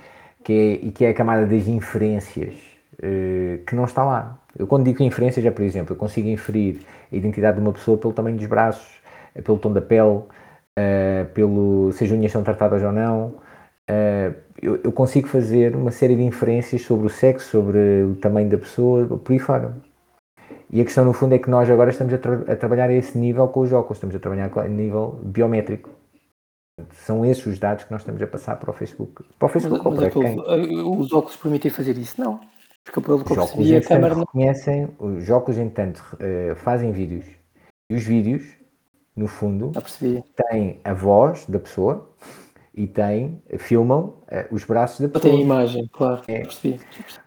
que 0.46 0.54
é, 0.54 0.74
e 0.88 0.92
que 0.92 1.04
é 1.04 1.10
a 1.10 1.14
camada 1.14 1.46
das 1.48 1.68
inferências, 1.68 2.54
uh, 3.00 3.58
que 3.66 3.76
não 3.76 3.86
está 3.86 4.06
lá. 4.06 4.38
Eu 4.58 4.68
quando 4.68 4.86
digo 4.86 5.02
inferências 5.02 5.44
é, 5.44 5.50
por 5.50 5.64
exemplo, 5.64 5.94
eu 5.94 5.98
consigo 5.98 6.30
inferir 6.30 6.82
a 7.12 7.16
identidade 7.16 7.58
de 7.58 7.64
uma 7.64 7.74
pessoa 7.74 7.98
pelo 7.98 8.14
tamanho 8.14 8.38
dos 8.38 8.46
braços, 8.46 8.88
eh, 9.34 9.42
pelo 9.42 9.58
tom 9.58 9.74
da 9.74 9.82
pele, 9.82 10.20
uh, 10.20 11.26
pelo 11.34 11.92
se 11.94 12.06
as 12.06 12.12
unhas 12.12 12.32
são 12.32 12.44
tratadas 12.44 12.84
ou 12.84 12.92
não. 12.92 13.34
Eu, 14.62 14.80
eu, 14.84 14.92
consigo 14.92 15.28
fazer 15.28 15.76
uma 15.76 15.92
série 15.92 16.16
de 16.16 16.24
inferências 16.24 16.82
sobre 16.84 17.08
o 17.08 17.10
sexo, 17.10 17.50
sobre 17.50 18.04
o 18.04 18.16
tamanho 18.16 18.50
da 18.50 18.58
pessoa, 18.58 19.06
por 19.06 19.34
aí 19.34 19.40
fora. 19.40 19.76
E 20.72 20.80
a 20.82 20.84
questão, 20.84 21.06
no 21.06 21.14
fundo, 21.14 21.36
é 21.36 21.40
que 21.40 21.50
nós 21.50 21.70
agora 21.70 21.90
estamos 21.92 22.14
a, 22.14 22.18
tra 22.18 22.36
a 22.48 22.56
trabalhar 22.56 22.90
a 22.90 22.94
esse 22.94 23.18
nível 23.18 23.48
com 23.50 23.62
os 23.62 23.74
óculos, 23.74 23.98
estamos 23.98 24.16
a 24.16 24.20
trabalhar 24.20 24.50
a 24.56 24.68
nível 24.68 25.20
biométrico. 25.24 25.90
São 27.06 27.24
esses 27.24 27.46
os 27.46 27.60
dados 27.60 27.84
que 27.84 27.92
nós 27.92 28.02
estamos 28.02 28.20
a 28.20 28.26
passar 28.26 28.56
para 28.56 28.72
o 28.72 28.74
Facebook. 28.74 29.24
Para 29.38 29.46
o 29.46 29.50
Facebook 29.50 29.84
mas, 29.86 29.94
ou 29.94 30.00
para 30.00 30.10
quem? 30.10 30.40
Eh, 30.40 30.82
os 30.82 31.14
óculos 31.14 31.36
permitem 31.36 31.70
fazer 31.70 31.96
isso? 32.00 32.20
Não. 32.20 32.40
Porque 32.84 33.00
pelo 33.00 33.24
que 33.24 33.32
eu 33.32 33.36
percebi, 33.36 33.76
a 33.76 33.82
câmera 33.84 34.16
não... 34.16 34.22
reconhecem, 34.22 34.90
os 34.98 35.30
óculos, 35.30 35.60
entanto, 35.60 36.04
uh, 36.16 36.56
fazem 36.56 36.92
vídeos. 36.92 37.26
E 37.92 37.94
os 37.94 38.04
vídeos, 38.04 38.44
no 39.16 39.28
fundo, 39.28 39.72
têm 40.50 40.80
a 40.84 40.96
voz 40.96 41.46
da 41.48 41.60
pessoa 41.60 42.10
e 42.74 42.88
têm, 42.88 43.40
filmam 43.60 44.16
uh, 44.24 44.48
os 44.50 44.64
braços 44.64 45.02
da 45.02 45.08
pessoa. 45.08 45.32
Tem 45.32 45.44
imagem, 45.44 45.88
claro. 45.94 46.24
É. 46.28 46.40
Percebi. 46.40 46.80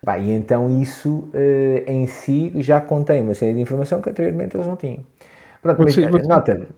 Bah, 0.04 0.18
e 0.18 0.32
então 0.32 0.82
isso 0.82 1.30
uh, 1.32 1.84
em 1.86 2.04
si 2.08 2.50
já 2.56 2.80
contém 2.80 3.22
uma 3.22 3.34
série 3.34 3.54
de 3.54 3.60
informação 3.60 4.02
que 4.02 4.10
anteriormente 4.10 4.56
eles 4.56 4.66
não 4.66 4.74
tinham. 4.74 5.06
Pronto, 5.62 5.82
mas, 5.84 6.26
nota, 6.26 6.68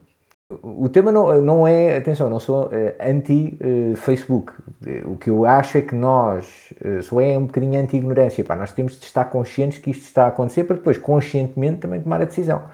o 0.62 0.88
tema 0.88 1.12
não, 1.12 1.40
não 1.40 1.66
é, 1.66 1.96
atenção, 1.96 2.28
não 2.28 2.40
sou 2.40 2.66
uh, 2.66 2.70
anti-Facebook. 3.00 4.52
O 5.04 5.16
que 5.16 5.30
eu 5.30 5.44
acho 5.44 5.78
é 5.78 5.82
que 5.82 5.94
nós, 5.94 6.72
uh, 6.84 7.00
só 7.02 7.20
é 7.20 7.38
um 7.38 7.46
bocadinho 7.46 7.80
anti-ignorância. 7.80 8.44
Nós 8.56 8.72
temos 8.72 8.98
de 8.98 9.06
estar 9.06 9.26
conscientes 9.26 9.78
que 9.78 9.90
isto 9.90 10.02
está 10.02 10.24
a 10.24 10.28
acontecer 10.28 10.64
para 10.64 10.76
depois, 10.76 10.98
conscientemente, 10.98 11.78
também 11.78 12.02
tomar 12.02 12.20
a 12.20 12.24
decisão. 12.24 12.68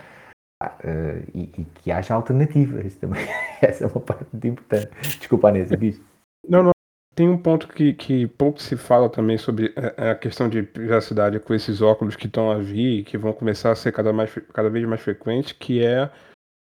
Uh, 0.62 1.20
e, 1.34 1.52
e, 1.58 1.66
que 1.82 1.92
haja 1.92 2.14
alternativas 2.14 2.94
também. 2.96 3.26
Essa 3.60 3.84
é 3.84 3.86
uma 3.86 4.00
parte 4.00 4.24
muito 4.32 4.46
importante. 4.46 4.88
Desculpa, 5.18 5.48
Anésio, 5.50 5.76
diz. 5.76 6.00
Não, 6.48 6.62
não. 6.62 6.72
tem 7.14 7.28
um 7.28 7.36
ponto 7.36 7.68
que, 7.68 7.92
que 7.92 8.26
pouco 8.26 8.62
se 8.62 8.74
fala 8.74 9.10
também 9.10 9.36
sobre 9.36 9.74
a, 9.76 10.12
a 10.12 10.14
questão 10.14 10.48
de 10.48 10.62
privacidade 10.62 11.38
com 11.40 11.52
esses 11.52 11.82
óculos 11.82 12.16
que 12.16 12.26
estão 12.26 12.50
a 12.50 12.56
vir, 12.56 13.04
que 13.04 13.18
vão 13.18 13.34
começar 13.34 13.70
a 13.70 13.74
ser 13.74 13.92
cada, 13.92 14.14
mais, 14.14 14.34
cada 14.54 14.70
vez 14.70 14.86
mais 14.86 15.02
frequentes, 15.02 15.52
que 15.52 15.84
é 15.84 16.10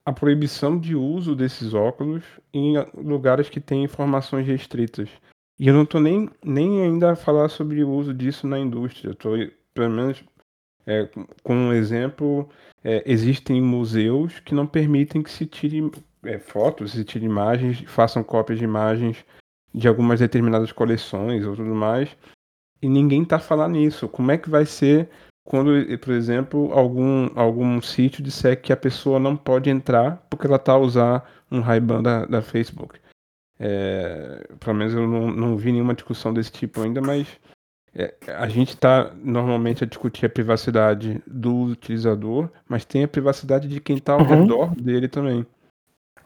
a 0.09 0.13
proibição 0.13 0.79
de 0.79 0.97
uso 0.97 1.37
desses 1.37 1.75
óculos 1.75 2.25
em 2.51 2.77
lugares 2.95 3.51
que 3.51 3.61
têm 3.61 3.85
informações 3.85 4.47
restritas. 4.47 5.11
E 5.61 5.69
eu 5.69 5.75
não 5.75 5.83
estou 5.83 6.01
nem, 6.01 6.31
nem 6.43 6.81
ainda 6.81 7.13
a 7.13 7.17
falar 7.17 7.51
sobre 7.51 7.85
o 7.85 7.91
uso 7.91 8.15
disso 8.15 8.47
na 8.47 8.59
indústria. 8.59 9.11
Estou, 9.11 9.37
pelo 9.75 9.91
menos, 9.91 10.25
é, 10.87 11.11
com 11.43 11.55
um 11.55 11.75
exemplo, 11.75 12.49
é, 12.83 13.03
existem 13.05 13.61
museus 13.61 14.41
que 14.41 14.55
não 14.55 14.67
permitem 14.67 15.23
que 15.23 15.31
se 15.31 15.45
tire 15.45 15.91
é, 16.25 16.39
fotos, 16.39 16.93
se 16.93 17.05
tire 17.05 17.27
imagens, 17.27 17.85
façam 17.87 18.25
cópias 18.25 18.59
de 18.59 18.65
imagens 18.65 19.23
de 19.75 19.89
algumas 19.89 20.21
determinadas 20.21 20.73
coleções 20.73 21.45
ou 21.45 21.55
tudo 21.55 21.75
mais. 21.75 22.17
E 22.81 22.89
ninguém 22.89 23.25
está 23.25 23.39
falando 23.39 23.73
nisso. 23.73 24.09
Como 24.09 24.31
é 24.31 24.39
que 24.39 24.49
vai 24.49 24.65
ser 24.65 25.11
quando, 25.49 25.71
por 25.97 26.13
exemplo, 26.13 26.71
algum, 26.75 27.31
algum 27.35 27.81
sítio 27.81 28.23
disser 28.23 28.61
que 28.61 28.71
a 28.71 28.77
pessoa 28.77 29.19
não 29.19 29.35
pode 29.35 29.71
entrar 29.71 30.23
porque 30.29 30.47
ela 30.47 30.57
está 30.57 30.73
a 30.73 30.79
usar 30.79 31.27
um 31.51 31.61
Ray-Ban 31.61 32.03
da, 32.03 32.27
da 32.27 32.43
Facebook? 32.43 33.01
É, 33.59 34.47
pelo 34.61 34.77
menos 34.77 34.93
eu 34.93 35.09
não, 35.09 35.31
não 35.31 35.57
vi 35.57 35.73
nenhuma 35.73 35.95
discussão 35.95 36.35
desse 36.35 36.53
tipo 36.53 36.83
ainda, 36.83 37.01
mas 37.01 37.27
é, 37.95 38.15
a 38.27 38.47
gente 38.47 38.75
está 38.75 39.11
normalmente 39.25 39.83
a 39.83 39.87
discutir 39.87 40.27
a 40.27 40.29
privacidade 40.29 41.23
do 41.27 41.63
utilizador, 41.63 42.51
mas 42.69 42.85
tem 42.85 43.05
a 43.05 43.09
privacidade 43.09 43.69
de 43.69 43.81
quem 43.81 43.97
está 43.97 44.13
ao 44.13 44.21
uhum. 44.21 44.43
redor 44.43 44.75
dele 44.77 45.09
também. 45.09 45.47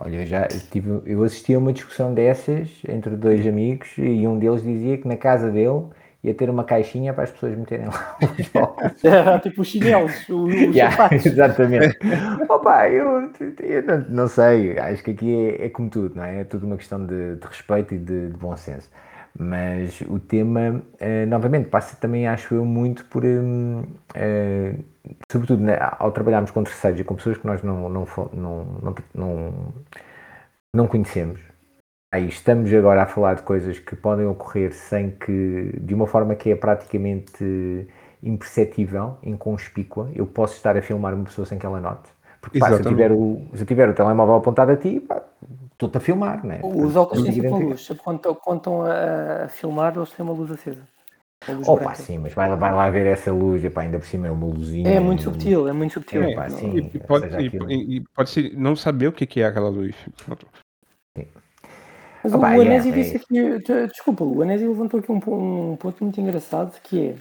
Olha, 0.01 0.17
eu 0.17 0.27
já 0.27 0.49
tive, 0.49 1.01
eu 1.07 1.23
assisti 1.23 1.55
a 1.55 1.61
uma 1.61 1.73
discussão 1.73 2.13
dessas 2.13 2.69
entre 2.89 3.15
dois 3.15 3.47
amigos 3.47 3.89
e 3.97 4.27
um 4.27 4.37
deles 4.37 4.65
dizia 4.65 4.99
que 4.99 5.07
na 5.07 5.17
casa 5.17 5.49
dele 5.49 5.85
ia 6.25 6.35
ter 6.35 6.49
uma 6.49 6.65
caixinha 6.65 7.13
para 7.13 7.25
as 7.25 7.31
pessoas 7.31 7.57
meterem 7.57 7.87
lá 7.87 8.17
os. 8.95 9.05
Era 9.05 9.39
tipo 9.41 9.63
os 9.63 9.69
chinelos, 9.69 10.29
os 10.29 10.55
yeah, 10.75 11.15
Exatamente. 11.15 11.99
Opa, 12.49 12.89
eu, 12.89 13.31
eu 13.61 13.83
não, 13.83 13.99
não, 14.09 14.29
sei, 14.29 14.79
acho 14.79 15.03
que 15.03 15.11
aqui 15.11 15.35
é, 15.35 15.67
é, 15.67 15.69
como 15.69 15.91
tudo, 15.91 16.15
não 16.15 16.25
é? 16.25 16.41
É 16.41 16.45
tudo 16.45 16.67
uma 16.67 16.77
questão 16.77 17.05
de, 17.05 17.37
de 17.37 17.47
respeito 17.47 17.95
e 17.95 17.99
de, 17.99 18.29
de, 18.29 18.37
bom 18.37 18.57
senso. 18.57 18.89
Mas 19.37 20.01
o 20.03 20.19
tema, 20.19 20.83
uh, 21.01 21.27
novamente, 21.27 21.69
passa 21.69 21.97
também, 21.97 22.29
acho 22.29 22.55
eu, 22.55 22.65
muito 22.65 23.05
por. 23.07 23.25
Um, 23.25 23.81
uh, 23.81 23.87
eh, 24.15 24.75
sobretudo 25.31 25.63
né, 25.63 25.79
ao 25.99 26.13
trabalharmos 26.13 26.51
com 26.51 26.63
terceiros 26.63 27.01
e 27.01 27.05
com 27.05 27.15
pessoas 27.17 27.39
que 27.39 27.47
nós 27.47 27.63
não, 27.63 27.89
não, 27.89 28.07
não, 28.35 28.95
não, 29.15 29.55
não 30.73 30.87
conhecemos 30.87 31.52
Aí 32.13 32.29
estamos 32.29 32.71
agora 32.75 33.05
a 33.05 33.07
falar 33.07 33.37
de 33.37 33.43
coisas 33.43 33.79
que 33.79 33.97
podem 33.97 34.27
ocorrer 34.27 34.75
sem 34.75 35.13
que, 35.13 35.73
de 35.81 35.95
uma 35.95 36.07
forma 36.07 36.35
que 36.35 36.51
é 36.51 36.55
praticamente 36.55 37.89
imperceptível, 38.23 39.17
inconspícua. 39.23 40.11
Eu 40.15 40.27
posso 40.27 40.55
estar 40.55 40.77
a 40.77 40.83
filmar 40.83 41.15
uma 41.15 41.25
pessoa 41.25 41.47
sem 41.47 41.59
que 41.59 41.65
ela 41.65 41.81
note. 41.81 42.11
Porque 42.39 42.59
pá, 42.59 42.67
se, 42.67 42.73
eu 42.75 42.83
tiver 42.83 43.11
o, 43.11 43.41
se 43.55 43.63
eu 43.63 43.67
tiver 43.67 43.89
o 43.89 43.95
telemóvel 43.95 44.35
apontado 44.35 44.73
a 44.73 44.77
ti, 44.77 45.03
estou-te 45.73 45.97
a 45.97 46.01
filmar, 46.01 46.45
né? 46.45 46.61
Os 46.63 46.95
óculos 46.97 47.25
têm 47.25 47.33
sempre 47.33 47.49
uma 47.49 47.59
luz. 47.59 47.89
Quando, 48.05 48.35
quando 48.35 48.59
estão 48.59 48.83
a, 48.83 49.49
filmar, 49.49 49.97
eles 49.97 50.11
têm 50.11 50.23
uma 50.23 50.35
luz 50.35 50.51
acesa. 50.51 50.83
Opa, 51.67 51.95
sim, 51.95 52.19
mas 52.19 52.35
vai, 52.35 52.55
vai 52.55 52.73
lá 52.73 52.91
ver 52.91 53.07
essa 53.07 53.33
luz, 53.33 53.65
epá, 53.65 53.81
ainda 53.81 53.99
por 53.99 54.07
cima 54.07 54.29
é 54.29 54.31
uma 54.31 54.47
luzinha. 54.47 54.89
É 54.89 55.01
muito 55.01 55.23
subtil, 55.23 55.67
é 55.67 55.73
muito 55.73 55.95
subtil. 55.95 56.23
É, 56.23 56.49
sim, 56.51 56.91
e, 56.93 56.99
pode, 57.01 57.27
e, 57.43 57.97
e, 57.97 58.01
pode 58.15 58.31
ser 58.31 58.55
não 58.55 58.77
saber 58.77 59.09
o 59.09 59.13
que 59.13 59.41
é 59.41 59.47
aquela 59.47 59.71
luz. 59.71 59.97
Mas 62.23 62.35
Opa, 62.35 62.57
o 62.57 62.61
Anésio 62.61 62.93
é, 62.93 62.95
disse 62.95 63.17
aqui, 63.17 63.59
desculpa, 63.89 64.25
o 64.25 64.43
Anésio 64.43 64.69
levantou 64.69 65.01
aqui 65.01 65.11
um, 65.11 65.17
um, 65.17 65.77
ponto 65.77 66.05
muito 66.05 66.21
engraçado 66.21 66.81
que 66.83 67.17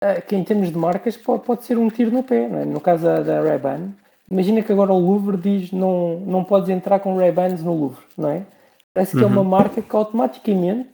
é 0.00 0.20
que 0.20 0.34
em 0.34 0.42
termos 0.42 0.70
de 0.70 0.76
marcas 0.76 1.16
pode, 1.16 1.44
pode 1.44 1.64
ser 1.64 1.78
um 1.78 1.88
tiro 1.88 2.10
no 2.10 2.24
pé, 2.24 2.44
é? 2.44 2.64
no 2.64 2.80
caso 2.80 3.04
da, 3.04 3.22
da 3.22 3.40
Ray-Ban. 3.40 3.90
Imagina 4.28 4.62
que 4.62 4.72
agora 4.72 4.92
o 4.92 4.98
Louvre 4.98 5.36
diz 5.36 5.70
não, 5.70 6.18
não 6.20 6.42
podes 6.42 6.70
entrar 6.70 6.98
com 6.98 7.16
Ray-Bans 7.16 7.62
no 7.62 7.74
Louvre, 7.74 8.02
não 8.16 8.30
é? 8.30 8.44
Parece 8.92 9.12
que 9.12 9.18
uhum. 9.18 9.24
é 9.24 9.26
uma 9.26 9.42
uhum. 9.42 9.48
marca 9.48 9.80
que 9.80 9.96
automaticamente 9.96 10.90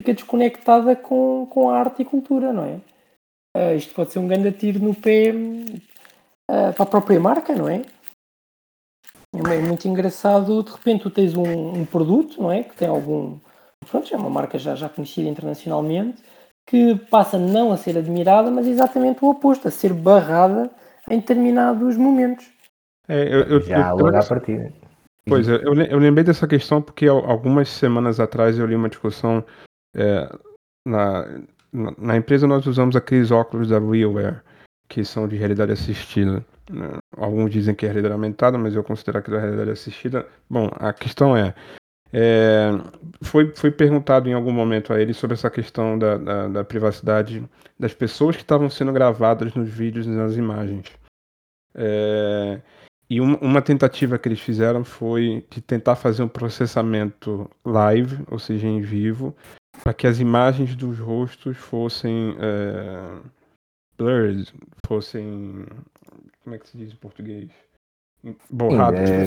fica 0.00 0.12
desconectada 0.12 0.94
com, 0.94 1.46
com 1.50 1.70
a 1.70 1.78
arte 1.78 2.02
e 2.02 2.04
cultura, 2.04 2.52
não 2.52 2.64
é? 2.64 2.80
Uh, 3.56 3.76
isto 3.76 3.94
pode 3.94 4.12
ser 4.12 4.18
um 4.18 4.28
grande 4.28 4.52
tiro 4.52 4.78
no 4.78 4.94
pé 4.94 5.32
uh, 5.32 6.72
para 6.74 6.82
a 6.82 6.86
própria 6.86 7.18
marca, 7.18 7.54
não 7.54 7.68
é? 7.68 7.82
É 9.48 9.58
muito 9.58 9.86
engraçado, 9.86 10.62
de 10.62 10.70
repente 10.70 11.02
tu 11.02 11.10
tens 11.10 11.34
um, 11.34 11.80
um, 11.80 11.84
produto, 11.84 12.42
não 12.42 12.50
é? 12.50 12.62
Que 12.62 12.76
tem 12.76 12.88
algum. 12.88 13.38
Pronto, 13.90 14.12
é 14.12 14.16
uma 14.16 14.30
marca 14.30 14.58
já, 14.58 14.74
já 14.74 14.88
conhecida 14.88 15.28
internacionalmente, 15.28 16.22
que 16.66 16.94
passa 17.10 17.38
não 17.38 17.72
a 17.72 17.76
ser 17.76 17.96
admirada, 17.96 18.50
mas 18.50 18.66
exatamente 18.66 19.24
o 19.24 19.30
oposto, 19.30 19.68
a 19.68 19.70
ser 19.70 19.92
barrada 19.92 20.70
em 21.08 21.18
determinados 21.18 21.96
momentos. 21.96 22.46
É, 23.08 23.22
eu, 23.24 23.40
eu, 23.42 23.60
já 23.60 23.90
eu, 23.90 23.96
logo 23.96 24.16
à 24.16 24.22
partida. 24.22 24.72
Pois 25.26 25.48
é, 25.48 25.56
eu, 25.56 25.74
eu 25.74 25.98
lembrei 25.98 26.24
dessa 26.24 26.46
questão 26.46 26.80
porque 26.80 27.06
algumas 27.06 27.68
semanas 27.68 28.20
atrás 28.20 28.58
eu 28.58 28.66
li 28.66 28.74
uma 28.74 28.88
discussão 28.88 29.44
é, 29.94 30.28
na, 30.86 31.26
na, 31.72 31.94
na, 31.98 32.16
empresa 32.16 32.46
nós 32.46 32.66
usamos 32.66 32.96
aqueles 32.96 33.30
óculos 33.30 33.68
da 33.68 33.78
RealWear, 33.78 34.42
que 34.90 35.04
são 35.04 35.28
de 35.28 35.36
realidade 35.36 35.72
assistida. 35.72 36.44
Né? 36.68 36.98
Alguns 37.16 37.50
dizem 37.50 37.74
que 37.74 37.86
é 37.86 37.88
realidade 37.88 38.12
aumentada, 38.12 38.58
mas 38.58 38.74
eu 38.74 38.82
considero 38.82 39.18
aquilo 39.18 39.36
a 39.36 39.40
realidade 39.40 39.70
assistida. 39.70 40.26
Bom, 40.48 40.68
a 40.72 40.92
questão 40.92 41.36
é, 41.36 41.54
é, 42.12 42.70
foi, 43.22 43.54
foi 43.54 43.70
perguntado 43.70 44.28
em 44.28 44.34
algum 44.34 44.52
momento 44.52 44.92
a 44.92 45.00
ele 45.00 45.14
sobre 45.14 45.34
essa 45.34 45.48
questão 45.48 45.96
da, 45.96 46.18
da, 46.18 46.48
da 46.48 46.64
privacidade 46.64 47.48
das 47.78 47.94
pessoas 47.94 48.34
que 48.34 48.42
estavam 48.42 48.68
sendo 48.68 48.92
gravadas 48.92 49.54
nos 49.54 49.70
vídeos 49.70 50.06
e 50.06 50.10
nas 50.10 50.36
imagens. 50.36 50.88
É, 51.72 52.60
e 53.08 53.20
um, 53.20 53.36
uma 53.36 53.62
tentativa 53.62 54.18
que 54.18 54.28
eles 54.28 54.40
fizeram 54.40 54.84
foi 54.84 55.46
de 55.48 55.60
tentar 55.60 55.94
fazer 55.94 56.24
um 56.24 56.28
processamento 56.28 57.48
live, 57.64 58.24
ou 58.28 58.40
seja, 58.40 58.66
em 58.66 58.80
vivo, 58.80 59.36
para 59.84 59.94
que 59.94 60.08
as 60.08 60.18
imagens 60.18 60.74
dos 60.74 60.98
rostos 60.98 61.56
fossem 61.56 62.36
é, 62.40 63.39
blurred, 64.00 64.52
fossem 64.86 65.66
como 66.42 66.56
é 66.56 66.58
que 66.58 66.68
se 66.68 66.78
diz 66.78 66.92
em 66.92 66.96
português? 66.96 67.50
Borrado. 68.50 68.96
É, 68.96 69.04
é, 69.04 69.26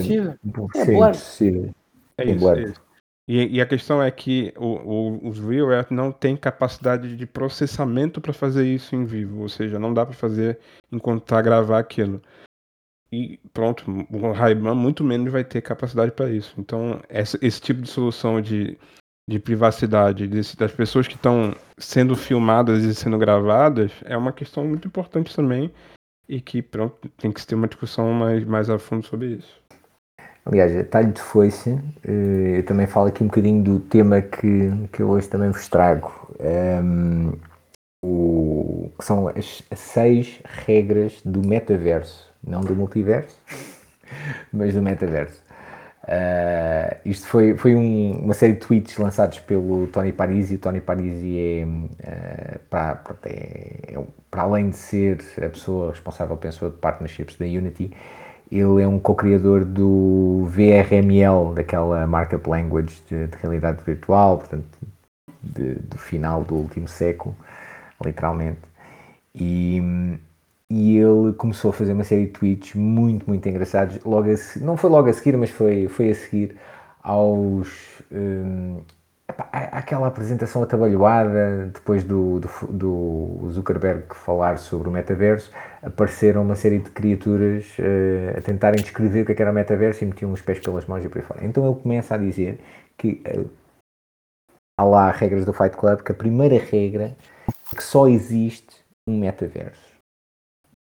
é 2.18 2.32
isso, 2.32 2.50
é 2.50 2.62
isso. 2.64 2.82
E, 3.26 3.56
e, 3.56 3.62
a 3.62 3.66
questão 3.66 4.04
é 4.04 4.12
que 4.12 4.54
o, 4.58 4.66
o, 4.66 5.30
os 5.30 5.40
Real 5.40 5.72
Earth 5.72 5.92
não 5.92 6.12
tem 6.12 6.36
capacidade 6.36 7.16
de 7.16 7.26
processamento 7.26 8.20
para 8.20 8.34
fazer 8.34 8.68
isso 8.68 8.94
em 8.96 9.06
vivo, 9.06 9.42
ou 9.42 9.50
seja, 9.50 9.80
não 9.80 9.94
dá 9.94 10.06
para 10.06 10.14
fazer 10.14 10.60
enquanto 10.92 11.24
está 11.24 11.40
a 11.40 11.42
gravar 11.42 11.80
aquilo. 11.80 12.22
E 13.12 13.40
pronto, 13.54 13.86
o 14.12 14.32
Ray-Ban 14.32 14.76
muito 14.76 15.04
menos 15.04 15.32
vai 15.32 15.44
ter 15.44 15.62
capacidade 15.62 16.12
para 16.12 16.30
isso. 16.32 16.54
Então, 16.58 17.02
essa, 17.08 17.38
esse 17.42 17.62
tipo 17.62 17.82
de 17.82 17.90
solução 17.90 18.42
de, 18.42 18.78
de 19.28 19.40
privacidade 19.40 20.28
desse, 20.28 20.58
das 20.58 20.72
pessoas 20.72 21.08
que 21.08 21.16
estão 21.16 21.56
sendo 21.78 22.16
filmadas 22.16 22.84
e 22.84 22.94
sendo 22.94 23.18
gravadas 23.18 23.92
é 24.04 24.18
uma 24.18 24.34
questão 24.34 24.66
muito 24.66 24.88
importante 24.88 25.36
também 25.36 25.72
e 26.28 26.42
que 26.42 26.62
pronto, 26.62 27.10
tem 27.18 27.32
que 27.32 27.46
ter 27.46 27.56
uma 27.56 27.68
discussão 27.68 28.12
mais, 28.14 28.44
mais 28.44 28.70
a 28.70 28.78
fundo 28.78 29.06
sobre 29.06 29.28
isso. 29.36 29.62
Aliás, 30.46 30.88
talho 30.90 31.14
de 31.14 31.22
foice, 31.22 31.80
eh, 32.04 32.60
eu 32.60 32.66
também 32.66 32.86
falo 32.86 33.08
aqui 33.08 33.24
um 33.24 33.28
bocadinho 33.28 33.64
do 33.64 33.80
tema 33.80 34.22
que, 34.22 34.72
que 34.92 35.02
eu 35.02 35.10
hoje 35.10 35.30
também 35.30 35.50
vos 35.50 35.70
trago, 35.70 36.12
um, 36.38 36.46
ehm, 36.46 37.34
o, 38.04 38.92
que 38.98 39.06
são 39.06 39.30
as 39.30 39.64
seis 39.74 40.42
regras 40.44 41.22
do 41.24 41.48
metaverso, 41.48 42.30
não 42.46 42.60
do 42.60 42.76
multiverso, 42.76 43.38
mas 44.52 44.74
do 44.74 44.82
metaverso. 44.82 45.42
Uh, 46.04 47.00
isto 47.06 47.28
foi, 47.28 47.56
foi 47.56 47.76
um, 47.76 48.20
uma 48.26 48.34
série 48.34 48.54
de 48.54 48.60
tweets 48.60 48.98
lançados 48.98 49.40
pelo 49.40 49.88
Tony 49.88 50.12
Parisi. 50.12 50.56
O 50.56 50.60
Tony 50.60 50.82
Parisi 50.82 51.40
é, 51.40 51.66
uh, 51.66 52.60
para, 52.70 53.02
é, 53.26 53.94
é, 53.94 54.04
para 54.30 54.42
além 54.42 54.70
de 54.70 54.76
ser 54.76 55.20
a 55.38 55.50
pessoa 55.50 55.92
responsável, 55.92 56.36
penso 56.36 56.70
de 56.70 56.78
partnerships 56.78 57.38
da 57.38 57.46
Unity, 57.46 57.92
ele 58.52 58.82
é 58.82 58.88
um 58.88 59.00
co-criador 59.00 59.64
do 59.64 60.46
VRML, 60.50 61.56
daquela 61.56 62.06
markup 62.06 62.50
language 62.50 63.02
de, 63.10 63.28
de 63.28 63.38
realidade 63.38 63.82
virtual, 63.86 64.40
portanto, 64.40 64.66
de, 65.42 65.76
do 65.76 65.98
final 65.98 66.44
do 66.44 66.56
último 66.56 66.88
século, 66.88 67.36
literalmente. 68.04 68.60
E, 69.34 69.82
e 70.72 70.98
ele 70.98 71.34
começou 71.34 71.70
a 71.70 71.74
fazer 71.74 71.94
uma 71.94 72.04
série 72.04 72.26
de 72.26 72.32
tweets 72.32 72.76
muito, 72.76 73.28
muito 73.28 73.48
engraçados. 73.48 74.00
Logo 74.04 74.30
a, 74.30 74.36
não 74.60 74.78
foi 74.78 74.90
logo 74.90 75.10
a 75.10 75.14
seguir, 75.14 75.38
mas 75.38 75.50
foi, 75.50 75.88
foi 75.88 76.12
a 76.12 76.16
seguir 76.16 76.56
aos. 77.02 78.02
Um, 78.12 78.82
aquela 79.52 80.08
apresentação 80.08 80.62
atabalhoada 80.62 81.72
depois 81.74 82.04
do, 82.04 82.40
do, 82.40 82.50
do, 82.70 83.52
Zuckerberg 83.52 84.14
falar 84.14 84.58
sobre 84.58 84.90
o 84.90 84.92
metaverso, 84.92 85.52
apareceram 85.82 86.44
uma 86.44 86.56
série 86.56 86.80
de 86.80 86.92
criaturas 86.92 87.66
uh, 87.80 88.38
a 88.38 88.42
tentarem 88.42 88.82
descrever 88.82 89.22
o 89.22 89.26
que 89.26 89.32
é 89.32 89.42
era 89.42 89.52
o 89.52 89.54
metaverso 89.54 90.04
e 90.04 90.08
metiam 90.08 90.32
os 90.32 90.42
pés 90.42 90.60
pelas 90.60 90.86
mãos 90.86 91.04
e 91.04 91.10
por 91.10 91.20
aí 91.20 91.24
fora. 91.24 91.46
Então 91.46 91.66
ele 91.66 91.82
começa 91.82 92.16
a 92.16 92.18
dizer 92.18 92.60
que 92.98 93.24
uh, 93.28 93.50
há 94.78 94.84
lá 94.84 95.12
regras 95.12 95.46
do 95.46 95.54
Fight 95.54 95.76
Club, 95.76 96.02
que 96.02 96.12
a 96.12 96.16
primeira 96.16 96.58
regra 96.58 97.16
é 97.72 97.76
que 97.76 97.84
só 97.84 98.08
existe 98.08 98.84
um 99.08 99.18
metaverso. 99.20 99.93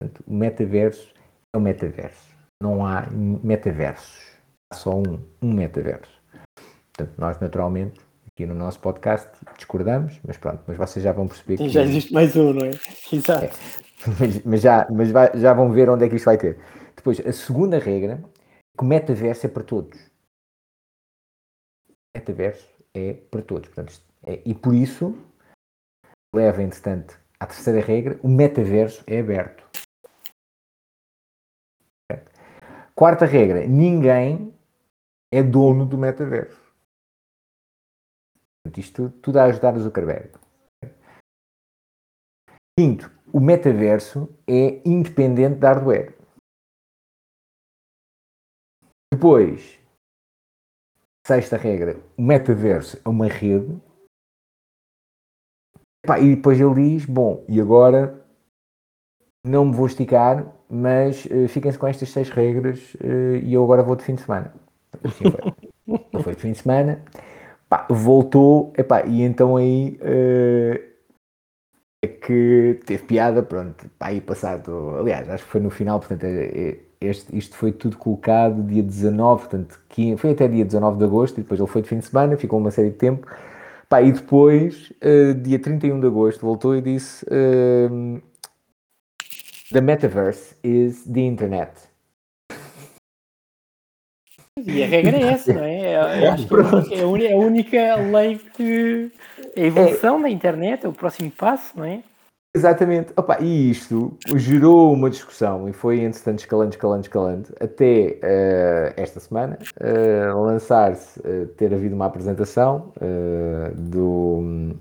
Portanto, 0.01 0.24
o 0.26 0.34
metaverso 0.34 1.12
é 1.55 1.59
o 1.59 1.61
metaverso. 1.61 2.34
Não 2.62 2.86
há 2.86 3.07
metaversos. 3.11 4.30
Há 4.72 4.76
só 4.76 4.96
um, 4.96 5.22
um 5.42 5.53
metaverso. 5.53 6.11
Portanto, 6.96 7.18
nós 7.18 7.38
naturalmente 7.38 8.01
aqui 8.26 8.46
no 8.46 8.55
nosso 8.55 8.80
podcast 8.80 9.30
discordamos, 9.57 10.18
mas 10.26 10.38
pronto, 10.38 10.62
mas 10.66 10.76
vocês 10.76 11.05
já 11.05 11.12
vão 11.12 11.28
perceber 11.28 11.59
que. 11.59 11.68
Já 11.68 11.82
existe 11.82 12.12
mais 12.12 12.34
um, 12.34 12.55
não 12.55 12.66
é? 12.66 12.70
Exato. 13.12 13.44
É, 13.44 13.51
mas, 14.18 14.42
mas, 14.44 14.61
já, 14.62 14.88
mas 14.90 15.11
vai, 15.11 15.38
já 15.38 15.53
vão 15.53 15.70
ver 15.70 15.90
onde 15.90 16.07
é 16.07 16.09
que 16.09 16.16
isto 16.16 16.24
vai 16.24 16.38
ter. 16.38 16.59
Depois, 16.96 17.20
a 17.20 17.32
segunda 17.32 17.78
regra 17.78 18.14
é 18.14 18.76
que 18.78 18.82
o 18.82 18.86
metaverso 18.86 19.46
é 19.46 19.48
para 19.48 19.64
todos. 19.64 19.98
O 21.88 22.18
metaverso 22.18 22.66
é 22.94 23.12
para 23.12 23.42
todos. 23.42 23.68
Portanto, 23.68 24.01
é, 24.24 24.40
e 24.46 24.55
por 24.55 24.74
isso, 24.74 25.16
leva, 26.34 26.62
entretanto, 26.62 27.18
à 27.38 27.46
terceira 27.46 27.80
regra, 27.80 28.18
o 28.22 28.28
metaverso 28.28 29.03
é 29.07 29.20
aberto. 29.20 29.69
Quarta 33.01 33.24
regra, 33.24 33.66
ninguém 33.66 34.55
é 35.32 35.42
dono 35.42 35.86
do 35.86 35.96
metaverso. 35.96 36.61
Isto 38.76 39.09
tudo 39.22 39.38
a 39.38 39.44
ajudar 39.44 39.74
o 39.74 39.80
Zuckerberg. 39.80 40.38
Quinto, 42.78 43.11
o 43.32 43.40
metaverso 43.40 44.28
é 44.46 44.86
independente 44.86 45.59
da 45.59 45.72
hardware. 45.72 46.14
Depois, 49.11 49.80
sexta 51.26 51.57
regra, 51.57 51.94
o 52.18 52.22
metaverso 52.22 52.98
é 53.03 53.09
uma 53.09 53.28
rede. 53.28 53.80
e 56.22 56.36
depois 56.36 56.61
ele 56.61 56.74
diz, 56.74 57.07
bom, 57.07 57.46
e 57.48 57.62
agora 57.62 58.20
não 59.45 59.64
me 59.64 59.74
vou 59.74 59.86
esticar, 59.86 60.47
mas 60.68 61.24
uh, 61.26 61.49
fiquem-se 61.49 61.78
com 61.78 61.86
estas 61.86 62.11
seis 62.11 62.30
regras 62.30 62.95
uh, 62.95 63.36
e 63.43 63.55
eu 63.55 63.62
agora 63.64 63.82
vou 63.82 63.97
de 63.97 64.05
fim 64.05 64.14
de 64.14 64.22
semana. 64.22 64.53
Assim 65.05 65.30
foi. 65.30 65.53
Foi 66.22 66.34
de 66.36 66.41
fim 66.41 66.53
de 66.53 66.59
semana, 66.59 67.03
pá, 67.68 67.84
voltou, 67.91 68.72
epá, 68.78 69.05
e 69.05 69.22
então 69.22 69.57
aí 69.57 69.99
uh, 70.03 70.80
é 72.03 72.07
que 72.07 72.80
teve 72.86 73.05
piada, 73.05 73.43
pronto, 73.43 73.91
pá, 73.99 74.09
aí 74.09 74.20
passado, 74.20 74.97
aliás, 74.99 75.28
acho 75.28 75.45
que 75.45 75.51
foi 75.51 75.61
no 75.61 75.70
final, 75.70 75.99
portanto, 75.99 76.24
é, 76.24 76.45
é, 76.45 76.78
este, 77.01 77.36
isto 77.36 77.57
foi 77.57 77.72
tudo 77.72 77.97
colocado 77.97 78.62
dia 78.62 78.84
19, 78.84 79.41
portanto, 79.41 79.80
foi 80.16 80.30
até 80.30 80.47
dia 80.47 80.64
19 80.64 80.99
de 80.99 81.05
agosto, 81.05 81.38
e 81.38 81.43
depois 81.43 81.59
ele 81.59 81.68
foi 81.68 81.82
de 81.82 81.88
fim 81.88 81.99
de 81.99 82.07
semana, 82.07 82.36
ficou 82.36 82.61
uma 82.61 82.70
série 82.70 82.91
de 82.91 82.97
tempo, 82.97 83.26
pá, 83.88 84.01
e 84.01 84.12
depois, 84.12 84.93
uh, 85.03 85.34
dia 85.34 85.59
31 85.59 85.99
de 85.99 86.07
agosto, 86.07 86.41
voltou 86.41 86.76
e 86.76 86.80
disse... 86.80 87.24
Uh, 87.26 88.22
The 89.72 89.80
metaverse 89.80 90.56
is 90.64 91.04
the 91.04 91.20
internet. 91.20 91.70
E 94.58 94.82
a 94.82 94.86
regra 94.86 95.16
é 95.16 95.32
essa, 95.32 95.52
não 95.52 95.62
é? 95.62 95.92
é 95.92 96.28
acho 96.28 96.48
que 96.48 96.94
é 96.94 97.02
a 97.02 97.06
única, 97.06 97.34
a 97.34 97.36
única 97.36 97.94
lei 97.96 98.38
que. 98.38 99.12
A 99.56 99.60
evolução 99.60 100.18
é. 100.18 100.22
da 100.22 100.30
internet 100.30 100.84
é 100.84 100.88
o 100.88 100.92
próximo 100.92 101.30
passo, 101.30 101.78
não 101.78 101.84
é? 101.84 102.02
Exatamente. 102.54 103.12
Opa, 103.16 103.38
e 103.40 103.70
isto 103.70 104.18
gerou 104.34 104.92
uma 104.92 105.08
discussão 105.08 105.68
e 105.68 105.72
foi, 105.72 106.00
entretanto, 106.00 106.40
escalando, 106.40 106.70
escalando, 106.74 107.02
escalando, 107.02 107.48
até 107.60 108.18
uh, 108.24 108.94
esta 108.96 109.20
semana 109.20 109.56
uh, 109.80 110.42
lançar-se, 110.42 111.20
uh, 111.20 111.46
ter 111.56 111.72
havido 111.72 111.94
uma 111.94 112.06
apresentação 112.06 112.92
do, 113.76 114.74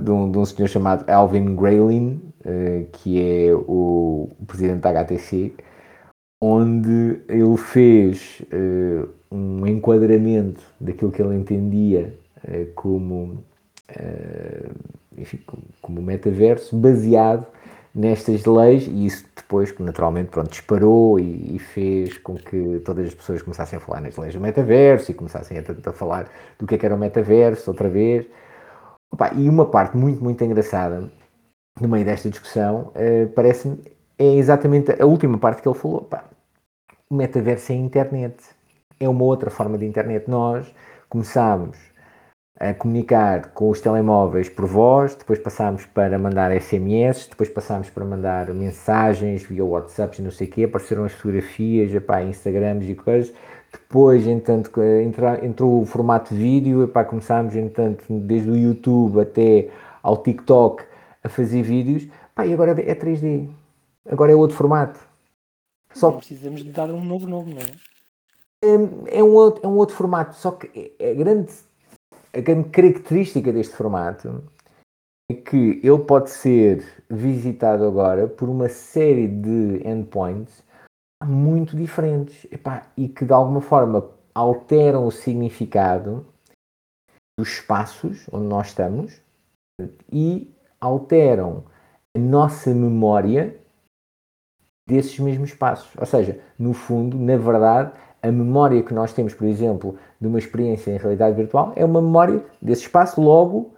de 0.00 0.10
um, 0.10 0.30
de, 0.32 0.38
um, 0.38 0.44
senhor 0.44 0.68
chamado 0.68 1.08
Alvin 1.08 1.54
Graylin, 1.54 2.27
que 2.92 3.20
é 3.20 3.54
o, 3.54 4.30
presidente 4.46 4.80
da 4.80 4.90
HTC, 4.90 5.52
onde 6.40 7.20
ele 7.28 7.56
fez 7.56 8.42
uh, 8.52 9.08
um 9.30 9.66
enquadramento 9.66 10.62
daquilo 10.80 11.10
que 11.10 11.20
ele 11.20 11.34
entendia 11.34 12.14
uh, 12.44 12.72
como, 12.74 13.44
enfim, 15.16 15.40
como 15.82 16.00
metaverso, 16.02 16.76
baseado 16.76 17.46
nestas 17.94 18.44
leis, 18.44 18.86
e 18.86 19.06
isso 19.06 19.24
depois, 19.34 19.76
naturalmente, 19.78 20.28
pronto, 20.28 20.50
disparou 20.50 21.18
e, 21.18 21.56
e, 21.56 21.58
fez 21.58 22.16
com 22.18 22.36
que 22.36 22.80
todas 22.84 23.08
as 23.08 23.14
pessoas 23.14 23.42
começassem 23.42 23.76
a 23.76 23.80
falar 23.80 24.00
nas 24.00 24.16
leis 24.16 24.34
do 24.34 24.40
metaverso 24.40 25.10
e 25.10 25.14
começassem 25.14 25.58
a, 25.58 25.62
a 25.62 25.92
falar 25.92 26.30
do 26.58 26.66
que, 26.66 26.74
é 26.74 26.78
que 26.78 26.86
era 26.86 26.94
o 26.94 26.98
metaverso 26.98 27.70
outra 27.70 27.88
vez. 27.88 28.26
Opa, 29.10 29.32
e 29.34 29.48
uma 29.48 29.66
parte 29.66 29.96
muito, 29.96 30.22
muito 30.22 30.44
engraçada 30.44 31.10
no 31.80 31.88
meio 31.88 32.04
desta 32.04 32.28
discussão, 32.28 32.92
parece-me 33.34 33.78
é 34.18 34.34
exatamente 34.34 35.00
a 35.00 35.06
última 35.06 35.38
parte 35.38 35.62
que 35.62 35.68
ele 35.68 35.78
falou. 35.78 36.02
Pá, 36.02 36.24
o 37.08 37.14
metaverso 37.14 37.70
é 37.72 37.76
a 37.76 37.78
internet. 37.78 38.36
É 38.98 39.08
uma 39.08 39.22
outra 39.22 39.48
forma 39.48 39.78
de 39.78 39.86
internet. 39.86 40.28
Nós 40.28 40.66
começámos 41.08 41.78
a 42.58 42.74
comunicar 42.74 43.52
com 43.52 43.70
os 43.70 43.80
telemóveis 43.80 44.48
por 44.48 44.66
voz, 44.66 45.14
depois 45.14 45.38
passámos 45.38 45.86
para 45.86 46.18
mandar 46.18 46.50
SMS, 46.60 47.28
depois 47.28 47.48
passámos 47.48 47.88
para 47.88 48.04
mandar 48.04 48.52
mensagens 48.52 49.44
via 49.44 49.64
WhatsApp 49.64 50.20
não 50.20 50.32
sei 50.32 50.48
o 50.48 50.50
quê, 50.50 50.64
apareceram 50.64 51.04
as 51.04 51.12
fotografias, 51.12 51.94
epá, 51.94 52.20
Instagrams 52.24 52.90
e 52.90 52.96
coisas. 52.96 53.32
Depois, 53.70 54.26
entanto, 54.26 54.82
entrou, 54.82 55.34
entrou 55.44 55.82
o 55.82 55.86
formato 55.86 56.34
vídeo, 56.34 56.82
epá, 56.82 57.04
começámos, 57.04 57.54
entanto, 57.54 58.02
desde 58.08 58.50
o 58.50 58.56
YouTube 58.56 59.20
até 59.20 59.68
ao 60.02 60.16
TikTok 60.16 60.82
a 61.22 61.28
fazer 61.28 61.62
vídeos, 61.62 62.04
epá, 62.04 62.46
e 62.46 62.52
agora 62.52 62.72
é 62.80 62.94
3D. 62.94 63.48
Agora 64.08 64.32
é 64.32 64.34
outro 64.34 64.56
formato. 64.56 65.00
Só 65.94 66.12
precisamos 66.12 66.62
de 66.62 66.70
dar 66.70 66.90
um 66.90 67.04
novo 67.04 67.26
nome, 67.26 67.54
não 67.54 67.60
é? 67.60 67.98
É, 68.64 69.18
é, 69.18 69.22
um, 69.22 69.34
outro, 69.34 69.64
é 69.64 69.68
um 69.68 69.76
outro 69.76 69.94
formato, 69.94 70.34
só 70.34 70.50
que 70.50 70.94
é, 70.98 71.10
a 71.10 71.14
grande, 71.14 71.52
a 72.32 72.40
grande 72.40 72.68
característica 72.70 73.52
deste 73.52 73.74
formato 73.74 74.42
é 75.30 75.34
que 75.34 75.80
ele 75.82 75.98
pode 76.04 76.30
ser 76.30 77.04
visitado 77.08 77.84
agora 77.84 78.26
por 78.26 78.48
uma 78.48 78.68
série 78.68 79.28
de 79.28 79.86
endpoints 79.86 80.64
muito 81.24 81.76
diferentes 81.76 82.46
epá, 82.50 82.86
e 82.96 83.08
que 83.08 83.24
de 83.24 83.32
alguma 83.32 83.60
forma 83.60 84.10
alteram 84.34 85.06
o 85.06 85.10
significado 85.10 86.26
dos 87.38 87.48
espaços 87.48 88.26
onde 88.32 88.46
nós 88.46 88.68
estamos 88.68 89.20
e 90.12 90.50
alteram 90.80 91.64
a 92.14 92.18
nossa 92.18 92.72
memória 92.72 93.56
desses 94.86 95.18
mesmos 95.18 95.52
passos. 95.52 95.90
Ou 95.98 96.06
seja, 96.06 96.40
no 96.58 96.72
fundo, 96.72 97.18
na 97.18 97.36
verdade, 97.36 97.92
a 98.22 98.32
memória 98.32 98.82
que 98.82 98.94
nós 98.94 99.12
temos, 99.12 99.34
por 99.34 99.46
exemplo, 99.46 99.98
de 100.20 100.26
uma 100.26 100.38
experiência 100.38 100.90
em 100.90 100.96
realidade 100.96 101.36
virtual 101.36 101.72
é 101.76 101.84
uma 101.84 102.00
memória 102.00 102.42
desse 102.60 102.82
espaço, 102.82 103.20
logo 103.20 103.74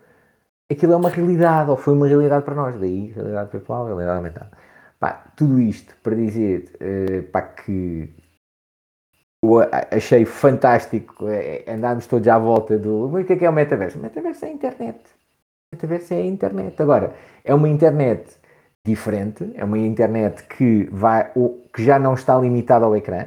aquilo 0.70 0.92
é 0.92 0.96
uma 0.96 1.10
realidade, 1.10 1.68
ou 1.70 1.76
foi 1.76 1.94
uma 1.94 2.06
realidade 2.06 2.44
para 2.44 2.54
nós. 2.54 2.78
Daí, 2.78 3.08
realidade 3.08 3.50
virtual, 3.50 3.86
realidade 3.86 4.16
aumentada. 4.16 4.50
Pá, 4.98 5.32
tudo 5.36 5.60
isto 5.60 5.94
para 6.02 6.14
dizer 6.14 6.72
uh, 6.76 7.22
pá, 7.30 7.42
que 7.42 8.14
eu 9.42 9.58
achei 9.90 10.24
fantástico 10.24 11.24
uh, 11.24 11.70
andarmos 11.70 12.06
todos 12.06 12.28
à 12.28 12.38
volta 12.38 12.78
do. 12.78 13.08
Mas 13.10 13.24
o 13.24 13.26
que 13.26 13.32
é, 13.32 13.36
que 13.36 13.44
é 13.44 13.50
o 13.50 13.52
metaverso? 13.52 13.98
O 13.98 14.02
metaverso 14.02 14.44
é 14.44 14.48
a 14.48 14.52
internet. 14.52 15.00
Metaverso 15.72 16.14
é 16.14 16.16
a 16.16 16.26
internet. 16.26 16.82
Agora, 16.82 17.14
é 17.44 17.54
uma 17.54 17.68
internet 17.68 18.38
diferente, 18.84 19.50
é 19.54 19.64
uma 19.64 19.78
internet 19.78 20.42
que, 20.44 20.88
vai, 20.90 21.30
que 21.72 21.84
já 21.84 21.98
não 21.98 22.14
está 22.14 22.36
limitada 22.38 22.84
ao 22.84 22.96
ecrã, 22.96 23.26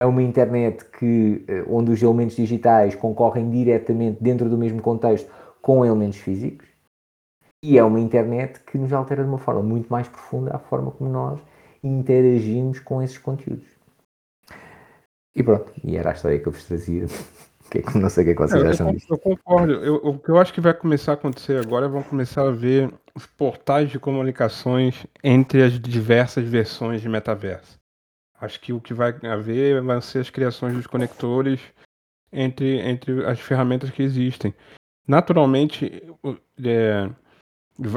é 0.00 0.06
uma 0.06 0.22
internet 0.22 0.84
que, 0.84 1.44
eh, 1.48 1.64
onde 1.66 1.92
os 1.92 2.02
elementos 2.02 2.36
digitais 2.36 2.94
concorrem 2.94 3.48
diretamente 3.48 4.22
dentro 4.22 4.50
do 4.50 4.58
mesmo 4.58 4.82
contexto 4.82 5.32
com 5.62 5.84
elementos 5.84 6.18
físicos, 6.18 6.68
e 7.64 7.78
é 7.78 7.82
uma 7.82 8.00
internet 8.00 8.60
que 8.60 8.76
nos 8.76 8.92
altera 8.92 9.22
de 9.22 9.28
uma 9.28 9.38
forma 9.38 9.62
muito 9.62 9.88
mais 9.88 10.06
profunda 10.06 10.54
a 10.54 10.58
forma 10.58 10.90
como 10.90 11.08
nós 11.08 11.40
interagimos 11.82 12.80
com 12.80 13.02
esses 13.02 13.16
conteúdos. 13.16 13.66
E 15.34 15.42
pronto, 15.42 15.72
e 15.82 15.96
era 15.96 16.10
a 16.10 16.12
história 16.12 16.38
que 16.38 16.46
eu 16.46 16.52
vos 16.52 16.66
trazia. 16.66 17.06
Que, 17.82 17.82
não 17.98 18.08
sei 18.08 18.22
o 18.22 18.26
que, 18.26 18.42
é 18.42 18.46
vocês 18.46 18.64
acham 18.64 18.92
disso. 18.92 19.06
Eu 19.10 19.18
concordo. 19.18 19.72
Eu, 19.72 19.96
o 19.96 20.18
que 20.18 20.28
eu 20.28 20.38
acho 20.38 20.52
que 20.52 20.60
vai 20.60 20.72
começar 20.72 21.12
a 21.12 21.14
acontecer 21.14 21.58
agora 21.58 21.86
é 21.86 21.88
vão 21.88 22.02
começar 22.02 22.46
a 22.46 22.50
ver 22.50 22.92
os 23.14 23.26
portais 23.26 23.90
de 23.90 23.98
comunicações 23.98 25.06
entre 25.22 25.62
as 25.62 25.78
diversas 25.80 26.46
versões 26.46 27.00
de 27.00 27.08
metaverso. 27.08 27.78
Acho 28.40 28.60
que 28.60 28.72
o 28.72 28.80
que 28.80 28.94
vai 28.94 29.14
haver 29.22 29.82
vão 29.82 30.00
ser 30.00 30.20
as 30.20 30.30
criações 30.30 30.74
dos 30.74 30.86
conectores 30.86 31.60
entre, 32.32 32.78
entre 32.80 33.24
as 33.24 33.40
ferramentas 33.40 33.90
que 33.90 34.02
existem. 34.02 34.54
Naturalmente, 35.06 36.02
é, 36.64 37.10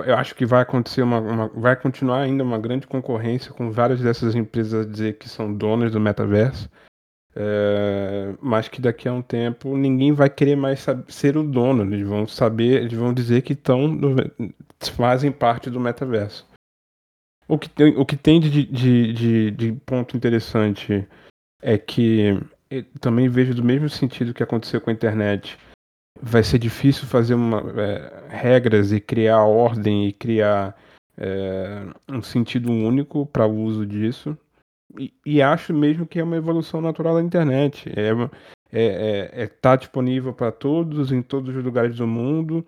eu 0.06 0.16
acho 0.16 0.36
que 0.36 0.46
vai 0.46 0.62
acontecer 0.62 1.02
uma, 1.02 1.20
uma, 1.20 1.48
vai 1.50 1.76
continuar 1.76 2.22
ainda 2.22 2.44
uma 2.44 2.58
grande 2.58 2.88
concorrência 2.88 3.52
com 3.52 3.72
várias 3.72 4.02
dessas 4.02 4.36
empresas 4.36 4.86
a 4.86 4.90
dizer 4.90 5.18
que 5.18 5.30
são 5.30 5.54
donas 5.54 5.92
do 5.92 6.00
metaverso. 6.00 6.70
É, 7.40 8.34
mas 8.42 8.68
que 8.68 8.82
daqui 8.82 9.08
a 9.08 9.14
um 9.14 9.22
tempo 9.22 9.78
ninguém 9.78 10.12
vai 10.12 10.28
querer 10.28 10.56
mais 10.56 10.84
ser 11.08 11.38
o 11.38 11.44
dono. 11.44 11.84
Eles 11.84 12.08
vão 12.08 12.28
saber, 12.28 12.82
eles 12.82 12.94
vão 12.94 13.14
dizer 13.14 13.44
que 13.44 13.54
estão 13.54 14.00
fazem 14.96 15.32
parte 15.32 15.70
do 15.70 15.80
metaverso. 15.80 16.48
O 17.48 17.60
que 17.60 17.70
tem, 17.70 17.96
o 17.96 18.04
que 18.04 18.18
tem 18.18 18.40
de, 18.40 18.66
de, 18.66 19.14
de, 19.14 19.52
de 19.52 19.72
ponto 19.86 20.18
interessante 20.18 21.08
é 21.62 21.78
que 21.78 22.42
também 23.00 23.30
vejo 23.30 23.54
do 23.54 23.64
mesmo 23.64 23.88
sentido 23.88 24.34
que 24.34 24.44
aconteceu 24.44 24.82
com 24.82 24.90
a 24.90 24.94
internet. 24.94 25.60
Vai 26.20 26.44
ser 26.44 26.58
difícil 26.58 27.06
fazer 27.06 27.36
uma, 27.36 27.64
é, 27.80 28.24
regras 28.30 28.92
e 28.92 29.00
criar 29.00 29.44
ordem 29.44 30.08
e 30.08 30.12
criar 30.12 30.76
é, 31.16 31.84
um 32.10 32.24
sentido 32.24 32.72
único 32.72 33.28
para 33.28 33.46
o 33.46 33.56
uso 33.56 33.86
disso. 33.86 34.36
E, 35.26 35.42
acho 35.42 35.74
mesmo 35.74 36.08
que 36.08 36.20
é 36.20 36.24
uma 36.24 36.38
evolução 36.38 36.82
natural 36.82 37.16
da 37.16 37.22
internet. 37.22 37.90
É, 37.90 38.10
é, 38.72 38.86
é, 38.86 39.44
é 39.44 39.48
tá 39.48 39.76
disponível 39.76 40.34
para 40.34 40.52
todos, 40.52 41.12
em 41.12 41.22
todos 41.22 41.56
os 41.56 41.64
lugares 41.64 41.98
do 41.98 42.08
mundo, 42.08 42.66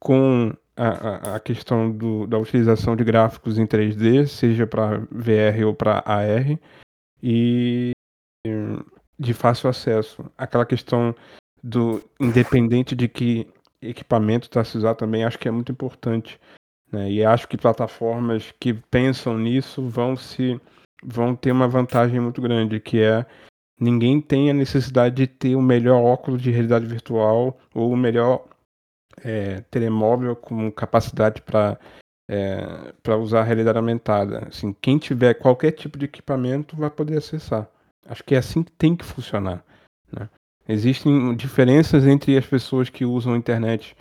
com 0.00 0.52
a, 0.76 1.36
a 1.36 1.40
questão 1.40 1.90
do, 1.90 2.26
da 2.26 2.38
utilização 2.38 2.96
de 2.96 3.04
gráficos 3.04 3.58
em 3.58 3.66
3D, 3.66 4.26
seja 4.26 4.66
para 4.66 4.98
VR 5.10 5.66
ou 5.66 5.74
para 5.74 6.02
AR, 6.06 6.58
e 7.22 7.90
de 9.18 9.34
fácil 9.34 9.68
acesso. 9.68 10.24
Aquela 10.38 10.64
questão 10.64 11.14
do 11.62 12.00
independente 12.20 12.94
de 12.94 13.08
que 13.08 13.46
equipamento 13.82 14.46
está 14.46 14.64
se 14.64 14.78
usar 14.78 14.94
também, 14.94 15.24
acho 15.24 15.38
que 15.38 15.48
é 15.48 15.50
muito 15.50 15.72
importante. 15.72 16.40
Né? 16.90 17.10
E 17.10 17.24
acho 17.24 17.48
que 17.48 17.56
plataformas 17.56 18.52
que 18.58 18.72
pensam 18.72 19.36
nisso 19.36 19.86
vão 19.88 20.16
se 20.16 20.60
vão 21.02 21.34
ter 21.34 21.52
uma 21.52 21.68
vantagem 21.68 22.20
muito 22.20 22.40
grande, 22.40 22.80
que 22.80 23.00
é 23.00 23.24
ninguém 23.80 24.20
tem 24.20 24.50
a 24.50 24.54
necessidade 24.54 25.14
de 25.14 25.26
ter 25.26 25.54
o 25.54 25.62
melhor 25.62 26.02
óculos 26.02 26.42
de 26.42 26.50
realidade 26.50 26.86
virtual 26.86 27.58
ou 27.74 27.92
o 27.92 27.96
melhor 27.96 28.44
é, 29.22 29.60
telemóvel 29.70 30.34
com 30.34 30.70
capacidade 30.70 31.42
para 31.42 31.78
é, 32.30 32.92
para 33.02 33.16
usar 33.16 33.40
a 33.40 33.44
realidade 33.44 33.78
aumentada. 33.78 34.46
Assim, 34.48 34.74
quem 34.82 34.98
tiver 34.98 35.34
qualquer 35.34 35.72
tipo 35.72 35.98
de 35.98 36.04
equipamento 36.04 36.76
vai 36.76 36.90
poder 36.90 37.16
acessar. 37.16 37.66
Acho 38.06 38.22
que 38.22 38.34
é 38.34 38.38
assim 38.38 38.62
que 38.62 38.72
tem 38.72 38.94
que 38.94 39.04
funcionar. 39.04 39.64
Né? 40.12 40.28
Existem 40.68 41.34
diferenças 41.34 42.06
entre 42.06 42.36
as 42.36 42.46
pessoas 42.46 42.90
que 42.90 43.04
usam 43.04 43.32
a 43.32 43.38
internet 43.38 43.96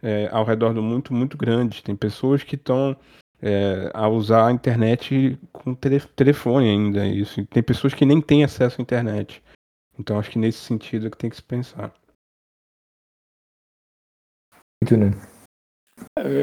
é, 0.00 0.28
ao 0.30 0.44
redor 0.44 0.72
do 0.72 0.82
mundo 0.82 1.12
muito 1.12 1.36
grandes. 1.36 1.82
Tem 1.82 1.96
pessoas 1.96 2.44
que 2.44 2.54
estão 2.54 2.96
é, 3.42 3.90
a 3.92 4.08
usar 4.08 4.46
a 4.46 4.52
internet 4.52 5.38
com 5.52 5.74
tele, 5.74 6.00
telefone 6.14 6.68
ainda. 6.68 7.04
Isso. 7.06 7.44
Tem 7.46 7.62
pessoas 7.62 7.92
que 7.92 8.06
nem 8.06 8.20
têm 8.20 8.44
acesso 8.44 8.80
à 8.80 8.82
internet. 8.82 9.42
Então 9.98 10.18
acho 10.18 10.30
que 10.30 10.38
nesse 10.38 10.58
sentido 10.58 11.08
é 11.08 11.10
que 11.10 11.18
tem 11.18 11.28
que 11.28 11.36
se 11.36 11.42
pensar. 11.42 11.92
Muito, 14.82 14.96
né? 14.96 15.10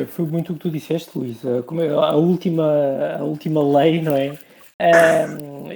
Foi 0.08 0.26
muito 0.26 0.52
o 0.52 0.56
que 0.56 0.62
tu 0.62 0.70
disseste, 0.70 1.18
Luís. 1.18 1.44
Eh, 1.44 1.58
é, 1.58 1.90
a 1.90 2.16
última, 2.16 3.18
a 3.20 3.24
última 3.24 3.62
lei, 3.80 4.02
não 4.02 4.16
é? 4.16 4.38
Uh, 4.82 5.72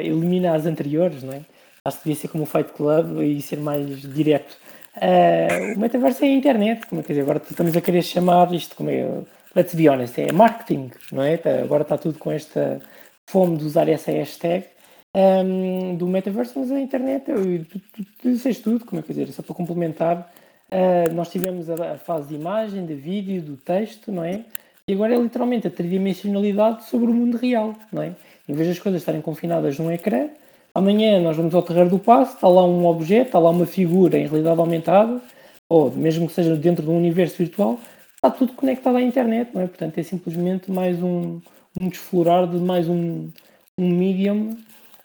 elimina 0.00 0.54
as 0.54 0.64
anteriores, 0.64 1.22
não 1.22 1.34
é? 1.34 1.44
Acho 1.84 1.98
que 1.98 2.04
devia 2.04 2.20
ser 2.20 2.28
como 2.28 2.44
o 2.44 2.46
Fight 2.46 2.72
Club 2.72 3.20
e 3.20 3.42
ser 3.42 3.58
mais 3.58 4.00
direto. 4.00 4.56
Uh, 4.96 5.76
o 5.76 5.80
metaverso 5.80 6.24
é 6.24 6.28
a 6.28 6.30
internet, 6.30 6.86
como 6.86 7.00
é 7.00 7.04
que 7.04 7.08
dizer, 7.08 7.22
agora 7.22 7.42
estamos 7.50 7.76
a 7.76 7.80
querer 7.80 8.02
chamar 8.02 8.52
isto 8.54 8.74
como 8.76 8.88
é, 8.88 9.22
let's 9.54 9.74
be 9.74 9.88
honest, 9.88 10.20
é 10.20 10.32
marketing, 10.32 10.90
não 11.12 11.22
é? 11.22 11.36
Tá, 11.36 11.50
agora 11.62 11.82
está 11.82 11.96
tudo 11.96 12.18
com 12.18 12.30
esta 12.30 12.80
fome 13.26 13.56
de 13.56 13.64
usar 13.64 13.88
essa 13.88 14.10
hashtag 14.10 14.66
um, 15.14 15.96
do 15.96 16.06
metaverso, 16.06 16.58
mas 16.58 16.70
a 16.70 16.80
internet, 16.80 17.30
eu, 17.30 17.64
tu, 17.64 17.78
tu, 17.78 18.04
tu 18.20 18.30
disseste 18.30 18.62
tudo, 18.62 18.84
como 18.84 19.00
é 19.00 19.02
que 19.02 19.12
dizer, 19.12 19.32
só 19.32 19.42
para 19.42 19.54
complementar, 19.54 20.30
Uh, 20.74 21.12
nós 21.14 21.30
tivemos 21.30 21.68
a, 21.70 21.92
a, 21.92 21.98
fase 21.98 22.28
de 22.28 22.34
imagem, 22.34 22.84
de 22.84 22.94
vídeo, 22.94 23.40
do 23.40 23.56
texto, 23.56 24.10
não 24.10 24.24
é? 24.24 24.40
E 24.88 24.92
agora 24.92 25.14
é 25.14 25.18
literalmente 25.18 25.68
a 25.68 25.70
tridimensionalidade 25.70 26.84
sobre 26.86 27.10
o 27.10 27.14
mundo 27.14 27.36
real, 27.36 27.74
não 27.92 28.02
é? 28.02 28.12
Em 28.48 28.54
vez 28.54 28.68
das 28.68 28.78
coisas 28.80 29.00
estarem 29.00 29.20
confinadas 29.20 29.78
num 29.78 29.90
ecrã, 29.92 30.28
amanhã 30.74 31.20
nós 31.20 31.36
vamos 31.36 31.54
ao 31.54 31.62
terreiro 31.62 31.90
do 31.90 31.98
passo, 31.98 32.34
está 32.34 32.48
lá 32.48 32.64
um 32.64 32.86
objeto, 32.86 33.26
está 33.26 33.38
lá 33.38 33.50
uma 33.50 33.66
figura 33.66 34.18
em 34.18 34.26
realidade 34.26 34.58
aumentada, 34.58 35.20
ou 35.68 35.92
mesmo 35.92 36.26
que 36.26 36.32
seja 36.32 36.56
dentro 36.56 36.82
de 36.82 36.90
um 36.90 36.96
universo 36.96 37.36
virtual, 37.38 37.78
está 38.24 38.30
tudo 38.30 38.54
conectado 38.54 38.96
à 38.96 39.02
internet, 39.02 39.50
não 39.52 39.62
é? 39.62 39.66
Portanto, 39.66 39.98
é 39.98 40.02
simplesmente 40.02 40.70
mais 40.70 41.02
um, 41.02 41.40
um 41.78 41.88
desflorar 41.88 42.48
de 42.48 42.56
mais 42.56 42.88
um, 42.88 43.30
um 43.78 43.88
medium 43.88 44.56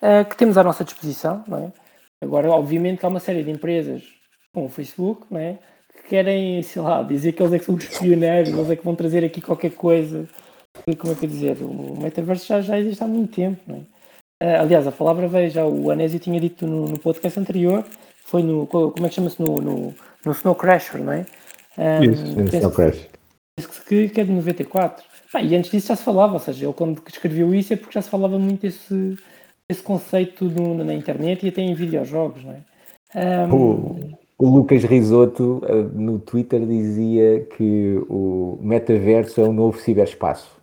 uh, 0.01 0.27
que 0.27 0.37
temos 0.37 0.57
à 0.57 0.63
nossa 0.63 0.85
disposição, 0.85 1.43
não 1.47 1.65
é? 1.65 1.71
Agora, 2.21 2.49
obviamente, 2.49 3.05
há 3.05 3.09
uma 3.09 3.19
série 3.19 3.43
de 3.43 3.51
empresas 3.51 4.03
com 4.53 4.65
o 4.65 4.69
Facebook, 4.69 5.25
não 5.29 5.39
é? 5.39 5.59
Que 5.93 6.09
querem, 6.09 6.61
sei 6.63 6.81
lá, 6.81 7.03
dizer 7.03 7.33
que 7.33 7.41
eles 7.41 7.53
é 7.53 7.59
que 7.59 7.65
são 7.65 7.75
os 7.75 7.85
pioneiros, 7.99 8.49
eles 8.49 8.69
é 8.69 8.75
que 8.75 8.85
vão 8.85 8.95
trazer 8.95 9.23
aqui 9.25 9.41
qualquer 9.41 9.71
coisa. 9.71 10.27
Como 10.97 11.13
é 11.13 11.15
que 11.15 11.25
eu 11.25 11.29
dizer? 11.29 11.57
O 11.61 11.99
metaverso 12.01 12.45
já, 12.45 12.61
já 12.61 12.79
existe 12.79 13.03
há 13.03 13.07
muito 13.07 13.35
tempo, 13.35 13.59
não 13.67 13.75
é? 13.77 13.79
Uh, 14.41 14.61
aliás, 14.61 14.87
a 14.87 14.91
palavra 14.93 15.27
veio 15.27 15.49
já, 15.49 15.65
o 15.65 15.91
Anésio 15.91 16.19
tinha 16.19 16.39
dito 16.39 16.65
no, 16.65 16.85
no 16.87 16.97
podcast 16.97 17.37
anterior, 17.37 17.83
foi 18.23 18.41
no, 18.41 18.65
como 18.65 19.05
é 19.05 19.09
que 19.09 19.15
chama-se, 19.15 19.41
no, 19.41 19.57
no, 19.57 19.93
no 20.25 20.31
Snow 20.31 20.55
Crasher, 20.55 21.03
não 21.03 21.11
é? 21.11 21.25
Um, 21.79 22.03
Isso. 23.57 23.85
Que, 23.87 24.09
que 24.09 24.21
é 24.21 24.23
de 24.25 24.31
94. 24.31 25.03
Ah, 25.33 25.41
e 25.41 25.55
antes 25.55 25.71
disso 25.71 25.87
já 25.87 25.95
se 25.95 26.03
falava, 26.03 26.33
ou 26.33 26.39
seja, 26.39 26.65
ele 26.65 26.73
quando 26.73 27.01
escreveu 27.07 27.53
isso 27.53 27.73
é 27.73 27.75
porque 27.75 27.93
já 27.93 28.01
se 28.01 28.09
falava 28.09 28.39
muito 28.39 28.61
desse, 28.61 29.17
desse 29.67 29.81
conceito 29.81 30.45
no, 30.45 30.83
na 30.83 30.93
internet 30.93 31.45
e 31.45 31.49
até 31.49 31.61
em 31.61 31.73
videojogos, 31.73 32.43
não 32.43 32.53
é? 32.53 33.47
Um, 33.47 34.13
o 34.37 34.49
Lucas 34.49 34.83
Risotto 34.83 35.61
eh, 35.67 35.73
no 35.93 36.17
Twitter 36.19 36.65
dizia 36.65 37.45
que 37.57 38.01
o 38.09 38.57
metaverso 38.61 39.41
é 39.41 39.43
o 39.43 39.53
novo 39.53 39.77
ciberespaço. 39.79 40.59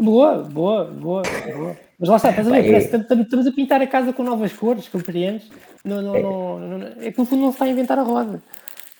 Boa, 0.00 0.42
boa, 0.42 0.84
boa, 0.84 1.22
boa. 1.54 1.76
Mas 1.98 2.08
lá 2.08 2.16
está, 2.16 2.30
estás 2.30 2.46
a 2.46 2.50
ver? 2.50 2.74
É. 2.74 2.78
Estamos 2.78 3.46
a 3.46 3.52
pintar 3.52 3.80
a 3.80 3.86
casa 3.86 4.12
com 4.12 4.22
novas 4.22 4.52
cores, 4.52 4.88
compreendes? 4.88 5.48
Não, 5.84 6.02
não, 6.02 6.14
é. 6.14 6.22
Não, 6.22 6.58
não, 6.58 6.86
é 7.00 7.10
que 7.10 7.18
no 7.18 7.24
fundo 7.24 7.42
não 7.42 7.50
se 7.50 7.54
está 7.54 7.64
a 7.64 7.68
inventar 7.68 7.98
a 7.98 8.02
roda. 8.02 8.42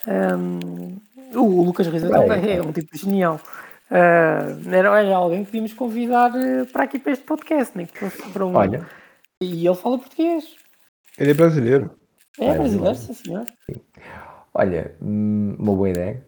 Um, 0.07 0.97
o 1.35 1.62
Lucas 1.62 1.87
Risotto 1.87 2.33
é, 2.33 2.57
é 2.57 2.62
um 2.62 2.72
tipo 2.72 2.97
genial. 2.97 3.41
Uh, 3.91 4.75
era, 4.75 5.01
era 5.01 5.16
alguém 5.16 5.41
que 5.41 5.53
devíamos 5.53 5.72
convidar 5.75 6.33
eh, 6.35 6.64
para 6.64 6.85
aqui 6.85 6.99
para 6.99 7.12
este 7.12 7.25
podcast, 7.25 7.77
nem 7.77 7.87
que 7.87 7.99
fosse 7.99 8.31
para 8.31 8.45
um. 8.45 8.55
Olha. 8.55 8.87
E 9.41 9.66
ele 9.66 9.77
fala 9.77 9.99
português. 9.99 10.57
Ele 11.18 11.31
é 11.31 11.35
brasileiro. 11.35 11.91
É 12.41 12.55
brasileiro, 12.55 12.97
sim, 12.97 13.14
senhor. 13.14 13.47
Olha, 14.53 14.95
hum, 15.01 15.55
uma 15.59 15.75
boa 15.75 15.91
ideia. 15.91 16.25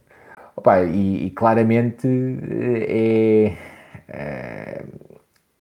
Opa, 0.55 0.83
e, 0.83 1.27
e 1.27 1.31
claramente 1.31 2.07
é, 2.89 3.57
é, 4.09 4.87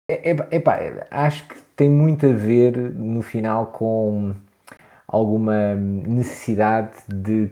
é, 0.08 0.30
é 0.30 0.56
epá, 0.56 0.78
acho 1.10 1.46
que 1.48 1.56
tem 1.74 1.88
muito 1.88 2.26
a 2.26 2.32
ver 2.32 2.76
no 2.76 3.22
final 3.22 3.66
com 3.66 4.34
alguma 5.08 5.74
necessidade 5.74 6.92
de 7.08 7.50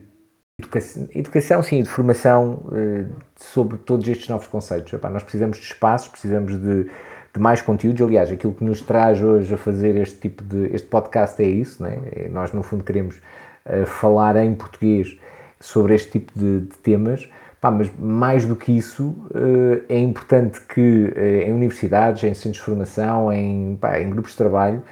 educação, 0.59 1.09
educação 1.15 1.63
sim, 1.63 1.83
de 1.83 1.89
formação 1.89 2.63
uh, 2.67 3.13
sobre 3.37 3.79
todos 3.79 4.07
estes 4.09 4.29
novos 4.29 4.47
conceitos. 4.47 4.93
Epá, 4.93 5.11
nós 5.11 5.23
precisamos 5.23 5.59
de 5.59 5.65
espaços, 5.65 6.09
precisamos 6.09 6.61
de 6.61 6.91
de 7.35 7.41
mais 7.41 7.61
conteúdos. 7.61 8.01
Aliás, 8.01 8.31
aquilo 8.31 8.55
que 8.55 8.63
nos 8.63 8.81
traz 8.81 9.21
hoje 9.21 9.53
a 9.53 9.59
fazer 9.59 9.97
este 9.97 10.17
tipo 10.19 10.45
de 10.45 10.73
este 10.73 10.87
podcast 10.87 11.43
é 11.43 11.49
isso, 11.49 11.83
né? 11.83 11.99
Nós 12.31 12.53
no 12.53 12.63
fundo 12.63 12.85
queremos 12.85 13.17
uh, 13.67 13.85
falar 13.87 14.37
em 14.37 14.55
português 14.55 15.19
sobre 15.59 15.95
este 15.95 16.13
tipo 16.13 16.33
de, 16.39 16.61
de 16.61 16.77
temas. 16.79 17.29
Pá, 17.61 17.71
mas 17.71 17.91
mais 17.99 18.45
do 18.45 18.55
que 18.55 18.71
isso, 18.71 19.09
uh, 19.09 19.83
é 19.89 19.99
importante 19.99 20.61
que 20.61 21.13
em 21.45 21.53
universidades, 21.53 22.23
em 22.23 22.35
centros 22.35 22.59
de 22.59 22.61
formação, 22.61 23.33
em, 23.33 23.77
pá, 23.81 23.99
em 23.99 24.11
grupos 24.11 24.33
de 24.33 24.39
trabalho, 24.39 24.83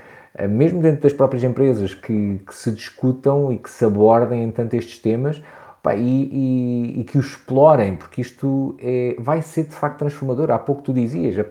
mesmo 0.48 0.80
dentro 0.80 1.02
das 1.02 1.12
próprias 1.12 1.44
empresas, 1.44 1.94
que, 1.94 2.40
que 2.46 2.54
se 2.54 2.70
discutam 2.70 3.52
e 3.52 3.58
que 3.58 3.70
se 3.70 3.84
abordem, 3.84 4.42
entanto, 4.42 4.74
estes 4.74 4.98
temas, 4.98 5.42
Pá, 5.82 5.96
e, 5.96 6.00
e, 6.00 7.00
e, 7.00 7.04
que 7.04 7.18
o 7.18 7.20
explorem, 7.20 7.96
porque 7.96 8.20
isto 8.20 8.76
é, 8.78 9.16
vai 9.18 9.42
ser 9.42 9.64
de 9.64 9.74
facto 9.74 9.98
transformador. 9.98 10.52
Há 10.52 10.58
pouco 10.58 10.80
tu 10.80 10.92
dizias, 10.92 11.36
eh, 11.36 11.44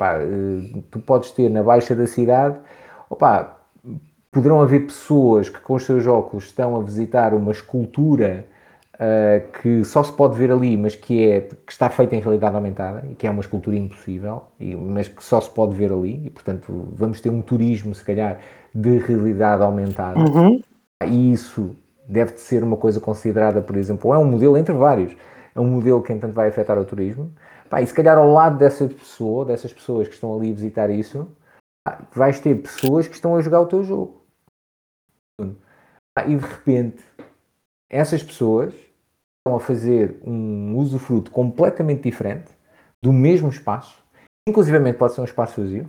tu 0.90 1.00
podes 1.00 1.32
ter 1.32 1.50
na 1.50 1.62
baixa 1.62 1.94
da 1.94 2.08
cidade, 2.08 2.58
opá, 3.10 3.58
poderão 4.32 4.62
haver 4.62 4.86
pessoas 4.86 5.50
que 5.50 5.60
com 5.60 5.74
os 5.74 5.84
seus 5.84 6.08
óculos 6.08 6.46
estão 6.46 6.78
a 6.78 6.82
visitar 6.82 7.34
uma 7.34 7.52
escultura 7.52 8.46
uh, 8.96 9.52
que 9.62 9.84
só 9.84 10.02
se 10.04 10.14
pode 10.14 10.38
ver 10.38 10.52
ali, 10.52 10.78
mas 10.78 10.96
que, 10.96 11.30
é, 11.30 11.42
que 11.42 11.72
está 11.72 11.90
feita 11.90 12.16
em 12.16 12.22
realidade 12.22 12.56
aumentada 12.56 13.06
e 13.12 13.16
que 13.16 13.28
é 13.28 13.30
uma 13.30 13.42
escultura 13.42 13.76
impossível, 13.76 14.44
e, 14.58 14.74
mas 14.76 15.10
que 15.10 15.22
só 15.22 15.42
se 15.42 15.50
pode 15.50 15.76
ver 15.76 15.92
ali, 15.92 16.28
e 16.28 16.30
portanto 16.30 16.88
vamos 16.94 17.20
ter 17.20 17.30
um 17.30 17.42
turismo, 17.42 17.94
se 17.94 18.06
calhar, 18.06 18.40
de 18.74 18.98
realidade 18.98 19.62
aumentada. 19.64 20.20
Uhum. 20.20 20.62
E 21.06 21.34
isso 21.34 21.76
deve 22.08 22.38
ser 22.38 22.64
uma 22.64 22.78
coisa 22.78 23.00
considerada, 23.00 23.62
por 23.62 23.76
exemplo, 23.76 24.10
ou 24.10 24.16
é 24.16 24.18
um 24.18 24.26
modelo 24.26 24.58
entre 24.58 24.74
vários, 24.74 25.16
é 25.56 25.60
um 25.60 25.68
modelo 25.68 26.02
que 26.02 26.14
entanto 26.14 26.34
vai 26.34 26.50
afetar 26.50 26.78
o 26.78 26.86
turismo. 26.86 27.32
Pá, 27.70 27.82
e 27.82 27.88
se 27.88 27.94
calhar 27.94 28.18
ao 28.18 28.32
lado 28.32 28.58
dessa 28.58 28.86
pessoa, 28.88 29.46
dessas 29.46 29.72
pessoas 29.72 30.08
que 30.08 30.14
estão 30.14 30.36
ali 30.36 30.52
a 30.52 30.54
visitar 30.54 30.90
isso, 30.90 31.28
pá, 31.84 32.02
vais 32.14 32.40
ter 32.40 32.62
pessoas 32.62 33.08
que 33.08 33.16
estão 33.16 33.36
a 33.36 33.42
jogar 33.42 33.62
o 33.62 33.68
teu 33.68 33.84
jogo. 33.84 34.22
Ah, 36.16 36.26
e 36.26 36.36
de 36.36 36.46
repente, 36.46 37.04
essas 37.90 38.22
pessoas 38.22 38.74
estão 38.74 39.56
a 39.56 39.60
fazer 39.60 40.20
um 40.24 40.78
usufruto 40.78 41.32
completamente 41.32 42.04
diferente 42.04 42.52
do 43.02 43.12
mesmo 43.12 43.50
espaço, 43.50 44.04
inclusivamente 44.48 44.98
pode 44.98 45.14
ser 45.14 45.22
um 45.22 45.26
espaço 45.26 45.62
vazio, 45.62 45.88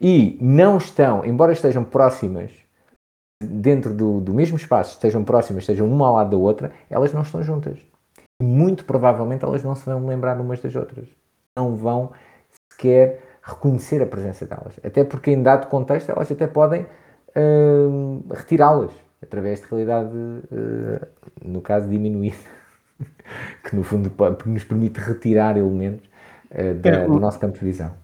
e 0.00 0.38
não 0.40 0.76
estão, 0.78 1.24
embora 1.24 1.52
estejam 1.52 1.84
próximas 1.84 2.50
dentro 3.40 3.92
do, 3.92 4.20
do 4.20 4.32
mesmo 4.32 4.56
espaço, 4.56 4.92
estejam 4.92 5.24
próximas, 5.24 5.64
estejam 5.64 5.86
uma 5.86 6.06
ao 6.06 6.14
lado 6.14 6.30
da 6.30 6.36
outra, 6.36 6.72
elas 6.88 7.12
não 7.12 7.22
estão 7.22 7.42
juntas. 7.42 7.78
E 8.40 8.44
muito 8.44 8.84
provavelmente 8.84 9.44
elas 9.44 9.62
não 9.62 9.74
se 9.74 9.84
vão 9.84 10.06
lembrar 10.06 10.40
umas 10.40 10.60
das 10.60 10.74
outras. 10.74 11.06
Não 11.56 11.76
vão 11.76 12.12
sequer 12.70 13.22
reconhecer 13.42 14.02
a 14.02 14.06
presença 14.06 14.46
delas. 14.46 14.74
Até 14.82 15.04
porque, 15.04 15.30
em 15.30 15.42
dado 15.42 15.68
contexto, 15.68 16.10
elas 16.10 16.30
até 16.30 16.46
podem 16.46 16.82
uh, 16.82 18.24
retirá-las 18.30 18.90
através 19.22 19.60
de 19.60 19.66
realidade, 19.68 20.10
uh, 20.10 21.06
no 21.44 21.60
caso, 21.60 21.88
diminuída, 21.88 22.36
que 23.62 23.76
no 23.76 23.82
fundo 23.82 24.10
nos 24.46 24.64
permite 24.64 24.98
retirar 24.98 25.56
elementos 25.56 26.08
uh, 26.50 26.74
da, 26.74 27.06
do 27.06 27.20
nosso 27.20 27.38
campo 27.38 27.58
de 27.58 27.64
visão. 27.64 28.03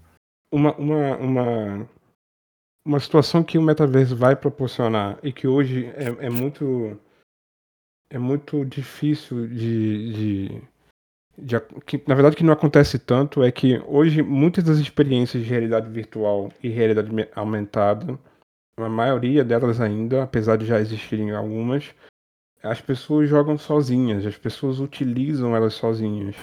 Uma, 0.52 0.74
uma, 0.74 1.16
uma, 1.16 1.88
uma 2.84 3.00
situação 3.00 3.42
que 3.44 3.58
o 3.58 3.62
metaverso 3.62 4.16
vai 4.16 4.34
proporcionar 4.34 5.18
e 5.22 5.32
que 5.32 5.46
hoje 5.46 5.86
é, 5.94 6.26
é 6.26 6.30
muito 6.30 6.98
é 8.12 8.18
muito 8.18 8.64
difícil 8.64 9.46
de, 9.46 10.12
de, 10.12 10.62
de, 11.38 11.60
que 11.86 12.02
na 12.08 12.14
verdade 12.16 12.34
que 12.34 12.42
não 12.42 12.52
acontece 12.52 12.98
tanto 12.98 13.44
é 13.44 13.52
que 13.52 13.78
hoje 13.86 14.22
muitas 14.22 14.64
das 14.64 14.78
experiências 14.78 15.44
de 15.44 15.48
realidade 15.48 15.88
virtual 15.88 16.52
e 16.60 16.68
realidade 16.68 17.10
aumentada 17.36 18.18
a 18.76 18.88
maioria 18.88 19.44
delas 19.44 19.80
ainda 19.80 20.24
apesar 20.24 20.56
de 20.56 20.66
já 20.66 20.80
existirem 20.80 21.30
algumas 21.30 21.94
as 22.62 22.80
pessoas 22.80 23.28
jogam 23.28 23.56
sozinhas 23.56 24.26
as 24.26 24.36
pessoas 24.36 24.80
utilizam 24.80 25.54
elas 25.54 25.74
sozinhas. 25.74 26.34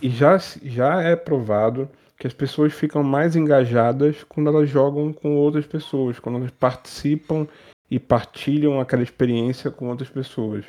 E 0.00 0.08
já 0.08 0.38
já 0.38 1.02
é 1.02 1.14
provado 1.14 1.90
que 2.18 2.26
as 2.26 2.32
pessoas 2.32 2.72
ficam 2.72 3.02
mais 3.02 3.36
engajadas 3.36 4.24
quando 4.24 4.48
elas 4.48 4.68
jogam 4.68 5.12
com 5.12 5.36
outras 5.36 5.66
pessoas, 5.66 6.18
quando 6.18 6.38
elas 6.38 6.50
participam 6.50 7.46
e 7.90 7.98
partilham 7.98 8.80
aquela 8.80 9.02
experiência 9.02 9.70
com 9.70 9.88
outras 9.88 10.08
pessoas. 10.08 10.64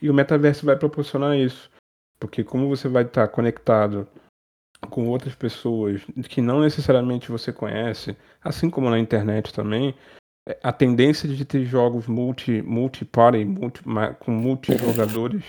E 0.00 0.10
o 0.10 0.14
metaverso 0.14 0.66
vai 0.66 0.76
proporcionar 0.76 1.36
isso, 1.36 1.70
porque 2.18 2.42
como 2.42 2.68
você 2.68 2.88
vai 2.88 3.04
estar 3.04 3.28
conectado 3.28 4.06
com 4.90 5.08
outras 5.08 5.34
pessoas 5.34 6.02
que 6.28 6.40
não 6.40 6.60
necessariamente 6.60 7.30
você 7.30 7.52
conhece, 7.52 8.16
assim 8.42 8.68
como 8.68 8.90
na 8.90 8.98
internet 8.98 9.52
também, 9.52 9.94
é, 10.48 10.58
a 10.62 10.72
tendência 10.72 11.28
de 11.28 11.44
ter 11.44 11.64
jogos 11.64 12.06
multi 12.06 12.62
multi 12.62 13.04
party, 13.04 13.44
multi, 13.44 13.82
com 14.20 14.30
multijogadores 14.30 15.44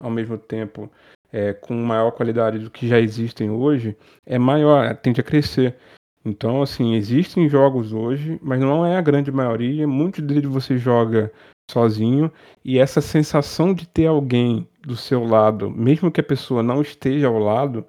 ao 0.00 0.10
mesmo 0.10 0.38
tempo 0.38 0.90
é, 1.32 1.52
com 1.52 1.74
maior 1.74 2.10
qualidade 2.12 2.58
do 2.58 2.70
que 2.70 2.88
já 2.88 2.98
existem 2.98 3.50
hoje, 3.50 3.96
é 4.26 4.38
maior, 4.38 4.96
tende 4.96 5.20
a 5.20 5.24
crescer. 5.24 5.76
Então, 6.24 6.62
assim, 6.62 6.94
existem 6.94 7.48
jogos 7.48 7.92
hoje, 7.92 8.38
mas 8.42 8.60
não 8.60 8.84
é 8.84 8.96
a 8.96 9.00
grande 9.00 9.32
maioria. 9.32 9.86
Muitos 9.86 10.22
deles 10.22 10.50
você 10.50 10.76
joga 10.76 11.32
sozinho 11.70 12.30
e 12.64 12.78
essa 12.78 13.00
sensação 13.00 13.72
de 13.72 13.86
ter 13.86 14.06
alguém 14.06 14.68
do 14.82 14.96
seu 14.96 15.24
lado, 15.24 15.70
mesmo 15.70 16.10
que 16.10 16.20
a 16.20 16.24
pessoa 16.24 16.62
não 16.62 16.82
esteja 16.82 17.28
ao 17.28 17.38
lado, 17.38 17.86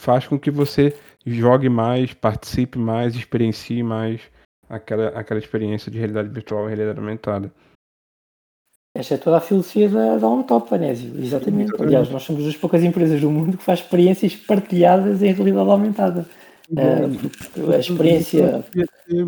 faz 0.00 0.26
com 0.26 0.38
que 0.38 0.50
você 0.50 0.96
jogue 1.26 1.68
mais, 1.68 2.14
participe 2.14 2.78
mais, 2.78 3.14
experiencie 3.14 3.82
mais 3.82 4.20
aquela, 4.68 5.08
aquela 5.08 5.40
experiência 5.40 5.90
de 5.90 5.98
realidade 5.98 6.28
virtual 6.28 6.64
e 6.64 6.68
realidade 6.68 6.98
aumentada. 6.98 7.52
Esta 8.98 9.14
é 9.14 9.18
toda 9.18 9.36
a 9.36 9.40
filosofia 9.40 9.88
da, 9.88 10.16
da 10.16 10.42
Top, 10.42 10.74
Anésio. 10.74 11.08
Exatamente. 11.18 11.70
Exatamente. 11.70 11.82
Aliás, 11.82 12.10
nós 12.10 12.22
somos 12.22 12.44
das 12.44 12.56
poucas 12.56 12.82
empresas 12.82 13.20
do 13.20 13.30
mundo 13.30 13.58
que 13.58 13.62
faz 13.62 13.80
experiências 13.80 14.34
partilhadas 14.34 15.22
em 15.22 15.32
realidade 15.32 15.70
aumentada. 15.70 16.26
Uh, 16.68 17.72
a 17.72 17.78
experiência 17.78 18.64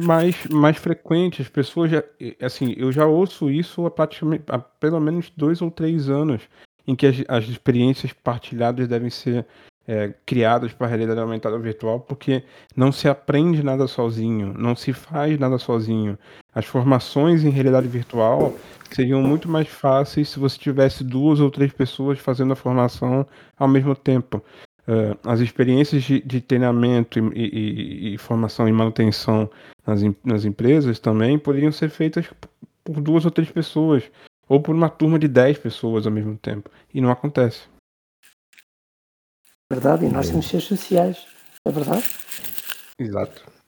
mais 0.04 0.34
mais 0.50 0.76
frequente 0.76 1.40
as 1.40 1.48
pessoas 1.48 1.88
já 1.88 2.02
assim 2.42 2.74
eu 2.76 2.90
já 2.90 3.06
ouço 3.06 3.48
isso 3.48 3.86
há 3.86 3.90
praticamente 3.92 4.42
há 4.48 4.58
pelo 4.58 4.98
menos 4.98 5.30
dois 5.36 5.62
ou 5.62 5.70
três 5.70 6.10
anos 6.10 6.42
em 6.84 6.96
que 6.96 7.06
as, 7.06 7.22
as 7.28 7.44
experiências 7.44 8.12
partilhadas 8.12 8.88
devem 8.88 9.08
ser 9.08 9.46
é, 9.88 10.14
criadas 10.24 10.72
para 10.72 10.86
a 10.86 10.90
realidade 10.90 11.18
aumentada 11.18 11.58
virtual 11.58 11.98
porque 11.98 12.44
não 12.76 12.92
se 12.92 13.08
aprende 13.08 13.62
nada 13.62 13.88
sozinho 13.88 14.54
não 14.56 14.76
se 14.76 14.92
faz 14.92 15.38
nada 15.38 15.58
sozinho 15.58 16.16
as 16.54 16.66
formações 16.66 17.42
em 17.42 17.50
realidade 17.50 17.88
virtual 17.88 18.54
seriam 18.94 19.22
muito 19.22 19.48
mais 19.48 19.68
fáceis 19.68 20.28
se 20.28 20.38
você 20.38 20.58
tivesse 20.58 21.04
duas 21.04 21.40
ou 21.40 21.50
três 21.50 21.72
pessoas 21.72 22.18
fazendo 22.18 22.52
a 22.52 22.56
formação 22.56 23.26
ao 23.56 23.68
mesmo 23.68 23.94
tempo. 23.94 24.42
Uh, 24.86 25.18
as 25.28 25.40
experiências 25.40 26.02
de, 26.02 26.20
de 26.20 26.40
treinamento 26.40 27.18
e, 27.18 27.32
e, 27.34 28.14
e, 28.14 28.18
formação 28.18 28.66
e 28.66 28.72
manutenção 28.72 29.50
nas, 29.86 30.00
nas 30.24 30.46
empresas 30.46 30.98
também 30.98 31.38
poderiam 31.38 31.70
ser 31.70 31.90
feitas 31.90 32.26
por 32.82 32.98
duas 33.02 33.26
ou 33.26 33.30
três 33.30 33.50
pessoas, 33.50 34.02
ou 34.48 34.62
por 34.62 34.74
uma 34.74 34.88
turma 34.88 35.18
de 35.18 35.28
dez 35.28 35.58
pessoas 35.58 36.06
ao 36.06 36.12
mesmo 36.12 36.38
tempo. 36.38 36.70
E 36.92 37.02
não 37.02 37.10
acontece. 37.10 37.68
Verdade, 39.70 40.06
e 40.06 40.08
nós 40.08 40.28
temos 40.28 40.50
redes 40.50 40.66
sociais, 40.66 41.26
é 41.64 41.70
verdade? 41.70 42.04
Exato 42.98 43.58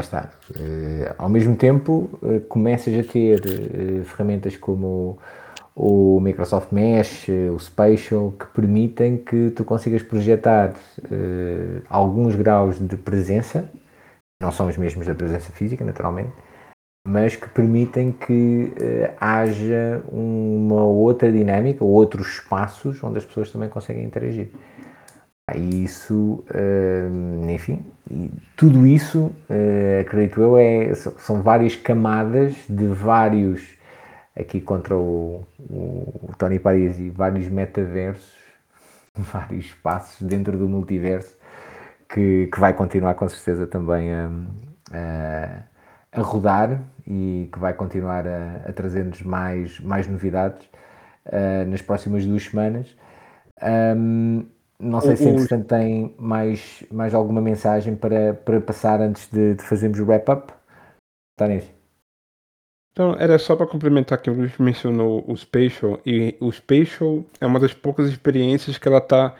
está. 0.00 0.30
Uh, 0.50 1.14
ao 1.18 1.28
mesmo 1.28 1.56
tempo, 1.56 2.10
uh, 2.22 2.40
começas 2.48 2.98
a 2.98 3.02
ter 3.02 3.40
uh, 3.40 4.04
ferramentas 4.04 4.56
como 4.56 5.18
o 5.76 6.20
Microsoft 6.20 6.72
Mesh, 6.72 7.26
o 7.52 7.58
Spatial, 7.58 8.32
que 8.32 8.46
permitem 8.46 9.16
que 9.16 9.50
tu 9.50 9.64
consigas 9.64 10.04
projetar 10.04 10.72
alguns 11.88 12.36
graus 12.36 12.78
de 12.78 12.96
presença, 12.96 13.68
não 14.40 14.52
são 14.52 14.68
os 14.68 14.76
mesmos 14.76 15.04
da 15.04 15.16
presença 15.16 15.50
física, 15.50 15.84
naturalmente, 15.84 16.30
mas 17.04 17.34
que 17.34 17.48
permitem 17.48 18.12
que 18.12 18.72
haja 19.20 20.00
uma 20.12 20.84
outra 20.84 21.32
dinâmica, 21.32 21.84
outros 21.84 22.34
espaços 22.34 23.02
onde 23.02 23.18
as 23.18 23.24
pessoas 23.24 23.50
também 23.50 23.68
conseguem 23.68 24.04
interagir. 24.04 24.50
E 25.52 25.84
isso, 25.84 26.42
enfim, 27.50 27.84
tudo 28.56 28.86
isso, 28.86 29.34
uh, 29.50 30.00
acredito 30.00 30.40
eu, 30.40 30.56
é, 30.56 30.94
são 30.94 31.42
várias 31.42 31.74
camadas 31.76 32.54
de 32.68 32.86
vários, 32.86 33.62
aqui 34.38 34.60
contra 34.60 34.96
o, 34.96 35.46
o, 35.58 36.28
o 36.28 36.34
Tony 36.38 36.58
Parisi, 36.58 37.10
vários 37.10 37.48
metaversos, 37.48 38.32
vários 39.14 39.66
espaços 39.66 40.20
dentro 40.26 40.56
do 40.56 40.68
multiverso, 40.68 41.34
que, 42.08 42.48
que 42.52 42.60
vai 42.60 42.72
continuar 42.72 43.14
com 43.14 43.28
certeza 43.28 43.66
também 43.66 44.12
a, 44.12 44.30
a, 44.92 46.20
a 46.20 46.22
rodar 46.22 46.80
e 47.06 47.48
que 47.52 47.58
vai 47.58 47.74
continuar 47.74 48.26
a, 48.26 48.68
a 48.68 48.72
trazer-nos 48.72 49.22
mais, 49.22 49.78
mais 49.80 50.06
novidades 50.06 50.66
uh, 51.26 51.68
nas 51.68 51.82
próximas 51.82 52.24
duas 52.24 52.44
semanas. 52.44 52.94
Um, 53.62 54.46
não 54.84 55.00
sei 55.00 55.16
se 55.16 55.28
entretanto 55.28 55.66
tem 55.66 56.14
mais, 56.18 56.84
mais 56.92 57.14
alguma 57.14 57.40
mensagem 57.40 57.96
para, 57.96 58.34
para 58.34 58.60
passar 58.60 59.00
antes 59.00 59.28
de, 59.30 59.54
de 59.54 59.62
fazermos 59.62 59.98
o 59.98 60.04
wrap-up. 60.04 60.52
Nisso. 61.40 61.72
Então, 62.92 63.16
era 63.18 63.38
só 63.40 63.56
para 63.56 63.66
complementar 63.66 64.22
que 64.22 64.30
o 64.30 64.34
Luiz 64.34 64.56
mencionou 64.56 65.24
o 65.26 65.36
Spatial, 65.36 66.00
e 66.06 66.36
o 66.40 66.52
Spatial 66.52 67.24
é 67.40 67.46
uma 67.46 67.58
das 67.58 67.74
poucas 67.74 68.08
experiências 68.08 68.78
que 68.78 68.86
ela 68.86 68.98
está 68.98 69.34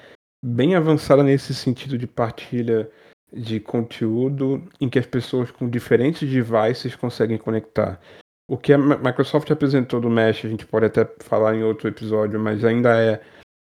bem 0.45 0.75
avançada 0.75 1.23
nesse 1.23 1.55
sentido 1.55 1.97
de 1.97 2.07
partilha 2.09 2.91
de 3.33 3.61
conteúdo, 3.61 4.63
em 4.81 4.89
que 4.89 4.99
as 4.99 5.07
pessoas 5.07 5.53
com 5.53 5.69
diferentes 5.69 6.29
devices 6.29 6.97
conseguem 6.97 7.39
conectar. 7.39 8.01
O 8.49 8.59
que 8.59 8.73
a 8.73 8.79
Microsoft 8.79 9.51
apresentou 9.51 10.01
do 10.01 10.11
Mesh, 10.11 10.45
a 10.45 10.49
gente 10.49 10.67
pode 10.67 10.87
até 10.87 11.09
falar 11.21 11.55
em 11.55 11.63
outro 11.63 11.89
episódio, 11.89 12.39
mas 12.41 12.65
ainda 12.65 13.01
é 13.01 13.23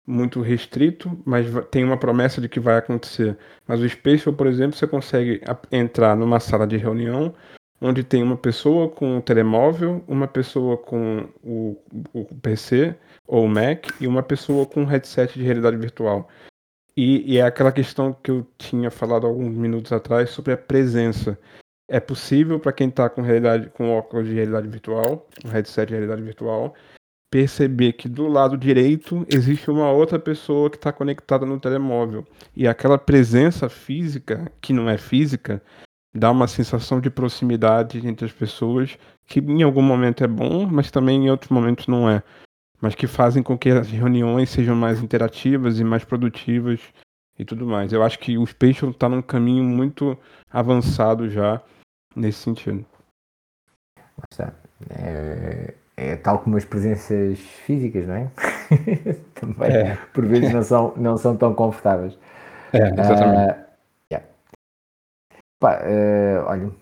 muito 0.08 0.40
restrito, 0.40 1.20
mas 1.24 1.46
tem 1.70 1.84
uma 1.84 1.98
promessa 1.98 2.40
de 2.40 2.48
que 2.48 2.58
vai 2.58 2.78
acontecer. 2.78 3.36
Mas 3.66 3.80
o 3.80 3.88
Spatial, 3.88 4.34
por 4.34 4.46
exemplo, 4.46 4.76
você 4.76 4.86
consegue 4.86 5.42
entrar 5.70 6.16
numa 6.16 6.40
sala 6.40 6.66
de 6.66 6.78
reunião 6.78 7.34
onde 7.80 8.02
tem 8.02 8.22
uma 8.22 8.36
pessoa 8.36 8.88
com 8.88 9.18
o 9.18 9.22
telemóvel, 9.22 10.02
uma 10.08 10.26
pessoa 10.26 10.76
com 10.76 11.28
o, 11.44 11.76
o 12.12 12.24
PC 12.42 12.96
ou 13.26 13.44
o 13.44 13.48
Mac 13.48 13.86
e 14.00 14.06
uma 14.06 14.22
pessoa 14.22 14.66
com 14.66 14.82
um 14.82 14.86
headset 14.86 15.38
de 15.38 15.44
realidade 15.44 15.76
virtual. 15.76 16.28
E, 16.96 17.34
e 17.34 17.38
é 17.38 17.42
aquela 17.42 17.70
questão 17.70 18.12
que 18.12 18.30
eu 18.30 18.46
tinha 18.56 18.90
falado 18.90 19.26
alguns 19.26 19.54
minutos 19.54 19.92
atrás 19.92 20.30
sobre 20.30 20.54
a 20.54 20.56
presença. 20.56 21.38
É 21.88 22.00
possível 22.00 22.58
para 22.58 22.72
quem 22.72 22.88
está 22.88 23.08
com 23.08 23.22
realidade, 23.22 23.70
com 23.70 23.90
óculos 23.90 24.26
de 24.26 24.34
realidade 24.34 24.68
virtual, 24.68 25.28
um 25.44 25.48
headset 25.48 25.86
de 25.86 25.94
realidade 25.94 26.22
virtual, 26.22 26.74
perceber 27.30 27.92
que 27.92 28.08
do 28.08 28.26
lado 28.26 28.56
direito 28.56 29.26
existe 29.28 29.70
uma 29.70 29.90
outra 29.90 30.18
pessoa 30.18 30.70
que 30.70 30.76
está 30.76 30.92
conectada 30.92 31.44
no 31.44 31.60
telemóvel. 31.60 32.26
E 32.56 32.66
aquela 32.66 32.98
presença 32.98 33.68
física, 33.68 34.50
que 34.60 34.72
não 34.72 34.88
é 34.88 34.96
física, 34.96 35.62
dá 36.14 36.30
uma 36.30 36.48
sensação 36.48 37.00
de 37.00 37.10
proximidade 37.10 38.06
entre 38.06 38.26
as 38.26 38.32
pessoas, 38.32 38.98
que 39.26 39.40
em 39.40 39.62
algum 39.62 39.82
momento 39.82 40.24
é 40.24 40.26
bom, 40.26 40.66
mas 40.66 40.90
também 40.90 41.26
em 41.26 41.30
outros 41.30 41.50
momentos 41.50 41.86
não 41.86 42.08
é. 42.08 42.22
Mas 42.80 42.94
que 42.94 43.06
fazem 43.06 43.42
com 43.42 43.58
que 43.58 43.70
as 43.70 43.90
reuniões 43.90 44.50
sejam 44.50 44.74
mais 44.74 45.02
interativas 45.02 45.80
e 45.80 45.84
mais 45.84 46.04
produtivas 46.04 46.80
e 47.38 47.44
tudo 47.44 47.66
mais. 47.66 47.92
Eu 47.92 48.02
acho 48.02 48.18
que 48.18 48.38
o 48.38 48.46
Spatial 48.46 48.90
está 48.90 49.08
num 49.08 49.22
caminho 49.22 49.64
muito 49.64 50.16
avançado 50.50 51.28
já 51.28 51.60
nesse 52.14 52.38
sentido. 52.38 52.86
É, 54.90 55.74
é 55.98 56.16
tal 56.16 56.38
como 56.38 56.56
as 56.56 56.64
presenças 56.64 57.38
físicas, 57.66 58.06
não 58.06 58.14
é? 58.14 58.30
Também, 59.34 59.70
é. 59.70 59.98
por 60.14 60.24
vezes, 60.24 60.52
não 60.52 60.62
são, 60.62 60.92
não 60.96 61.16
são 61.16 61.36
tão 61.36 61.52
confortáveis. 61.52 62.16
É, 62.72 62.88
exatamente. 62.88 63.52
Uh, 63.52 63.64
yeah. 64.12 64.26
Pá, 65.58 65.78
uh, 65.78 66.46
olha, 66.46 66.66
uh, 66.68 66.72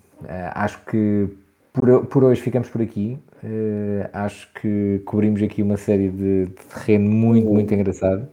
acho 0.54 0.84
que 0.84 1.28
por, 1.72 2.06
por 2.06 2.24
hoje 2.24 2.42
ficamos 2.42 2.68
por 2.68 2.82
aqui. 2.82 3.18
acho 4.12 4.52
que 4.54 5.00
cobrimos 5.06 5.42
aqui 5.42 5.62
uma 5.62 5.76
série 5.76 6.10
de, 6.10 6.46
de 6.46 6.64
terreno 6.74 7.10
muito, 7.10 7.48
muito 7.48 7.72
engraçado. 7.72 8.28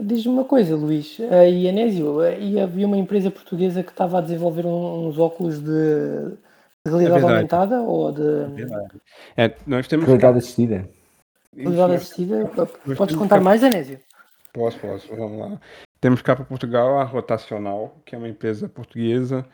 Diz-me 0.00 0.32
uma 0.32 0.44
coisa, 0.44 0.74
Luís, 0.76 1.18
a 1.30 1.42
Ianésio, 1.42 2.24
e 2.38 2.58
havia 2.58 2.86
uma 2.86 2.96
empresa 2.96 3.30
portuguesa 3.30 3.82
que 3.82 3.90
estava 3.90 4.18
a 4.18 4.20
desenvolver 4.20 4.64
uns 4.64 5.18
óculos 5.18 5.60
de, 5.60 6.32
de 6.88 6.96
realidade 6.96 7.24
é 7.24 7.28
aumentada 7.36 7.80
ou 7.80 8.12
de. 8.12 8.22
É, 9.36 9.54
nós 9.66 9.86
temos 9.88 10.06
realidade 10.06 10.38
assistida. 10.38 10.88
Realidade 11.56 11.94
assistida. 11.94 12.50
Podes 12.96 13.16
contar 13.16 13.40
mais, 13.40 13.62
Anésio? 13.62 13.98
Posso, 14.52 14.78
posso, 14.78 15.14
vamos 15.14 15.38
lá. 15.38 15.60
Temos 16.00 16.22
cá 16.22 16.36
para 16.36 16.44
Portugal 16.44 16.98
a 16.98 17.04
Rotacional, 17.04 17.96
que 18.04 18.14
é 18.14 18.18
uma 18.18 18.28
empresa 18.28 18.68
portuguesa 18.68 19.44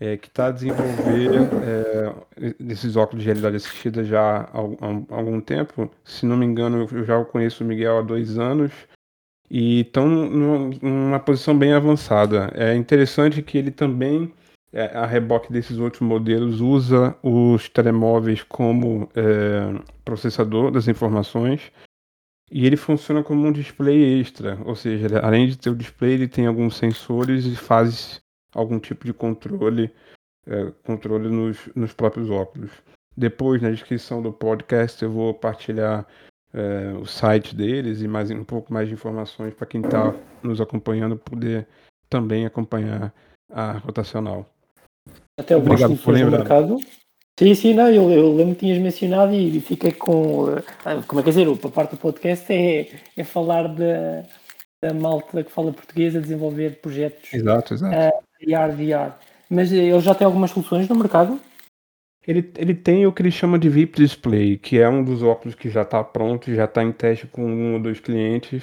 é, 0.00 0.16
que 0.16 0.28
está 0.28 0.46
a 0.46 0.50
desenvolver 0.52 1.30
é, 1.64 2.52
esses 2.70 2.96
óculos 2.96 3.22
de 3.22 3.26
realidade 3.26 3.56
assistida 3.56 4.04
já 4.04 4.42
há, 4.42 4.60
há, 4.60 5.16
algum 5.16 5.40
tempo. 5.40 5.90
Se 6.04 6.24
não 6.24 6.36
me 6.36 6.46
engano, 6.46 6.86
eu 6.92 7.04
já 7.04 7.22
conheço 7.24 7.64
o 7.64 7.66
Miguel 7.66 7.98
há 7.98 8.02
dois 8.02 8.38
anos 8.38 8.72
e 9.50 9.80
estão 9.80 10.06
numa 10.08 11.18
posição 11.18 11.58
bem 11.58 11.72
avançada. 11.72 12.50
É 12.54 12.74
interessante 12.76 13.42
que 13.42 13.58
ele 13.58 13.70
também, 13.70 14.32
é, 14.72 14.84
a 14.96 15.06
reboque 15.06 15.52
desses 15.52 15.78
outros 15.78 16.02
modelos, 16.02 16.60
usa 16.60 17.16
os 17.22 17.68
telemóveis 17.68 18.42
como 18.42 19.08
é, 19.14 19.80
processador 20.04 20.70
das 20.70 20.88
informações 20.88 21.72
e 22.50 22.66
ele 22.66 22.76
funciona 22.76 23.22
como 23.22 23.46
um 23.46 23.52
display 23.52 24.20
extra, 24.20 24.58
ou 24.64 24.74
seja, 24.74 25.20
além 25.20 25.48
de 25.48 25.58
ter 25.58 25.70
o 25.70 25.76
display, 25.76 26.12
ele 26.12 26.28
tem 26.28 26.46
alguns 26.46 26.76
sensores 26.76 27.44
e 27.44 27.54
faz 27.54 28.22
algum 28.54 28.78
tipo 28.78 29.04
de 29.04 29.12
controle, 29.12 29.90
é, 30.46 30.72
controle 30.82 31.28
nos, 31.28 31.58
nos 31.74 31.92
próprios 31.92 32.30
óculos. 32.30 32.70
Depois, 33.16 33.60
na 33.60 33.70
descrição 33.70 34.22
do 34.22 34.32
podcast, 34.32 35.02
eu 35.02 35.10
vou 35.10 35.34
partilhar 35.34 36.06
é, 36.54 36.92
o 36.94 37.04
site 37.04 37.54
deles 37.54 38.00
e 38.00 38.08
mais 38.08 38.30
um 38.30 38.44
pouco 38.44 38.72
mais 38.72 38.88
de 38.88 38.94
informações 38.94 39.52
para 39.52 39.66
quem 39.66 39.82
está 39.82 40.14
nos 40.42 40.60
acompanhando 40.60 41.16
poder 41.16 41.66
também 42.08 42.46
acompanhar 42.46 43.12
a 43.50 43.72
rotacional. 43.72 44.48
Até 45.38 45.54
o 45.54 45.60
Obrigado 45.60 45.96
por 45.96 46.12
lembrar. 46.12 46.38
mercado. 46.38 46.80
Sim, 47.38 47.54
sim, 47.54 47.72
não, 47.72 47.88
eu, 47.88 48.10
eu 48.10 48.34
lembro 48.34 48.54
que 48.54 48.60
tinhas 48.66 48.78
mencionado 48.78 49.32
e 49.32 49.60
fiquei 49.60 49.92
com. 49.92 50.46
Ah, 50.84 51.00
como 51.06 51.20
é 51.20 51.24
que 51.24 51.30
dizer? 51.30 51.46
A 51.48 51.68
parte 51.68 51.92
do 51.92 51.96
podcast 51.96 52.52
é, 52.52 52.90
é 53.16 53.22
falar 53.22 53.68
da, 53.68 54.24
da 54.82 54.92
malta 54.92 55.44
que 55.44 55.52
fala 55.52 55.72
português 55.72 56.16
a 56.16 56.20
desenvolver 56.20 56.80
projetos 56.80 57.32
exato, 57.32 57.74
exato. 57.74 57.94
Uh, 57.94 58.22
VR, 58.44 58.74
VR. 58.74 59.14
Mas 59.48 59.70
ele 59.70 60.00
já 60.00 60.14
tem 60.16 60.26
algumas 60.26 60.50
soluções 60.50 60.88
no 60.88 60.96
mercado? 60.96 61.40
Ele, 62.26 62.52
ele 62.56 62.74
tem 62.74 63.06
o 63.06 63.12
que 63.12 63.22
ele 63.22 63.30
chama 63.30 63.58
de 63.58 63.68
VIP 63.68 64.02
Display, 64.02 64.58
que 64.58 64.78
é 64.78 64.88
um 64.88 65.02
dos 65.02 65.22
óculos 65.22 65.54
que 65.54 65.70
já 65.70 65.82
está 65.82 66.02
pronto, 66.04 66.52
já 66.52 66.64
está 66.64 66.82
em 66.82 66.92
teste 66.92 67.26
com 67.28 67.42
um 67.42 67.74
ou 67.74 67.80
dois 67.80 68.00
clientes, 68.00 68.62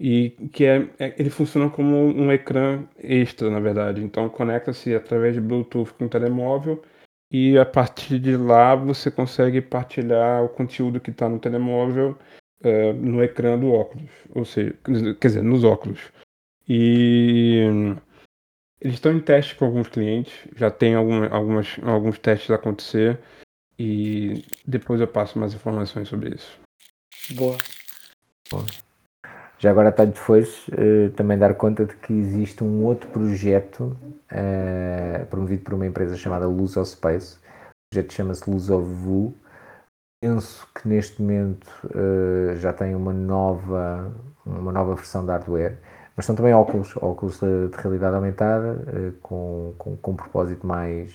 e 0.00 0.30
que 0.52 0.64
é, 0.64 0.88
é, 0.98 1.14
ele 1.18 1.30
funciona 1.30 1.68
como 1.68 1.96
um 1.96 2.32
ecrã 2.32 2.84
extra, 2.98 3.50
na 3.50 3.60
verdade. 3.60 4.02
Então 4.02 4.28
conecta-se 4.28 4.94
através 4.94 5.34
de 5.34 5.40
Bluetooth 5.40 5.92
com 5.94 6.04
o 6.06 6.08
telemóvel 6.08 6.82
e 7.30 7.58
a 7.58 7.66
partir 7.66 8.18
de 8.18 8.36
lá 8.36 8.74
você 8.74 9.10
consegue 9.10 9.60
partilhar 9.60 10.44
o 10.44 10.48
conteúdo 10.48 11.00
que 11.00 11.10
está 11.10 11.28
no 11.28 11.38
telemóvel 11.38 12.16
uh, 12.64 12.92
no 12.94 13.22
ecrã 13.22 13.58
do 13.58 13.72
óculos, 13.72 14.10
ou 14.34 14.44
seja, 14.44 14.74
quer 15.20 15.28
dizer, 15.28 15.42
nos 15.42 15.64
óculos. 15.64 16.00
E 16.68 17.64
eles 18.80 18.94
estão 18.94 19.12
em 19.12 19.20
teste 19.20 19.54
com 19.56 19.64
alguns 19.64 19.88
clientes, 19.88 20.32
já 20.54 20.70
tem 20.70 20.94
algum, 20.94 21.24
algumas, 21.32 21.76
alguns 21.82 22.18
testes 22.18 22.50
a 22.50 22.54
acontecer 22.54 23.18
e 23.78 24.44
depois 24.66 25.00
eu 25.00 25.08
passo 25.08 25.38
mais 25.38 25.54
informações 25.54 26.08
sobre 26.08 26.34
isso. 26.34 26.58
Boa. 27.34 27.58
Boa. 28.50 28.87
Já 29.58 29.72
agora 29.72 29.88
está 29.88 30.04
depois 30.04 30.68
uh, 30.68 31.10
também 31.16 31.36
dar 31.36 31.52
conta 31.54 31.84
de 31.84 31.96
que 31.96 32.12
existe 32.12 32.62
um 32.62 32.84
outro 32.84 33.10
projeto 33.10 33.96
uh, 34.30 35.26
promovido 35.26 35.64
por 35.64 35.74
uma 35.74 35.84
empresa 35.84 36.16
chamada 36.16 36.46
Luz 36.46 36.76
of 36.76 36.88
Space. 36.88 37.36
O 37.36 37.90
projeto 37.90 38.12
chama-se 38.12 38.48
Luz 38.48 38.70
of 38.70 38.86
Vu. 38.88 39.34
Penso 40.22 40.64
que 40.72 40.86
neste 40.86 41.20
momento 41.20 41.66
uh, 41.86 42.54
já 42.56 42.72
tem 42.72 42.94
uma 42.94 43.12
nova, 43.12 44.12
uma 44.46 44.70
nova 44.70 44.94
versão 44.94 45.24
de 45.24 45.30
hardware 45.30 45.76
mas 46.16 46.26
são 46.26 46.34
também 46.34 46.52
óculos, 46.52 46.96
óculos 46.96 47.38
de, 47.38 47.68
de 47.68 47.76
realidade 47.80 48.16
aumentada, 48.16 48.72
uh, 48.72 49.12
com, 49.22 49.72
com, 49.78 49.96
com, 49.96 50.10
um 50.10 50.16
propósito 50.16 50.66
mais, 50.66 51.14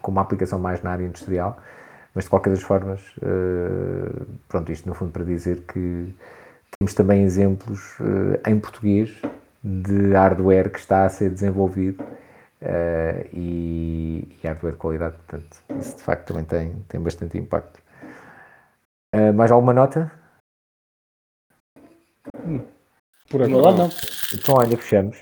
com 0.00 0.10
uma 0.10 0.22
aplicação 0.22 0.58
mais 0.58 0.82
na 0.82 0.92
área 0.92 1.04
industrial, 1.04 1.58
mas 2.14 2.24
de 2.24 2.30
qualquer 2.30 2.48
das 2.48 2.62
formas, 2.62 3.02
pronto, 4.48 4.72
isto 4.72 4.88
no 4.88 4.94
fundo 4.94 5.12
para 5.12 5.22
dizer 5.22 5.64
que 5.68 6.14
temos 6.78 6.94
também 6.94 7.22
exemplos 7.22 7.98
em 8.46 8.58
português 8.58 9.10
de 9.62 10.12
hardware 10.12 10.70
que 10.70 10.78
está 10.78 11.04
a 11.04 11.08
ser 11.08 11.30
desenvolvido 11.30 12.02
e, 13.32 14.36
e 14.42 14.46
hardware 14.46 14.72
de 14.72 14.78
qualidade, 14.78 15.16
portanto, 15.16 15.62
isso 15.78 15.96
de 15.96 16.02
facto 16.02 16.28
também 16.28 16.44
tem, 16.44 16.84
tem 16.88 17.00
bastante 17.00 17.36
impacto. 17.36 17.80
mais 19.34 19.50
alguma 19.50 19.74
nota? 19.74 20.10
Por 23.30 23.42
agora 23.42 23.62
lado, 23.62 23.78
não. 23.78 23.90
Então, 24.34 24.54
olha, 24.56 24.76
fechamos. 24.76 25.18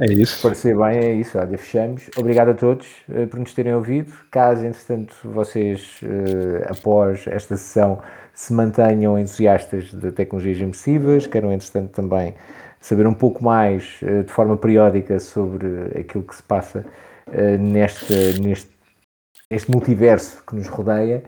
É 0.00 0.06
isso. 0.06 0.36
Se 0.36 0.42
parecer 0.42 0.76
bem, 0.76 0.98
é 0.98 1.12
isso. 1.12 1.38
Olha, 1.38 1.58
fechamos. 1.58 2.08
Obrigado 2.16 2.50
a 2.50 2.54
todos 2.54 2.86
uh, 3.08 3.26
por 3.28 3.38
nos 3.38 3.52
terem 3.52 3.74
ouvido. 3.74 4.12
Caso, 4.30 4.64
entretanto, 4.64 5.14
vocês, 5.24 6.00
uh, 6.02 6.70
após 6.72 7.26
esta 7.26 7.56
sessão, 7.56 8.00
se 8.38 8.52
mantenham 8.52 9.18
entusiastas 9.18 9.90
de 9.90 10.12
tecnologias 10.12 10.58
imersivas, 10.58 11.26
queiram, 11.26 11.52
entretanto, 11.52 11.90
também 11.90 12.36
saber 12.80 13.04
um 13.04 13.12
pouco 13.12 13.42
mais, 13.42 13.98
uh, 14.00 14.22
de 14.22 14.32
forma 14.32 14.56
periódica, 14.56 15.18
sobre 15.18 15.66
aquilo 15.98 16.22
que 16.22 16.36
se 16.36 16.42
passa 16.44 16.86
neste, 17.58 18.40
neste, 18.40 18.70
neste 19.50 19.70
multiverso 19.70 20.42
que 20.46 20.54
nos 20.54 20.68
rodeia, 20.68 21.24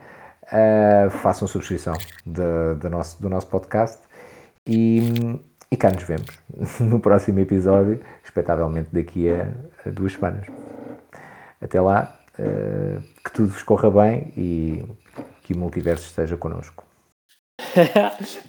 façam 1.20 1.46
subscrição 1.46 1.94
de, 2.24 2.74
de 2.80 2.88
nosso, 2.88 3.20
do 3.20 3.28
nosso 3.28 3.48
podcast 3.48 3.98
e, 4.66 5.12
e 5.70 5.76
cá 5.76 5.90
nos 5.90 6.04
vemos 6.04 6.30
no 6.80 7.00
próximo 7.00 7.40
episódio, 7.40 8.00
expectavelmente 8.24 8.88
daqui 8.92 9.28
a, 9.28 9.48
a 9.84 9.90
duas 9.90 10.12
semanas. 10.14 10.46
Até 11.60 11.80
lá, 11.80 12.18
que 13.22 13.32
tudo 13.32 13.48
vos 13.48 13.62
corra 13.62 13.90
bem 13.90 14.32
e 14.36 14.84
que 15.42 15.52
o 15.52 15.58
multiverso 15.58 16.06
esteja 16.06 16.36
connosco. 16.36 16.89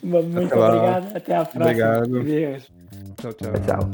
Muito 0.03 0.37
Até 0.37 0.55
obrigado. 0.55 1.15
Até 1.15 1.35
à 1.35 1.45
próxima. 1.45 1.65
Obrigado. 1.65 2.19
Adeus. 2.19 2.71
Tchau, 3.17 3.33
tchau. 3.33 3.51
tchau. 3.65 3.89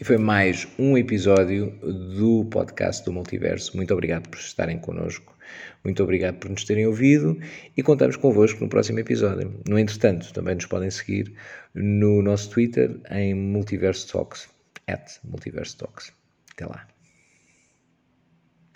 E 0.00 0.04
foi 0.04 0.16
mais 0.16 0.66
um 0.78 0.96
episódio 0.96 1.72
do 2.16 2.46
podcast 2.46 3.04
do 3.04 3.12
Multiverso. 3.12 3.76
Muito 3.76 3.92
obrigado 3.92 4.28
por 4.28 4.38
estarem 4.38 4.78
connosco. 4.78 5.36
Muito 5.84 6.02
obrigado 6.02 6.36
por 6.36 6.50
nos 6.50 6.64
terem 6.64 6.86
ouvido 6.86 7.38
e 7.76 7.82
contamos 7.82 8.16
convosco 8.16 8.60
no 8.62 8.68
próximo 8.68 8.98
episódio. 8.98 9.60
No 9.68 9.78
entretanto, 9.78 10.32
também 10.32 10.54
nos 10.54 10.66
podem 10.66 10.90
seguir 10.90 11.32
no 11.74 12.22
nosso 12.22 12.50
Twitter 12.50 12.98
em 13.10 13.34
Multiverse 13.34 14.06
Talks, 14.06 14.48
at 14.86 15.18
Multiverse 15.24 15.76
Talks. 15.76 16.12
Até 16.52 16.66
lá. 16.66 16.86